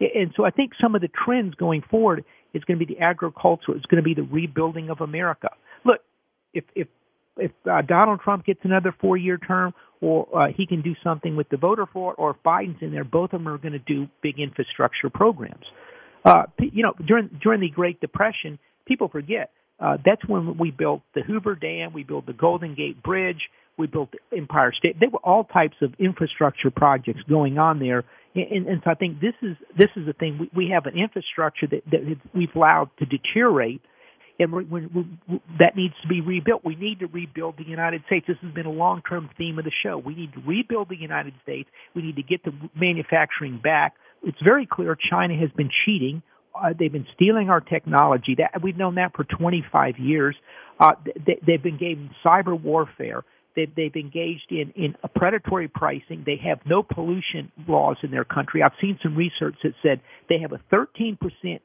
And 0.01 0.33
so 0.37 0.45
I 0.45 0.51
think 0.51 0.73
some 0.81 0.95
of 0.95 1.01
the 1.01 1.09
trends 1.09 1.55
going 1.55 1.83
forward 1.91 2.25
is 2.53 2.63
going 2.65 2.79
to 2.79 2.85
be 2.85 2.95
the 2.95 3.01
agriculture. 3.01 3.75
It's 3.75 3.87
going 3.87 4.03
to 4.03 4.05
be 4.05 4.15
the 4.15 4.23
rebuilding 4.23 4.91
of 4.91 5.01
America. 5.01 5.49
Look, 5.85 6.01
if 6.53 6.65
if 6.75 6.89
if 7.39 7.53
uh, 7.71 7.83
Donald 7.83 8.21
Trump 8.21 8.47
gets 8.47 8.61
another 8.65 8.95
four-year 8.99 9.39
term, 9.39 9.75
or 10.01 10.27
uh, 10.35 10.53
he 10.57 10.67
can 10.67 10.81
do 10.81 10.95
something 11.05 11.37
with 11.37 11.49
the 11.51 11.57
voter 11.57 11.87
for 11.93 12.13
it, 12.13 12.17
or 12.19 12.31
if 12.31 12.37
Biden's 12.45 12.81
in 12.81 12.93
there, 12.93 13.05
both 13.05 13.33
of 13.33 13.41
them 13.41 13.49
are 13.49 13.59
going 13.59 13.73
to 13.73 13.79
do 13.79 14.09
big 14.23 14.39
infrastructure 14.39 15.11
programs. 15.11 15.65
Uh, 16.25 16.45
you 16.59 16.83
know, 16.83 16.95
during 17.07 17.29
during 17.43 17.61
the 17.61 17.71
Great 17.71 18.01
Depression, 18.01 18.59
people 18.87 19.09
forget 19.09 19.51
uh, 19.79 19.99
that's 20.05 20.27
when 20.27 20.57
we 20.57 20.71
built 20.71 21.03
the 21.15 21.23
Hoover 21.23 21.55
Dam, 21.55 21.93
we 21.93 22.03
built 22.03 22.27
the 22.27 22.33
Golden 22.33 22.75
Gate 22.75 23.03
Bridge, 23.03 23.41
we 23.77 23.87
built 23.87 24.11
the 24.13 24.37
Empire 24.37 24.73
State. 24.77 24.99
There 24.99 25.11
were 25.11 25.21
all 25.23 25.45
types 25.45 25.77
of 25.83 25.93
infrastructure 25.99 26.71
projects 26.71 27.21
going 27.29 27.59
on 27.59 27.79
there, 27.79 28.05
and, 28.37 28.67
and 28.67 28.83
so 28.85 28.91
I 28.91 28.95
think 28.95 29.21
this 29.21 29.35
is 29.43 29.57
this 29.77 29.91
is 29.97 30.07
the 30.07 30.13
thing. 30.13 30.39
We, 30.39 30.51
we 30.55 30.71
have 30.73 30.87
an 30.87 30.99
infrastructure 30.99 31.67
that, 31.69 31.83
that 31.91 32.19
we've 32.35 32.55
allowed 32.55 32.91
to 32.99 33.07
deteriorate, 33.07 33.81
and 34.39 34.53
we're, 34.53 34.65
we're, 34.65 34.89
we're, 34.95 35.39
that 35.59 35.77
needs 35.77 35.95
to 36.03 36.09
be 36.09 36.21
rebuilt. 36.21 36.63
We 36.65 36.77
need 36.77 37.01
to 37.01 37.07
rebuild 37.07 37.57
the 37.57 37.67
United 37.67 38.03
States. 38.07 38.27
This 38.29 38.37
has 38.43 38.53
been 38.53 38.67
a 38.67 38.71
long-term 38.71 39.31
theme 39.39 39.59
of 39.59 39.65
the 39.65 39.73
show. 39.83 39.99
We 39.99 40.15
need 40.15 40.33
to 40.35 40.41
rebuild 40.47 40.89
the 40.89 40.97
United 40.97 41.35
States. 41.43 41.69
We 41.95 42.03
need 42.03 42.17
to 42.17 42.23
get 42.23 42.45
the 42.45 42.53
manufacturing 42.75 43.59
back. 43.63 43.95
It's 44.23 44.41
very 44.43 44.67
clear 44.67 44.97
China 45.11 45.35
has 45.39 45.51
been 45.57 45.71
cheating. 45.85 46.23
Uh, 46.55 46.73
they've 46.79 46.93
been 46.93 47.07
stealing 47.15 47.51
our 47.51 47.61
technology. 47.61 48.37
That 48.39 48.63
we've 48.63 48.77
known 48.77 48.97
that 48.97 49.15
for 49.15 49.25
25 49.25 49.99
years. 49.99 50.37
Uh, 50.79 50.93
they, 51.27 51.39
they've 51.47 51.63
been 51.63 51.79
giving 51.79 52.11
cyber 52.25 52.61
warfare. 52.61 53.25
They've, 53.57 53.75
they've 53.75 53.97
engaged 53.97 54.51
in, 54.51 54.71
in 54.77 54.95
a 55.03 55.09
predatory 55.09 55.67
pricing. 55.67 56.23
They 56.27 56.39
have 56.47 56.61
no 56.67 56.83
pollution 56.83 57.51
laws 57.67 57.97
in 58.03 58.11
their 58.11 58.25
country. 58.25 58.63
I've 58.63 58.77
seen 58.81 58.99
some 59.03 59.17
research 59.17 59.57
that 59.65 59.73
said 59.83 60.01
they 60.29 60.39
have 60.41 60.53
a 60.53 60.61
13% 60.75 61.19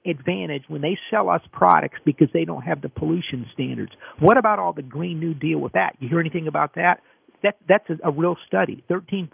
advantage 0.06 0.64
when 0.70 0.82
they 0.82 0.98
sell 1.12 1.30
us 1.30 1.42
products 1.52 2.00
because 2.06 2.30
they 2.34 2.46
don't 2.46 2.62
have 2.62 2.82
the 2.82 2.90
pollution 2.90 3.46
standards. 3.54 3.92
What 4.20 4.38
about 4.38 4.58
all 4.58 4.72
the 4.72 4.82
Green 4.82 5.20
New 5.20 5.34
Deal 5.34 5.60
with 5.60 5.74
that? 5.74 5.98
You 6.00 6.08
hear 6.08 6.22
anything 6.22 6.48
about 6.48 6.76
that? 6.76 7.02
That 7.44 7.58
that's 7.68 7.90
a, 7.90 8.10
a 8.10 8.12
real 8.12 8.38
study, 8.48 8.84
13%. 8.90 9.30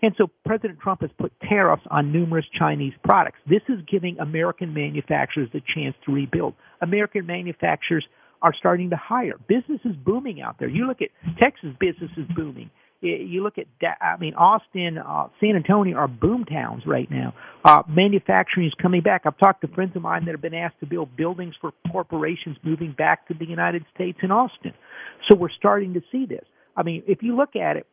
And 0.00 0.14
so 0.16 0.30
President 0.46 0.78
Trump 0.80 1.00
has 1.00 1.10
put 1.18 1.32
tariffs 1.40 1.82
on 1.90 2.12
numerous 2.12 2.46
Chinese 2.56 2.92
products. 3.02 3.38
This 3.48 3.62
is 3.68 3.80
giving 3.90 4.18
American 4.20 4.72
manufacturers 4.72 5.48
a 5.54 5.60
chance 5.74 5.96
to 6.06 6.12
rebuild. 6.12 6.54
American 6.80 7.26
manufacturers 7.26 8.06
are 8.42 8.54
starting 8.58 8.90
to 8.90 8.96
hire. 8.96 9.38
Business 9.48 9.80
is 9.84 9.96
booming 9.96 10.40
out 10.40 10.56
there. 10.58 10.68
You 10.68 10.86
look 10.86 11.02
at 11.02 11.10
Texas 11.40 11.70
business 11.78 12.10
is 12.16 12.26
booming. 12.34 12.70
You 13.00 13.44
look 13.44 13.58
at, 13.58 13.66
I 14.00 14.16
mean, 14.18 14.34
Austin, 14.34 14.98
uh, 14.98 15.28
San 15.40 15.54
Antonio 15.54 15.96
are 15.96 16.08
boom 16.08 16.44
towns 16.44 16.82
right 16.84 17.08
now. 17.08 17.32
Uh, 17.64 17.84
manufacturing 17.88 18.66
is 18.66 18.74
coming 18.82 19.02
back. 19.02 19.22
I've 19.24 19.38
talked 19.38 19.60
to 19.60 19.68
friends 19.68 19.94
of 19.94 20.02
mine 20.02 20.24
that 20.24 20.32
have 20.32 20.42
been 20.42 20.54
asked 20.54 20.80
to 20.80 20.86
build 20.86 21.16
buildings 21.16 21.54
for 21.60 21.72
corporations 21.92 22.56
moving 22.64 22.92
back 22.98 23.28
to 23.28 23.34
the 23.34 23.44
United 23.46 23.84
States 23.94 24.18
in 24.22 24.32
Austin. 24.32 24.72
So 25.28 25.36
we're 25.36 25.48
starting 25.56 25.94
to 25.94 26.02
see 26.10 26.26
this. 26.26 26.44
I 26.76 26.82
mean, 26.82 27.04
if 27.06 27.22
you 27.22 27.36
look 27.36 27.54
at 27.54 27.76
it, 27.76 27.86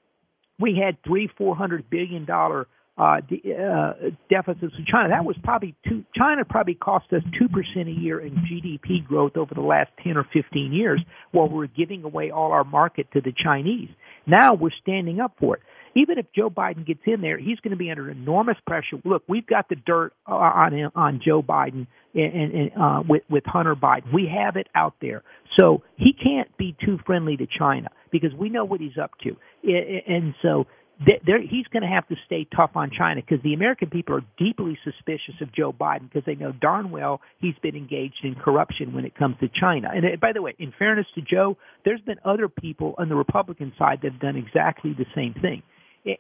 we 0.60 0.82
had 0.84 0.98
three, 1.04 1.30
four 1.38 1.56
hundred 1.56 1.89
billion 1.89 2.26
dollar 2.26 2.66
uh, 2.98 3.20
de- 3.22 3.54
uh, 3.54 4.10
deficits 4.30 4.74
in 4.78 4.86
China. 4.89 5.10
That 5.10 5.26
was 5.26 5.36
probably 5.43 5.76
two. 5.88 6.06
China 6.18 6.46
probably 6.46 6.76
cost 6.76 7.06
us 7.12 7.22
two 7.38 7.50
percent 7.50 7.89
a 7.89 7.91
year 7.91 8.20
in 8.20 8.34
GDP 8.36 9.06
growth 9.06 9.36
over 9.36 9.54
the 9.54 9.62
last 9.62 9.89
ten 10.04 10.16
or 10.18 10.26
fifteen 10.32 10.72
years, 10.72 11.02
while 11.32 11.50
we're 11.50 11.68
giving 11.68 12.04
away 12.04 12.32
all 12.32 12.52
our 12.52 12.64
market 12.64 13.08
to 13.14 13.22
the 13.22 13.34
Chinese. 13.43 13.89
Now 14.26 14.54
we're 14.54 14.72
standing 14.82 15.20
up 15.20 15.34
for 15.39 15.58
it. 15.58 15.62
Even 15.98 16.18
if 16.18 16.26
Joe 16.36 16.50
Biden 16.50 16.86
gets 16.86 17.02
in 17.06 17.22
there, 17.22 17.38
he's 17.38 17.60
going 17.60 17.72
to 17.72 17.78
be 17.78 17.89
under 17.89 18.10
enormous 18.10 18.58
pressure. 18.68 18.98
Look, 19.06 19.24
we've 19.28 19.48
got 19.48 19.70
the 19.70 19.76
dirt 19.76 20.14
uh, 20.28 20.34
on 20.34 20.91
on 20.96 21.22
Joe 21.26 21.41
Biden 21.41 21.88
and, 22.14 22.54
and 22.54 22.72
uh, 22.82 23.04
with 23.08 23.24
with 23.30 23.43
Hunter 23.46 23.76
Biden. 23.76 24.14
We 24.14 24.32
have 24.34 24.56
it 24.56 24.68
out 24.74 24.96
there, 25.02 25.24
so 25.60 25.84
he 25.98 26.14
can't 26.14 26.56
be 26.58 26.76
too 26.86 26.98
friendly 27.06 27.36
to 27.38 27.48
China 27.60 27.89
because 28.12 28.32
we 28.34 28.50
know 28.50 28.64
what 28.64 28.80
he's 28.80 28.98
up 29.02 29.12
to, 29.24 29.36
and 29.64 30.34
so 30.41 30.66
he's 31.00 31.68
going 31.68 31.84
to 31.84 31.89
have 31.89 32.08
to 32.08 32.16
stay 32.26 32.48
tough 32.56 32.72
on 32.76 32.91
China 32.98 33.22
because 33.22 33.43
the 33.43 33.54
American 33.54 33.89
people 33.89 34.16
are 34.16 34.24
deeply 34.38 34.78
suspicious 34.84 35.36
of 35.41 35.54
Joe 35.54 35.74
Biden 35.74 36.10
because 36.10 36.24
they 36.26 36.36
know 36.36 36.52
darn 36.52 36.91
well 36.91 37.22
he's 37.39 37.56
been 37.62 37.76
engaged 37.76 38.24
in 38.24 38.36
corruption 38.36 38.93
when 38.93 39.06
it 39.06 39.16
comes 39.16 39.36
to 39.41 39.50
China. 39.50 39.89
And 39.93 40.06
uh, 40.06 40.10
by 40.22 40.32
the 40.34 40.41
way, 40.41 40.56
in 40.58 40.74
fairness 40.78 41.06
to 41.16 41.22
Joe, 41.22 41.58
there's 41.84 42.02
been 42.02 42.18
other 42.24 42.48
people 42.48 42.96
on 42.98 43.10
the 43.10 43.16
Republican 43.16 43.74
side 43.78 44.00
that 44.04 44.14
have 44.14 44.22
done 44.22 44.36
exactly 44.36 44.93
the 44.98 45.06
same 45.16 45.34
thing. 45.41 45.64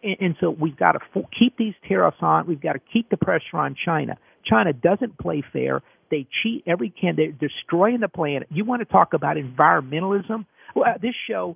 And 0.03 0.35
so 0.41 0.49
we've 0.49 0.75
got 0.75 0.93
to 0.93 0.99
keep 1.37 1.57
these 1.57 1.75
tariffs 1.87 2.17
on. 2.19 2.47
We've 2.47 2.61
got 2.61 2.73
to 2.73 2.81
keep 2.91 3.09
the 3.11 3.17
pressure 3.17 3.57
on 3.57 3.75
China. 3.85 4.17
China 4.43 4.73
doesn't 4.73 5.19
play 5.19 5.43
fair. 5.53 5.83
They 6.09 6.27
cheat 6.41 6.63
every 6.65 6.89
can. 6.89 7.15
They're 7.15 7.31
destroying 7.31 7.99
the 7.99 8.07
planet. 8.07 8.47
You 8.49 8.65
want 8.65 8.81
to 8.81 8.85
talk 8.85 9.13
about 9.13 9.37
environmentalism? 9.37 10.47
Well, 10.75 10.95
this 10.99 11.13
show 11.29 11.55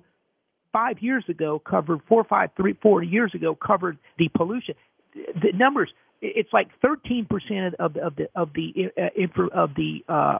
five 0.72 0.98
years 1.00 1.24
ago 1.28 1.58
covered 1.58 2.00
four, 2.08 2.24
five, 2.24 2.50
three, 2.56 2.74
four 2.82 3.02
years 3.02 3.34
ago 3.34 3.54
covered 3.54 3.98
the 4.18 4.28
pollution. 4.28 4.74
The 5.14 5.52
numbers, 5.54 5.90
it's 6.22 6.52
like 6.52 6.68
13% 6.84 7.74
of 7.78 7.94
the, 7.94 8.00
of 8.00 8.16
the, 8.16 8.28
of 8.34 8.50
the, 8.54 8.90
uh, 8.96 9.52
of 9.52 9.70
the, 9.74 10.04
uh, 10.08 10.38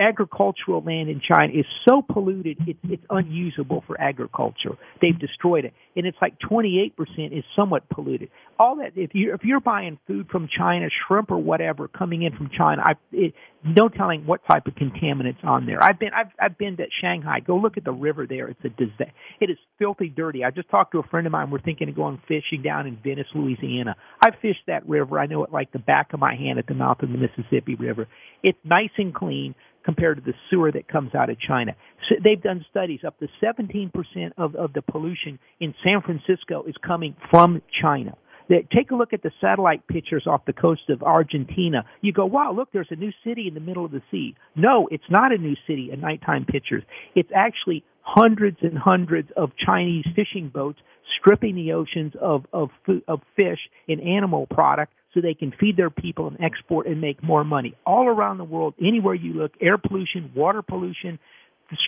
agricultural 0.00 0.82
land 0.82 1.08
in 1.08 1.20
China 1.20 1.52
is 1.52 1.66
so 1.88 2.02
polluted 2.02 2.56
it's, 2.66 2.78
it's 2.84 3.04
unusable 3.10 3.84
for 3.86 4.00
agriculture. 4.00 4.76
They've 5.00 5.18
destroyed 5.18 5.64
it, 5.64 5.74
and 5.94 6.06
it's 6.06 6.16
like 6.20 6.38
28% 6.40 6.92
is 7.36 7.44
somewhat 7.54 7.88
polluted. 7.90 8.30
All 8.58 8.76
that 8.76 8.92
if 8.96 9.10
you 9.14 9.34
if 9.34 9.42
you're 9.44 9.60
buying 9.60 9.98
food 10.06 10.28
from 10.30 10.48
China, 10.56 10.88
shrimp 11.06 11.30
or 11.30 11.38
whatever 11.38 11.88
coming 11.88 12.22
in 12.22 12.36
from 12.36 12.50
China, 12.56 12.82
I 12.84 12.92
it, 13.12 13.34
no 13.62 13.88
telling 13.88 14.26
what 14.26 14.40
type 14.46 14.66
of 14.66 14.74
contaminants 14.74 15.44
on 15.44 15.66
there. 15.66 15.82
I've 15.82 15.98
been 15.98 16.10
I've 16.14 16.32
I've 16.40 16.58
been 16.58 16.76
to 16.78 16.84
Shanghai. 17.00 17.40
Go 17.40 17.56
look 17.56 17.76
at 17.76 17.84
the 17.84 17.92
river 17.92 18.26
there. 18.26 18.48
It's 18.48 18.64
a 18.64 18.70
disaster. 18.70 19.12
It 19.40 19.50
is 19.50 19.58
filthy 19.78 20.08
dirty. 20.08 20.44
I 20.44 20.50
just 20.50 20.70
talked 20.70 20.92
to 20.92 20.98
a 20.98 21.02
friend 21.04 21.26
of 21.26 21.32
mine. 21.32 21.50
We're 21.50 21.60
thinking 21.60 21.88
of 21.88 21.96
going 21.96 22.20
fishing 22.26 22.62
down 22.62 22.86
in 22.86 22.98
Venice, 23.02 23.26
Louisiana. 23.34 23.96
I 24.22 24.30
fished 24.30 24.64
that 24.66 24.88
river. 24.88 25.18
I 25.18 25.26
know 25.26 25.44
it 25.44 25.52
like 25.52 25.72
the 25.72 25.78
back 25.78 26.12
of 26.12 26.20
my 26.20 26.34
hand 26.34 26.58
at 26.58 26.66
the 26.66 26.74
mouth 26.74 27.02
of 27.02 27.10
the 27.10 27.18
Mississippi 27.18 27.74
River. 27.74 28.08
It's 28.42 28.58
nice 28.64 28.90
and 28.96 29.14
clean 29.14 29.54
compared 29.90 30.18
to 30.18 30.22
the 30.22 30.36
sewer 30.48 30.70
that 30.70 30.86
comes 30.86 31.16
out 31.16 31.30
of 31.30 31.36
China. 31.40 31.74
So 32.08 32.14
they've 32.22 32.40
done 32.40 32.64
studies 32.70 33.00
up 33.04 33.18
to 33.18 33.26
17% 33.42 33.90
of, 34.38 34.54
of 34.54 34.72
the 34.72 34.82
pollution 34.82 35.40
in 35.58 35.74
San 35.82 36.00
Francisco 36.00 36.62
is 36.62 36.76
coming 36.86 37.16
from 37.28 37.60
China. 37.82 38.16
They, 38.48 38.64
take 38.72 38.92
a 38.92 38.94
look 38.94 39.12
at 39.12 39.24
the 39.24 39.32
satellite 39.40 39.88
pictures 39.88 40.28
off 40.28 40.44
the 40.46 40.52
coast 40.52 40.90
of 40.90 41.02
Argentina. 41.02 41.84
You 42.02 42.12
go, 42.12 42.24
wow, 42.24 42.52
look, 42.52 42.68
there's 42.72 42.86
a 42.90 42.96
new 42.96 43.10
city 43.24 43.48
in 43.48 43.54
the 43.54 43.60
middle 43.60 43.84
of 43.84 43.90
the 43.90 44.02
sea. 44.12 44.36
No, 44.54 44.88
it's 44.92 45.10
not 45.10 45.32
a 45.32 45.38
new 45.38 45.56
city 45.66 45.90
in 45.92 46.00
nighttime 46.00 46.44
pictures. 46.44 46.84
It's 47.16 47.30
actually 47.34 47.82
hundreds 48.02 48.58
and 48.62 48.78
hundreds 48.78 49.30
of 49.36 49.50
Chinese 49.56 50.04
fishing 50.14 50.50
boats 50.54 50.78
stripping 51.18 51.56
the 51.56 51.72
oceans 51.72 52.12
of, 52.20 52.44
of, 52.52 52.68
of 53.08 53.20
fish 53.34 53.58
and 53.88 54.00
animal 54.00 54.46
product 54.46 54.92
so 55.12 55.20
they 55.20 55.34
can 55.34 55.52
feed 55.58 55.76
their 55.76 55.90
people 55.90 56.28
and 56.28 56.40
export 56.40 56.86
and 56.86 57.00
make 57.00 57.22
more 57.22 57.44
money. 57.44 57.74
All 57.84 58.06
around 58.08 58.38
the 58.38 58.44
world, 58.44 58.74
anywhere 58.80 59.14
you 59.14 59.34
look, 59.34 59.52
air 59.60 59.78
pollution, 59.78 60.30
water 60.34 60.62
pollution, 60.62 61.18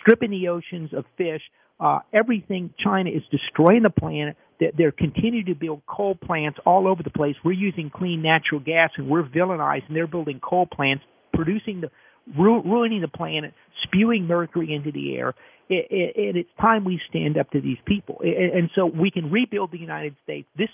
stripping 0.01 0.31
the 0.31 0.49
oceans 0.49 0.93
of 0.93 1.05
fish, 1.17 1.41
uh, 1.79 1.99
everything. 2.13 2.73
China 2.83 3.09
is 3.09 3.23
destroying 3.31 3.83
the 3.83 3.89
planet. 3.89 4.35
They're 4.77 4.91
continuing 4.91 5.45
to 5.47 5.55
build 5.55 5.81
coal 5.87 6.15
plants 6.15 6.59
all 6.65 6.87
over 6.87 7.03
the 7.03 7.09
place. 7.09 7.35
We're 7.43 7.53
using 7.53 7.89
clean 7.89 8.21
natural 8.21 8.61
gas, 8.61 8.91
and 8.97 9.09
we're 9.09 9.23
villainized, 9.23 9.87
and 9.87 9.95
they're 9.95 10.07
building 10.07 10.39
coal 10.39 10.67
plants, 10.67 11.03
producing 11.33 11.81
the 11.81 11.89
ruining 12.37 13.01
the 13.01 13.09
planet, 13.09 13.53
spewing 13.83 14.25
mercury 14.27 14.73
into 14.73 14.91
the 14.91 15.17
air. 15.17 15.33
And 15.69 16.37
it's 16.37 16.49
time 16.61 16.85
we 16.85 17.01
stand 17.09 17.37
up 17.37 17.51
to 17.51 17.59
these 17.59 17.79
people. 17.85 18.21
And 18.21 18.69
so 18.75 18.85
we 18.85 19.11
can 19.11 19.29
rebuild 19.31 19.71
the 19.71 19.79
United 19.79 20.15
States. 20.23 20.47
This 20.57 20.69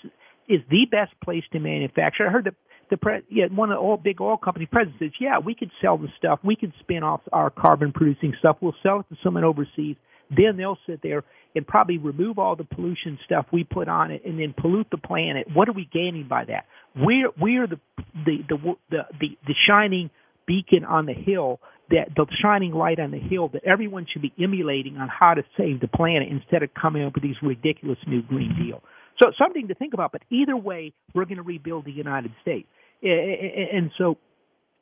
is 0.50 0.60
the 0.68 0.86
best 0.90 1.12
place 1.22 1.44
to 1.52 1.60
manufacture. 1.60 2.26
I 2.26 2.30
heard 2.30 2.44
the 2.44 2.54
the 2.90 2.96
pre, 2.96 3.20
yeah, 3.30 3.46
one 3.54 3.70
of 3.70 3.78
the 3.78 3.96
big 4.02 4.20
oil 4.20 4.36
company 4.36 4.66
presidents 4.66 4.98
says, 4.98 5.12
yeah, 5.20 5.38
we 5.38 5.54
could 5.54 5.70
sell 5.80 5.96
the 5.96 6.08
stuff. 6.18 6.40
We 6.42 6.56
could 6.56 6.72
spin 6.80 7.04
off 7.04 7.20
our 7.32 7.48
carbon 7.48 7.92
producing 7.92 8.34
stuff. 8.40 8.56
We'll 8.60 8.74
sell 8.82 9.00
it 9.00 9.06
to 9.10 9.16
someone 9.22 9.44
overseas. 9.44 9.96
Then 10.28 10.56
they'll 10.56 10.78
sit 10.88 11.00
there 11.02 11.22
and 11.54 11.66
probably 11.66 11.98
remove 11.98 12.38
all 12.38 12.56
the 12.56 12.64
pollution 12.64 13.18
stuff 13.24 13.46
we 13.52 13.64
put 13.64 13.88
on 13.88 14.10
it 14.10 14.22
and 14.24 14.38
then 14.38 14.54
pollute 14.58 14.88
the 14.90 14.98
planet. 14.98 15.46
What 15.52 15.68
are 15.68 15.72
we 15.72 15.88
gaining 15.92 16.28
by 16.28 16.44
that? 16.46 16.66
We're 16.96 17.30
we're 17.40 17.66
the 17.66 17.80
the 18.26 18.38
the 18.48 18.74
the 18.90 18.98
the, 19.20 19.28
the 19.46 19.54
shining 19.68 20.10
beacon 20.46 20.84
on 20.84 21.06
the 21.06 21.14
hill 21.14 21.60
that 21.90 22.08
the 22.14 22.26
shining 22.40 22.72
light 22.72 23.00
on 23.00 23.10
the 23.10 23.18
hill 23.18 23.48
that 23.48 23.64
everyone 23.64 24.06
should 24.12 24.22
be 24.22 24.32
emulating 24.40 24.96
on 24.96 25.08
how 25.08 25.34
to 25.34 25.42
save 25.56 25.80
the 25.80 25.88
planet 25.88 26.28
instead 26.30 26.62
of 26.62 26.70
coming 26.80 27.04
up 27.04 27.14
with 27.14 27.22
these 27.22 27.36
ridiculous 27.42 27.98
new 28.06 28.22
green 28.22 28.54
deal. 28.56 28.82
So 29.22 29.32
something 29.38 29.68
to 29.68 29.74
think 29.74 29.94
about. 29.94 30.12
But 30.12 30.22
either 30.30 30.56
way, 30.56 30.92
we're 31.14 31.24
going 31.24 31.36
to 31.36 31.42
rebuild 31.42 31.84
the 31.84 31.92
United 31.92 32.32
States. 32.42 32.68
And 33.02 33.90
so 33.98 34.16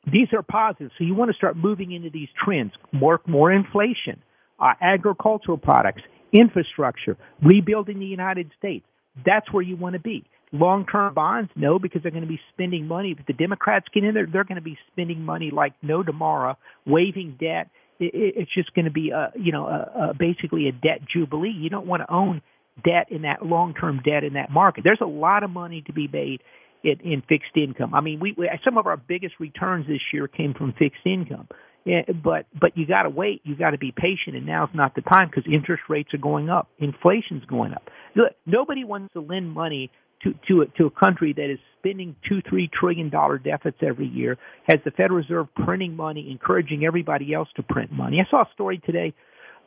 these 0.05 0.27
are 0.33 0.43
positive. 0.43 0.91
So 0.97 1.03
you 1.03 1.13
want 1.13 1.31
to 1.31 1.37
start 1.37 1.57
moving 1.57 1.91
into 1.91 2.09
these 2.09 2.29
trends: 2.43 2.71
more 2.91 3.21
more 3.27 3.51
inflation, 3.51 4.21
uh, 4.59 4.73
agricultural 4.81 5.57
products, 5.57 6.01
infrastructure, 6.31 7.17
rebuilding 7.43 7.99
the 7.99 8.05
United 8.05 8.51
States. 8.57 8.85
That's 9.25 9.51
where 9.51 9.63
you 9.63 9.75
want 9.75 9.93
to 9.93 9.99
be. 9.99 10.25
Long-term 10.51 11.13
bonds, 11.13 11.51
no, 11.55 11.77
because 11.77 12.01
they're 12.01 12.11
going 12.11 12.23
to 12.23 12.27
be 12.27 12.39
spending 12.53 12.87
money. 12.87 13.15
If 13.17 13.25
the 13.27 13.33
Democrats 13.33 13.85
get 13.93 14.03
in 14.03 14.15
there, 14.15 14.25
they're 14.25 14.45
going 14.45 14.55
to 14.55 14.61
be 14.61 14.77
spending 14.91 15.23
money 15.23 15.51
like 15.51 15.73
no 15.83 16.01
tomorrow, 16.01 16.57
waiving 16.87 17.37
debt. 17.39 17.69
It's 17.99 18.51
just 18.53 18.73
going 18.73 18.85
to 18.85 18.91
be 18.91 19.11
a, 19.11 19.31
you 19.37 19.51
know, 19.51 19.67
a, 19.67 20.09
a 20.09 20.13
basically 20.13 20.67
a 20.67 20.71
debt 20.71 21.01
jubilee. 21.13 21.53
You 21.55 21.69
don't 21.69 21.85
want 21.85 22.01
to 22.01 22.11
own 22.11 22.41
debt 22.83 23.07
in 23.09 23.23
that 23.23 23.45
long-term 23.45 24.01
debt 24.03 24.23
in 24.23 24.33
that 24.33 24.51
market. 24.51 24.83
There's 24.83 25.01
a 25.01 25.07
lot 25.07 25.43
of 25.43 25.49
money 25.49 25.83
to 25.87 25.93
be 25.93 26.07
made 26.07 26.41
in, 26.83 26.99
in 27.01 27.21
fixed 27.27 27.55
income. 27.55 27.93
I 27.93 28.01
mean, 28.01 28.19
we, 28.19 28.33
we 28.37 28.49
some 28.63 28.77
of 28.77 28.87
our 28.87 28.97
biggest 28.97 29.35
returns 29.39 29.87
this 29.87 30.01
year 30.13 30.27
came 30.27 30.53
from 30.53 30.73
fixed 30.73 31.05
income. 31.05 31.47
Yeah, 31.85 32.01
but 32.23 32.45
but 32.59 32.77
you 32.77 32.85
got 32.85 33.03
to 33.03 33.09
wait. 33.09 33.41
You 33.45 33.55
got 33.55 33.71
to 33.71 33.77
be 33.77 33.93
patient, 33.95 34.35
and 34.35 34.45
now's 34.45 34.69
not 34.73 34.95
the 34.95 35.01
time 35.01 35.29
because 35.29 35.51
interest 35.51 35.83
rates 35.89 36.13
are 36.13 36.19
going 36.19 36.49
up, 36.49 36.67
inflation's 36.77 37.45
going 37.45 37.73
up. 37.73 37.83
Look, 38.15 38.33
nobody 38.45 38.83
wants 38.83 39.13
to 39.13 39.21
lend 39.21 39.51
money 39.53 39.89
to 40.23 40.33
to 40.49 40.61
a, 40.61 40.65
to 40.77 40.85
a 40.87 40.91
country 40.91 41.33
that 41.33 41.49
is 41.49 41.57
spending 41.79 42.15
two 42.27 42.41
three 42.47 42.69
trillion 42.77 43.09
dollar 43.09 43.37
deficits 43.37 43.77
every 43.81 44.07
year, 44.07 44.37
has 44.67 44.79
the 44.83 44.91
Federal 44.91 45.17
Reserve 45.19 45.47
printing 45.65 45.95
money, 45.95 46.29
encouraging 46.29 46.85
everybody 46.85 47.33
else 47.33 47.47
to 47.55 47.63
print 47.63 47.91
money. 47.91 48.19
I 48.19 48.29
saw 48.29 48.41
a 48.41 48.49
story 48.53 48.81
today 48.85 49.13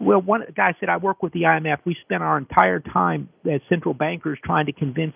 well, 0.02 0.20
one 0.20 0.42
guy 0.56 0.74
said, 0.80 0.88
I 0.88 0.96
work 0.96 1.22
with 1.22 1.32
the 1.32 1.42
IMF. 1.42 1.78
We 1.84 1.96
spent 2.02 2.22
our 2.22 2.38
entire 2.38 2.80
time 2.80 3.28
as 3.50 3.60
central 3.68 3.94
bankers 3.94 4.38
trying 4.44 4.66
to 4.66 4.72
convince 4.72 5.14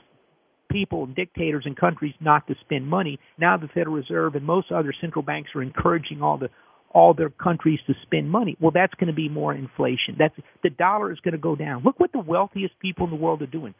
people, 0.70 1.06
dictators, 1.06 1.64
and 1.66 1.76
countries 1.76 2.14
not 2.20 2.46
to 2.48 2.54
spend 2.60 2.86
money. 2.86 3.18
Now 3.38 3.56
the 3.56 3.68
Federal 3.68 3.96
Reserve 3.96 4.34
and 4.34 4.44
most 4.44 4.72
other 4.72 4.92
central 5.00 5.22
banks 5.22 5.50
are 5.54 5.62
encouraging 5.62 6.22
all 6.22 6.38
the 6.38 6.48
all 6.92 7.12
their 7.12 7.28
countries 7.28 7.78
to 7.86 7.94
spend 8.02 8.30
money. 8.30 8.56
Well, 8.58 8.70
that's 8.72 8.94
going 8.94 9.08
to 9.08 9.12
be 9.12 9.28
more 9.28 9.52
inflation. 9.52 10.16
That's 10.18 10.34
the 10.62 10.70
dollar 10.70 11.12
is 11.12 11.20
going 11.20 11.32
to 11.32 11.38
go 11.38 11.54
down. 11.54 11.82
Look 11.84 12.00
what 12.00 12.12
the 12.12 12.20
wealthiest 12.20 12.78
people 12.78 13.04
in 13.04 13.10
the 13.10 13.16
world 13.16 13.42
are 13.42 13.46
doing. 13.46 13.74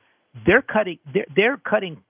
They're 0.44 0.62
cutting. 0.62 0.98
They're, 1.14 1.24
they're 1.34 1.56
cutting. 1.56 2.02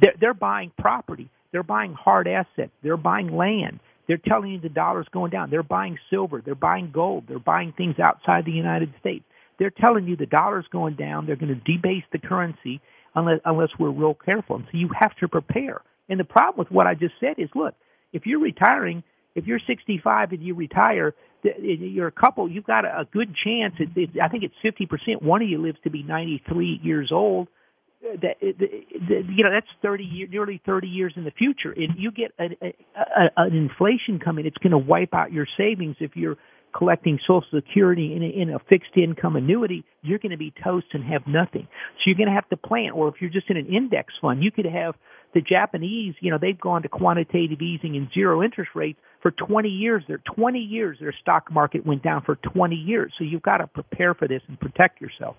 They're, 0.00 0.14
they're 0.20 0.34
buying 0.34 0.70
property. 0.78 1.30
They're 1.50 1.64
buying 1.64 1.94
hard 1.94 2.28
assets. 2.28 2.70
They're 2.82 2.96
buying 2.96 3.34
land. 3.36 3.80
They're 4.08 4.18
telling 4.18 4.50
you 4.52 4.60
the 4.60 4.68
dollar's 4.68 5.06
going 5.12 5.30
down. 5.30 5.50
They're 5.50 5.62
buying 5.62 5.98
silver. 6.10 6.42
They're 6.44 6.54
buying 6.54 6.90
gold. 6.92 7.24
They're 7.28 7.38
buying 7.38 7.72
things 7.76 7.96
outside 8.02 8.44
the 8.44 8.52
United 8.52 8.92
States. 9.00 9.24
They're 9.58 9.70
telling 9.70 10.06
you 10.06 10.16
the 10.16 10.26
dollar's 10.26 10.66
going 10.72 10.96
down. 10.96 11.26
They're 11.26 11.36
going 11.36 11.54
to 11.54 11.72
debase 11.72 12.04
the 12.12 12.18
currency 12.18 12.80
unless 13.14 13.40
unless 13.44 13.68
we're 13.78 13.90
real 13.90 14.14
careful. 14.14 14.56
And 14.56 14.64
so 14.70 14.78
you 14.78 14.90
have 14.98 15.14
to 15.16 15.28
prepare. 15.28 15.82
And 16.08 16.18
the 16.18 16.24
problem 16.24 16.58
with 16.58 16.70
what 16.70 16.86
I 16.86 16.94
just 16.94 17.14
said 17.20 17.34
is, 17.38 17.48
look, 17.54 17.74
if 18.12 18.26
you're 18.26 18.40
retiring, 18.40 19.02
if 19.34 19.46
you're 19.46 19.60
65 19.66 20.32
and 20.32 20.42
you 20.42 20.54
retire, 20.54 21.14
you're 21.60 22.08
a 22.08 22.12
couple. 22.12 22.50
You've 22.50 22.66
got 22.66 22.84
a 22.84 23.06
good 23.12 23.34
chance. 23.44 23.74
I 24.20 24.28
think 24.28 24.44
it's 24.44 24.54
50 24.62 24.86
percent. 24.86 25.22
One 25.22 25.42
of 25.42 25.48
you 25.48 25.62
lives 25.62 25.78
to 25.84 25.90
be 25.90 26.02
93 26.02 26.80
years 26.82 27.10
old. 27.12 27.48
That 28.02 28.36
you 28.42 29.44
know 29.44 29.50
that's 29.50 29.66
30 29.80 30.04
year, 30.04 30.26
nearly 30.28 30.60
30 30.66 30.88
years 30.88 31.12
in 31.16 31.24
the 31.24 31.30
future. 31.30 31.72
And 31.72 31.94
you 31.96 32.10
get 32.10 32.32
a, 32.38 32.44
a, 32.44 32.72
a, 32.96 33.30
an 33.36 33.54
inflation 33.54 34.18
coming 34.22 34.46
it's 34.46 34.56
going 34.58 34.72
to 34.72 34.78
wipe 34.78 35.14
out 35.14 35.32
your 35.32 35.46
savings 35.56 35.96
if 36.00 36.16
you're 36.16 36.36
collecting 36.76 37.18
social 37.26 37.44
security 37.54 38.14
in 38.16 38.22
a, 38.22 38.26
in 38.26 38.50
a 38.50 38.58
fixed 38.70 38.96
income 38.96 39.36
annuity. 39.36 39.84
You're 40.00 40.18
going 40.18 40.32
to 40.32 40.38
be 40.38 40.52
toast 40.64 40.86
and 40.94 41.04
have 41.04 41.26
nothing. 41.26 41.68
So 41.96 42.02
you're 42.06 42.16
going 42.16 42.28
to 42.28 42.34
have 42.34 42.48
to 42.48 42.56
plan 42.56 42.90
or 42.92 43.08
if 43.08 43.16
you're 43.20 43.30
just 43.30 43.50
in 43.50 43.56
an 43.56 43.66
index 43.66 44.14
fund 44.20 44.42
you 44.42 44.50
could 44.50 44.66
have 44.66 44.94
the 45.34 45.40
Japanese 45.40 46.14
you 46.20 46.30
know 46.30 46.38
they've 46.40 46.60
gone 46.60 46.82
to 46.82 46.88
quantitative 46.88 47.60
easing 47.60 47.96
and 47.96 48.08
zero 48.12 48.42
interest 48.42 48.70
rates 48.74 48.98
for 49.22 49.30
20 49.30 49.68
years. 49.68 50.02
Their 50.08 50.20
20 50.34 50.58
years 50.58 50.98
their 51.00 51.14
stock 51.20 51.52
market 51.52 51.86
went 51.86 52.02
down 52.02 52.22
for 52.24 52.34
20 52.34 52.74
years. 52.74 53.12
So 53.16 53.24
you've 53.24 53.42
got 53.42 53.58
to 53.58 53.68
prepare 53.68 54.14
for 54.14 54.26
this 54.26 54.42
and 54.48 54.58
protect 54.58 55.00
yourself 55.00 55.36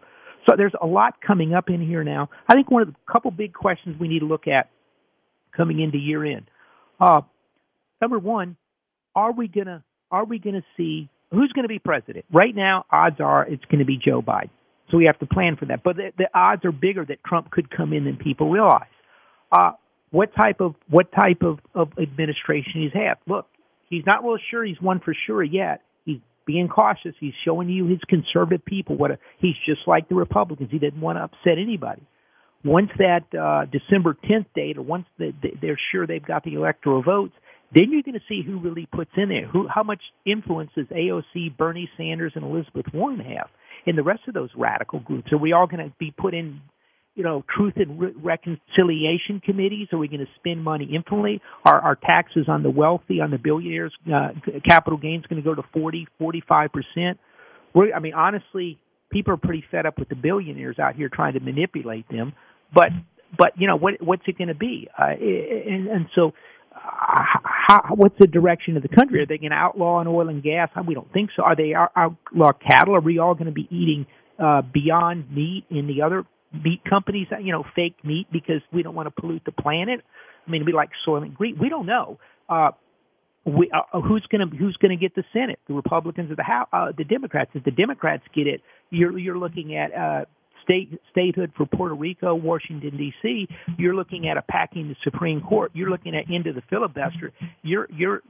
so 0.47 0.55
there's 0.57 0.73
a 0.81 0.85
lot 0.85 1.15
coming 1.25 1.53
up 1.53 1.69
in 1.69 1.85
here 1.85 2.03
now. 2.03 2.29
I 2.47 2.53
think 2.53 2.69
one 2.69 2.81
of 2.81 2.87
the 2.89 2.95
couple 3.11 3.31
big 3.31 3.53
questions 3.53 3.99
we 3.99 4.07
need 4.07 4.19
to 4.19 4.25
look 4.25 4.47
at 4.47 4.69
coming 5.55 5.79
into 5.79 5.97
year 5.97 6.25
end. 6.25 6.45
Uh, 6.99 7.21
number 8.01 8.19
one, 8.19 8.57
are 9.15 9.31
we 9.31 9.47
gonna 9.47 9.83
are 10.11 10.25
we 10.25 10.39
gonna 10.39 10.63
see 10.77 11.09
who's 11.33 11.51
going 11.53 11.63
to 11.63 11.69
be 11.69 11.79
president? 11.79 12.25
Right 12.31 12.55
now, 12.55 12.85
odds 12.91 13.19
are 13.19 13.45
it's 13.45 13.65
going 13.65 13.79
to 13.79 13.85
be 13.85 13.97
Joe 13.97 14.21
Biden. 14.21 14.49
So 14.91 14.97
we 14.97 15.05
have 15.07 15.19
to 15.19 15.25
plan 15.25 15.55
for 15.57 15.65
that. 15.65 15.81
But 15.83 15.95
the, 15.95 16.11
the 16.17 16.27
odds 16.33 16.63
are 16.65 16.71
bigger 16.71 17.03
that 17.05 17.23
Trump 17.25 17.49
could 17.49 17.75
come 17.75 17.93
in 17.93 18.05
than 18.05 18.17
people 18.17 18.49
realize. 18.49 18.87
Uh, 19.51 19.71
what 20.11 20.29
type 20.35 20.61
of 20.61 20.75
what 20.89 21.11
type 21.11 21.41
of, 21.41 21.59
of 21.73 21.89
administration 22.01 22.83
he's 22.83 22.93
had? 22.93 23.15
Look, 23.27 23.47
he's 23.89 24.05
not 24.05 24.23
real 24.23 24.37
sure 24.51 24.63
he's 24.63 24.79
won 24.81 25.01
for 25.03 25.15
sure 25.25 25.43
yet 25.43 25.81
being 26.45 26.67
cautious. 26.67 27.13
He's 27.19 27.33
showing 27.45 27.69
you 27.69 27.87
his 27.87 27.99
conservative 28.07 28.65
people. 28.65 28.95
What 28.97 29.11
a, 29.11 29.19
he's 29.39 29.55
just 29.65 29.81
like 29.87 30.09
the 30.09 30.15
Republicans. 30.15 30.69
He 30.71 30.79
didn't 30.79 31.01
want 31.01 31.17
to 31.17 31.23
upset 31.23 31.57
anybody. 31.59 32.03
Once 32.65 32.89
that 32.97 33.23
uh, 33.37 33.65
December 33.65 34.15
10th 34.29 34.45
date, 34.55 34.77
or 34.77 34.83
once 34.83 35.05
the, 35.17 35.33
the, 35.41 35.49
they're 35.61 35.79
sure 35.91 36.07
they've 36.07 36.25
got 36.25 36.43
the 36.43 36.53
electoral 36.53 37.03
votes, 37.03 37.33
then 37.73 37.91
you're 37.91 38.03
going 38.03 38.13
to 38.13 38.25
see 38.29 38.41
who 38.45 38.59
really 38.59 38.87
puts 38.91 39.11
in 39.17 39.29
there. 39.29 39.47
Who, 39.47 39.67
how 39.67 39.83
much 39.83 40.01
influence 40.25 40.71
does 40.75 40.85
AOC, 40.87 41.57
Bernie 41.57 41.89
Sanders, 41.97 42.33
and 42.35 42.45
Elizabeth 42.45 42.85
Warren 42.93 43.19
have 43.19 43.49
in 43.85 43.95
the 43.95 44.03
rest 44.03 44.21
of 44.27 44.33
those 44.33 44.49
radical 44.55 44.99
groups? 44.99 45.33
Are 45.33 45.37
we 45.37 45.53
all 45.53 45.67
going 45.67 45.85
to 45.85 45.93
be 45.99 46.11
put 46.11 46.33
in 46.33 46.61
you 47.15 47.23
know, 47.23 47.43
truth 47.55 47.73
and 47.75 47.99
re- 47.99 48.13
reconciliation 48.15 49.41
committees? 49.43 49.87
Are 49.91 49.97
we 49.97 50.07
going 50.07 50.19
to 50.19 50.31
spend 50.35 50.63
money 50.63 50.89
infinitely? 50.93 51.41
Are 51.65 51.79
our 51.79 51.95
taxes 51.95 52.45
on 52.47 52.63
the 52.63 52.69
wealthy, 52.69 53.21
on 53.21 53.31
the 53.31 53.37
billionaires, 53.37 53.93
uh, 54.13 54.29
capital 54.67 54.97
gains 54.97 55.25
going 55.27 55.41
to 55.41 55.47
go 55.47 55.55
to 55.55 55.63
40, 55.73 56.07
45 56.17 56.69
percent? 56.71 57.19
I 57.95 57.99
mean, 57.99 58.13
honestly, 58.13 58.79
people 59.11 59.33
are 59.33 59.37
pretty 59.37 59.63
fed 59.69 59.85
up 59.85 59.99
with 59.99 60.09
the 60.09 60.15
billionaires 60.15 60.79
out 60.79 60.95
here 60.95 61.09
trying 61.09 61.33
to 61.33 61.39
manipulate 61.39 62.07
them. 62.09 62.33
But, 62.73 62.89
but 63.37 63.53
you 63.57 63.67
know, 63.67 63.75
what 63.75 64.01
what's 64.01 64.23
it 64.27 64.37
going 64.37 64.47
to 64.47 64.55
be? 64.55 64.87
Uh, 64.97 65.05
and, 65.05 65.87
and 65.87 66.05
so, 66.15 66.33
uh, 66.75 67.21
how, 67.43 67.81
what's 67.95 68.17
the 68.19 68.27
direction 68.27 68.75
of 68.75 68.83
the 68.83 68.89
country? 68.89 69.21
Are 69.21 69.25
they 69.25 69.37
going 69.37 69.51
to 69.51 69.57
outlaw 69.57 70.01
an 70.01 70.07
oil 70.07 70.29
and 70.29 70.41
gas? 70.41 70.69
We 70.87 70.95
don't 70.95 71.11
think 71.13 71.29
so. 71.35 71.43
Are 71.43 71.55
they 71.55 71.73
outlaw 71.75 72.51
cattle? 72.53 72.95
Are 72.95 73.01
we 73.01 73.19
all 73.19 73.35
going 73.35 73.45
to 73.45 73.51
be 73.51 73.67
eating 73.69 74.07
uh, 74.39 74.61
beyond 74.61 75.31
meat 75.31 75.65
in 75.69 75.87
the 75.87 76.01
other 76.01 76.25
meat 76.53 76.81
companies, 76.87 77.27
you 77.41 77.51
know, 77.51 77.63
fake 77.75 77.95
meat 78.03 78.27
because 78.31 78.61
we 78.71 78.83
don't 78.83 78.95
want 78.95 79.07
to 79.07 79.21
pollute 79.21 79.43
the 79.45 79.51
planet. 79.51 80.01
I 80.45 80.51
mean, 80.51 80.65
be 80.65 80.71
like 80.71 80.89
Soylent 81.07 81.33
Green. 81.33 81.57
We 81.59 81.69
don't 81.69 81.85
know. 81.85 82.19
Uh, 82.49 82.71
we, 83.45 83.69
uh, 83.71 83.99
who's 84.01 84.25
going 84.31 84.49
to 84.49 84.55
who's 84.55 84.77
going 84.77 84.97
to 84.97 85.01
get 85.01 85.15
the 85.15 85.23
Senate? 85.33 85.59
The 85.67 85.73
Republicans 85.73 86.31
or 86.31 86.35
the 86.35 86.43
House? 86.43 86.67
Uh, 86.71 86.91
the 86.97 87.03
Democrats? 87.03 87.51
If 87.53 87.63
the 87.63 87.71
Democrats 87.71 88.23
get 88.33 88.47
it, 88.47 88.61
you're 88.89 89.17
you're 89.17 89.37
looking 89.37 89.75
at 89.75 89.93
uh, 89.93 90.25
state 90.63 90.99
statehood 91.11 91.51
for 91.55 91.65
Puerto 91.65 91.93
Rico, 91.93 92.33
Washington 92.35 92.97
D.C. 92.97 93.47
You're 93.77 93.95
looking 93.95 94.27
at 94.27 94.37
a 94.37 94.41
packing 94.41 94.87
the 94.87 94.95
Supreme 95.03 95.41
Court. 95.41 95.71
You're 95.73 95.89
looking 95.89 96.15
at 96.15 96.33
into 96.33 96.53
the 96.53 96.61
filibuster. 96.69 97.31
You're 97.61 97.87
you're 97.91 98.21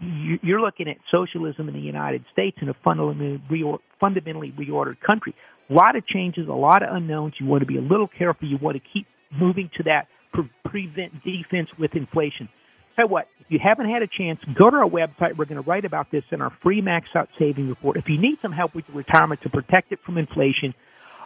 you're 0.41 0.61
looking 0.61 0.88
at 0.88 0.97
socialism 1.11 1.67
in 1.67 1.76
the 1.76 1.82
United 1.82 2.26
States 2.32 2.57
in 2.61 2.69
a 2.69 2.74
fundamentally 2.84 3.41
reor- 3.51 3.80
fundamentally 3.99 4.51
reordered 4.59 4.99
country. 5.05 5.36
A 5.70 5.74
lot 5.74 5.95
of 5.95 6.05
changes, 6.05 6.47
a 6.47 6.53
lot 6.53 6.84
of 6.84 6.95
unknowns. 6.95 7.36
You 7.39 7.45
want 7.45 7.61
to 7.61 7.68
be 7.68 7.78
a 7.78 7.82
little 7.82 8.07
careful. 8.07 8.47
You 8.47 8.57
want 8.57 8.76
to 8.76 8.89
keep 8.93 9.07
moving 9.32 9.70
to 9.78 9.84
that 9.84 10.07
pre- 10.32 10.49
prevent 10.64 11.24
defense 11.24 11.70
with 11.78 11.95
inflation. 11.95 12.49
Tell 12.95 13.07
what, 13.07 13.28
if 13.39 13.49
you 13.49 13.59
haven't 13.59 13.89
had 13.89 14.03
a 14.03 14.07
chance, 14.07 14.39
go 14.53 14.70
to 14.70 14.78
our 14.78 14.89
website. 14.89 15.36
We're 15.36 15.45
going 15.45 15.61
to 15.61 15.68
write 15.68 15.86
about 15.86 16.11
this 16.11 16.24
in 16.32 16.41
our 16.41 16.51
free 16.51 16.82
max 16.82 17.09
out 17.16 17.30
saving 17.39 17.70
report. 17.70 17.97
If 17.97 18.07
you 18.07 18.20
need 18.20 18.39
some 18.39 18.51
help 18.51 18.76
with 18.76 18.88
your 18.88 18.97
retirement 18.97 19.41
to 19.41 19.49
protect 19.49 19.91
it 19.91 19.99
from 20.01 20.18
inflation, 20.18 20.76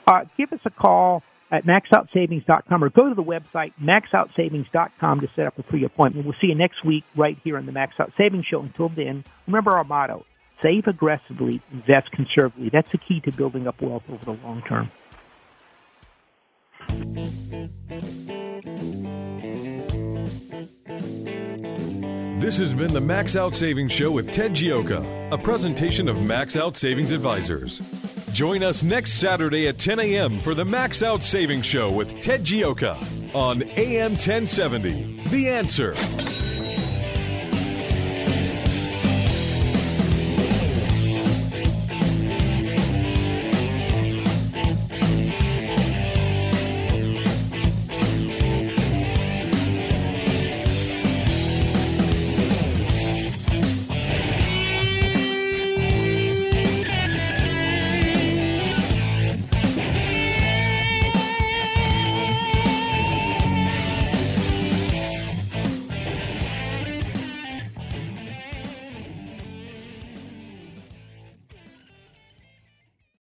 uh, 0.05 0.25
give 0.38 0.53
us 0.53 0.61
a 0.63 0.69
call 0.69 1.23
at 1.51 1.65
maxoutsavings.com 1.65 2.83
or 2.83 2.89
go 2.89 3.09
to 3.09 3.15
the 3.15 3.23
website 3.23 3.73
maxoutsavings.com 3.81 5.21
to 5.21 5.29
set 5.35 5.47
up 5.47 5.57
a 5.59 5.63
free 5.63 5.83
appointment. 5.83 6.25
We'll 6.25 6.35
see 6.39 6.47
you 6.47 6.55
next 6.55 6.83
week 6.85 7.03
right 7.15 7.38
here 7.43 7.57
on 7.57 7.65
the 7.65 7.71
Max 7.71 7.99
Out 7.99 8.13
Savings 8.17 8.45
Show. 8.45 8.61
Until 8.61 8.89
then, 8.89 9.23
remember 9.45 9.71
our 9.71 9.83
motto 9.83 10.25
save 10.62 10.88
aggressively, 10.88 11.62
invest 11.72 12.12
conservatively. 12.12 12.70
That's 12.72 12.91
the 12.91 12.97
key 12.97 13.20
to 13.22 13.32
building 13.32 13.68
up 13.68 13.82
wealth 13.82 14.03
over 14.10 14.26
the 14.26 14.34
long 14.43 14.62
term. 14.68 14.91
This 22.39 22.60
has 22.60 22.74
been 22.74 22.93
the 22.93 23.01
Max 23.01 23.36
Out 23.36 23.53
Savings 23.53 23.91
Show 23.91 24.12
with 24.12 24.32
Ted 24.32 24.53
Gioka, 24.53 25.34
a 25.34 25.38
presentation 25.38 26.08
of 26.08 26.22
Max 26.22 26.55
Out 26.55 26.78
Savings 26.78 27.12
Advisors. 27.12 27.80
Join 28.32 28.64
us 28.64 28.84
next 28.84 29.16
Saturday 29.16 29.68
at 29.68 29.80
10 29.80 29.99
a.m. 29.99 30.39
for 30.39 30.53
the 30.53 30.64
Max 30.64 31.03
Out 31.03 31.24
Savings 31.24 31.66
Show 31.66 31.91
with 31.91 32.22
Ted 32.22 32.45
Gioka 32.45 32.95
on 33.36 33.64
AM 33.64 34.12
1070. 34.12 35.20
The 35.30 35.49
answer. 35.49 36.46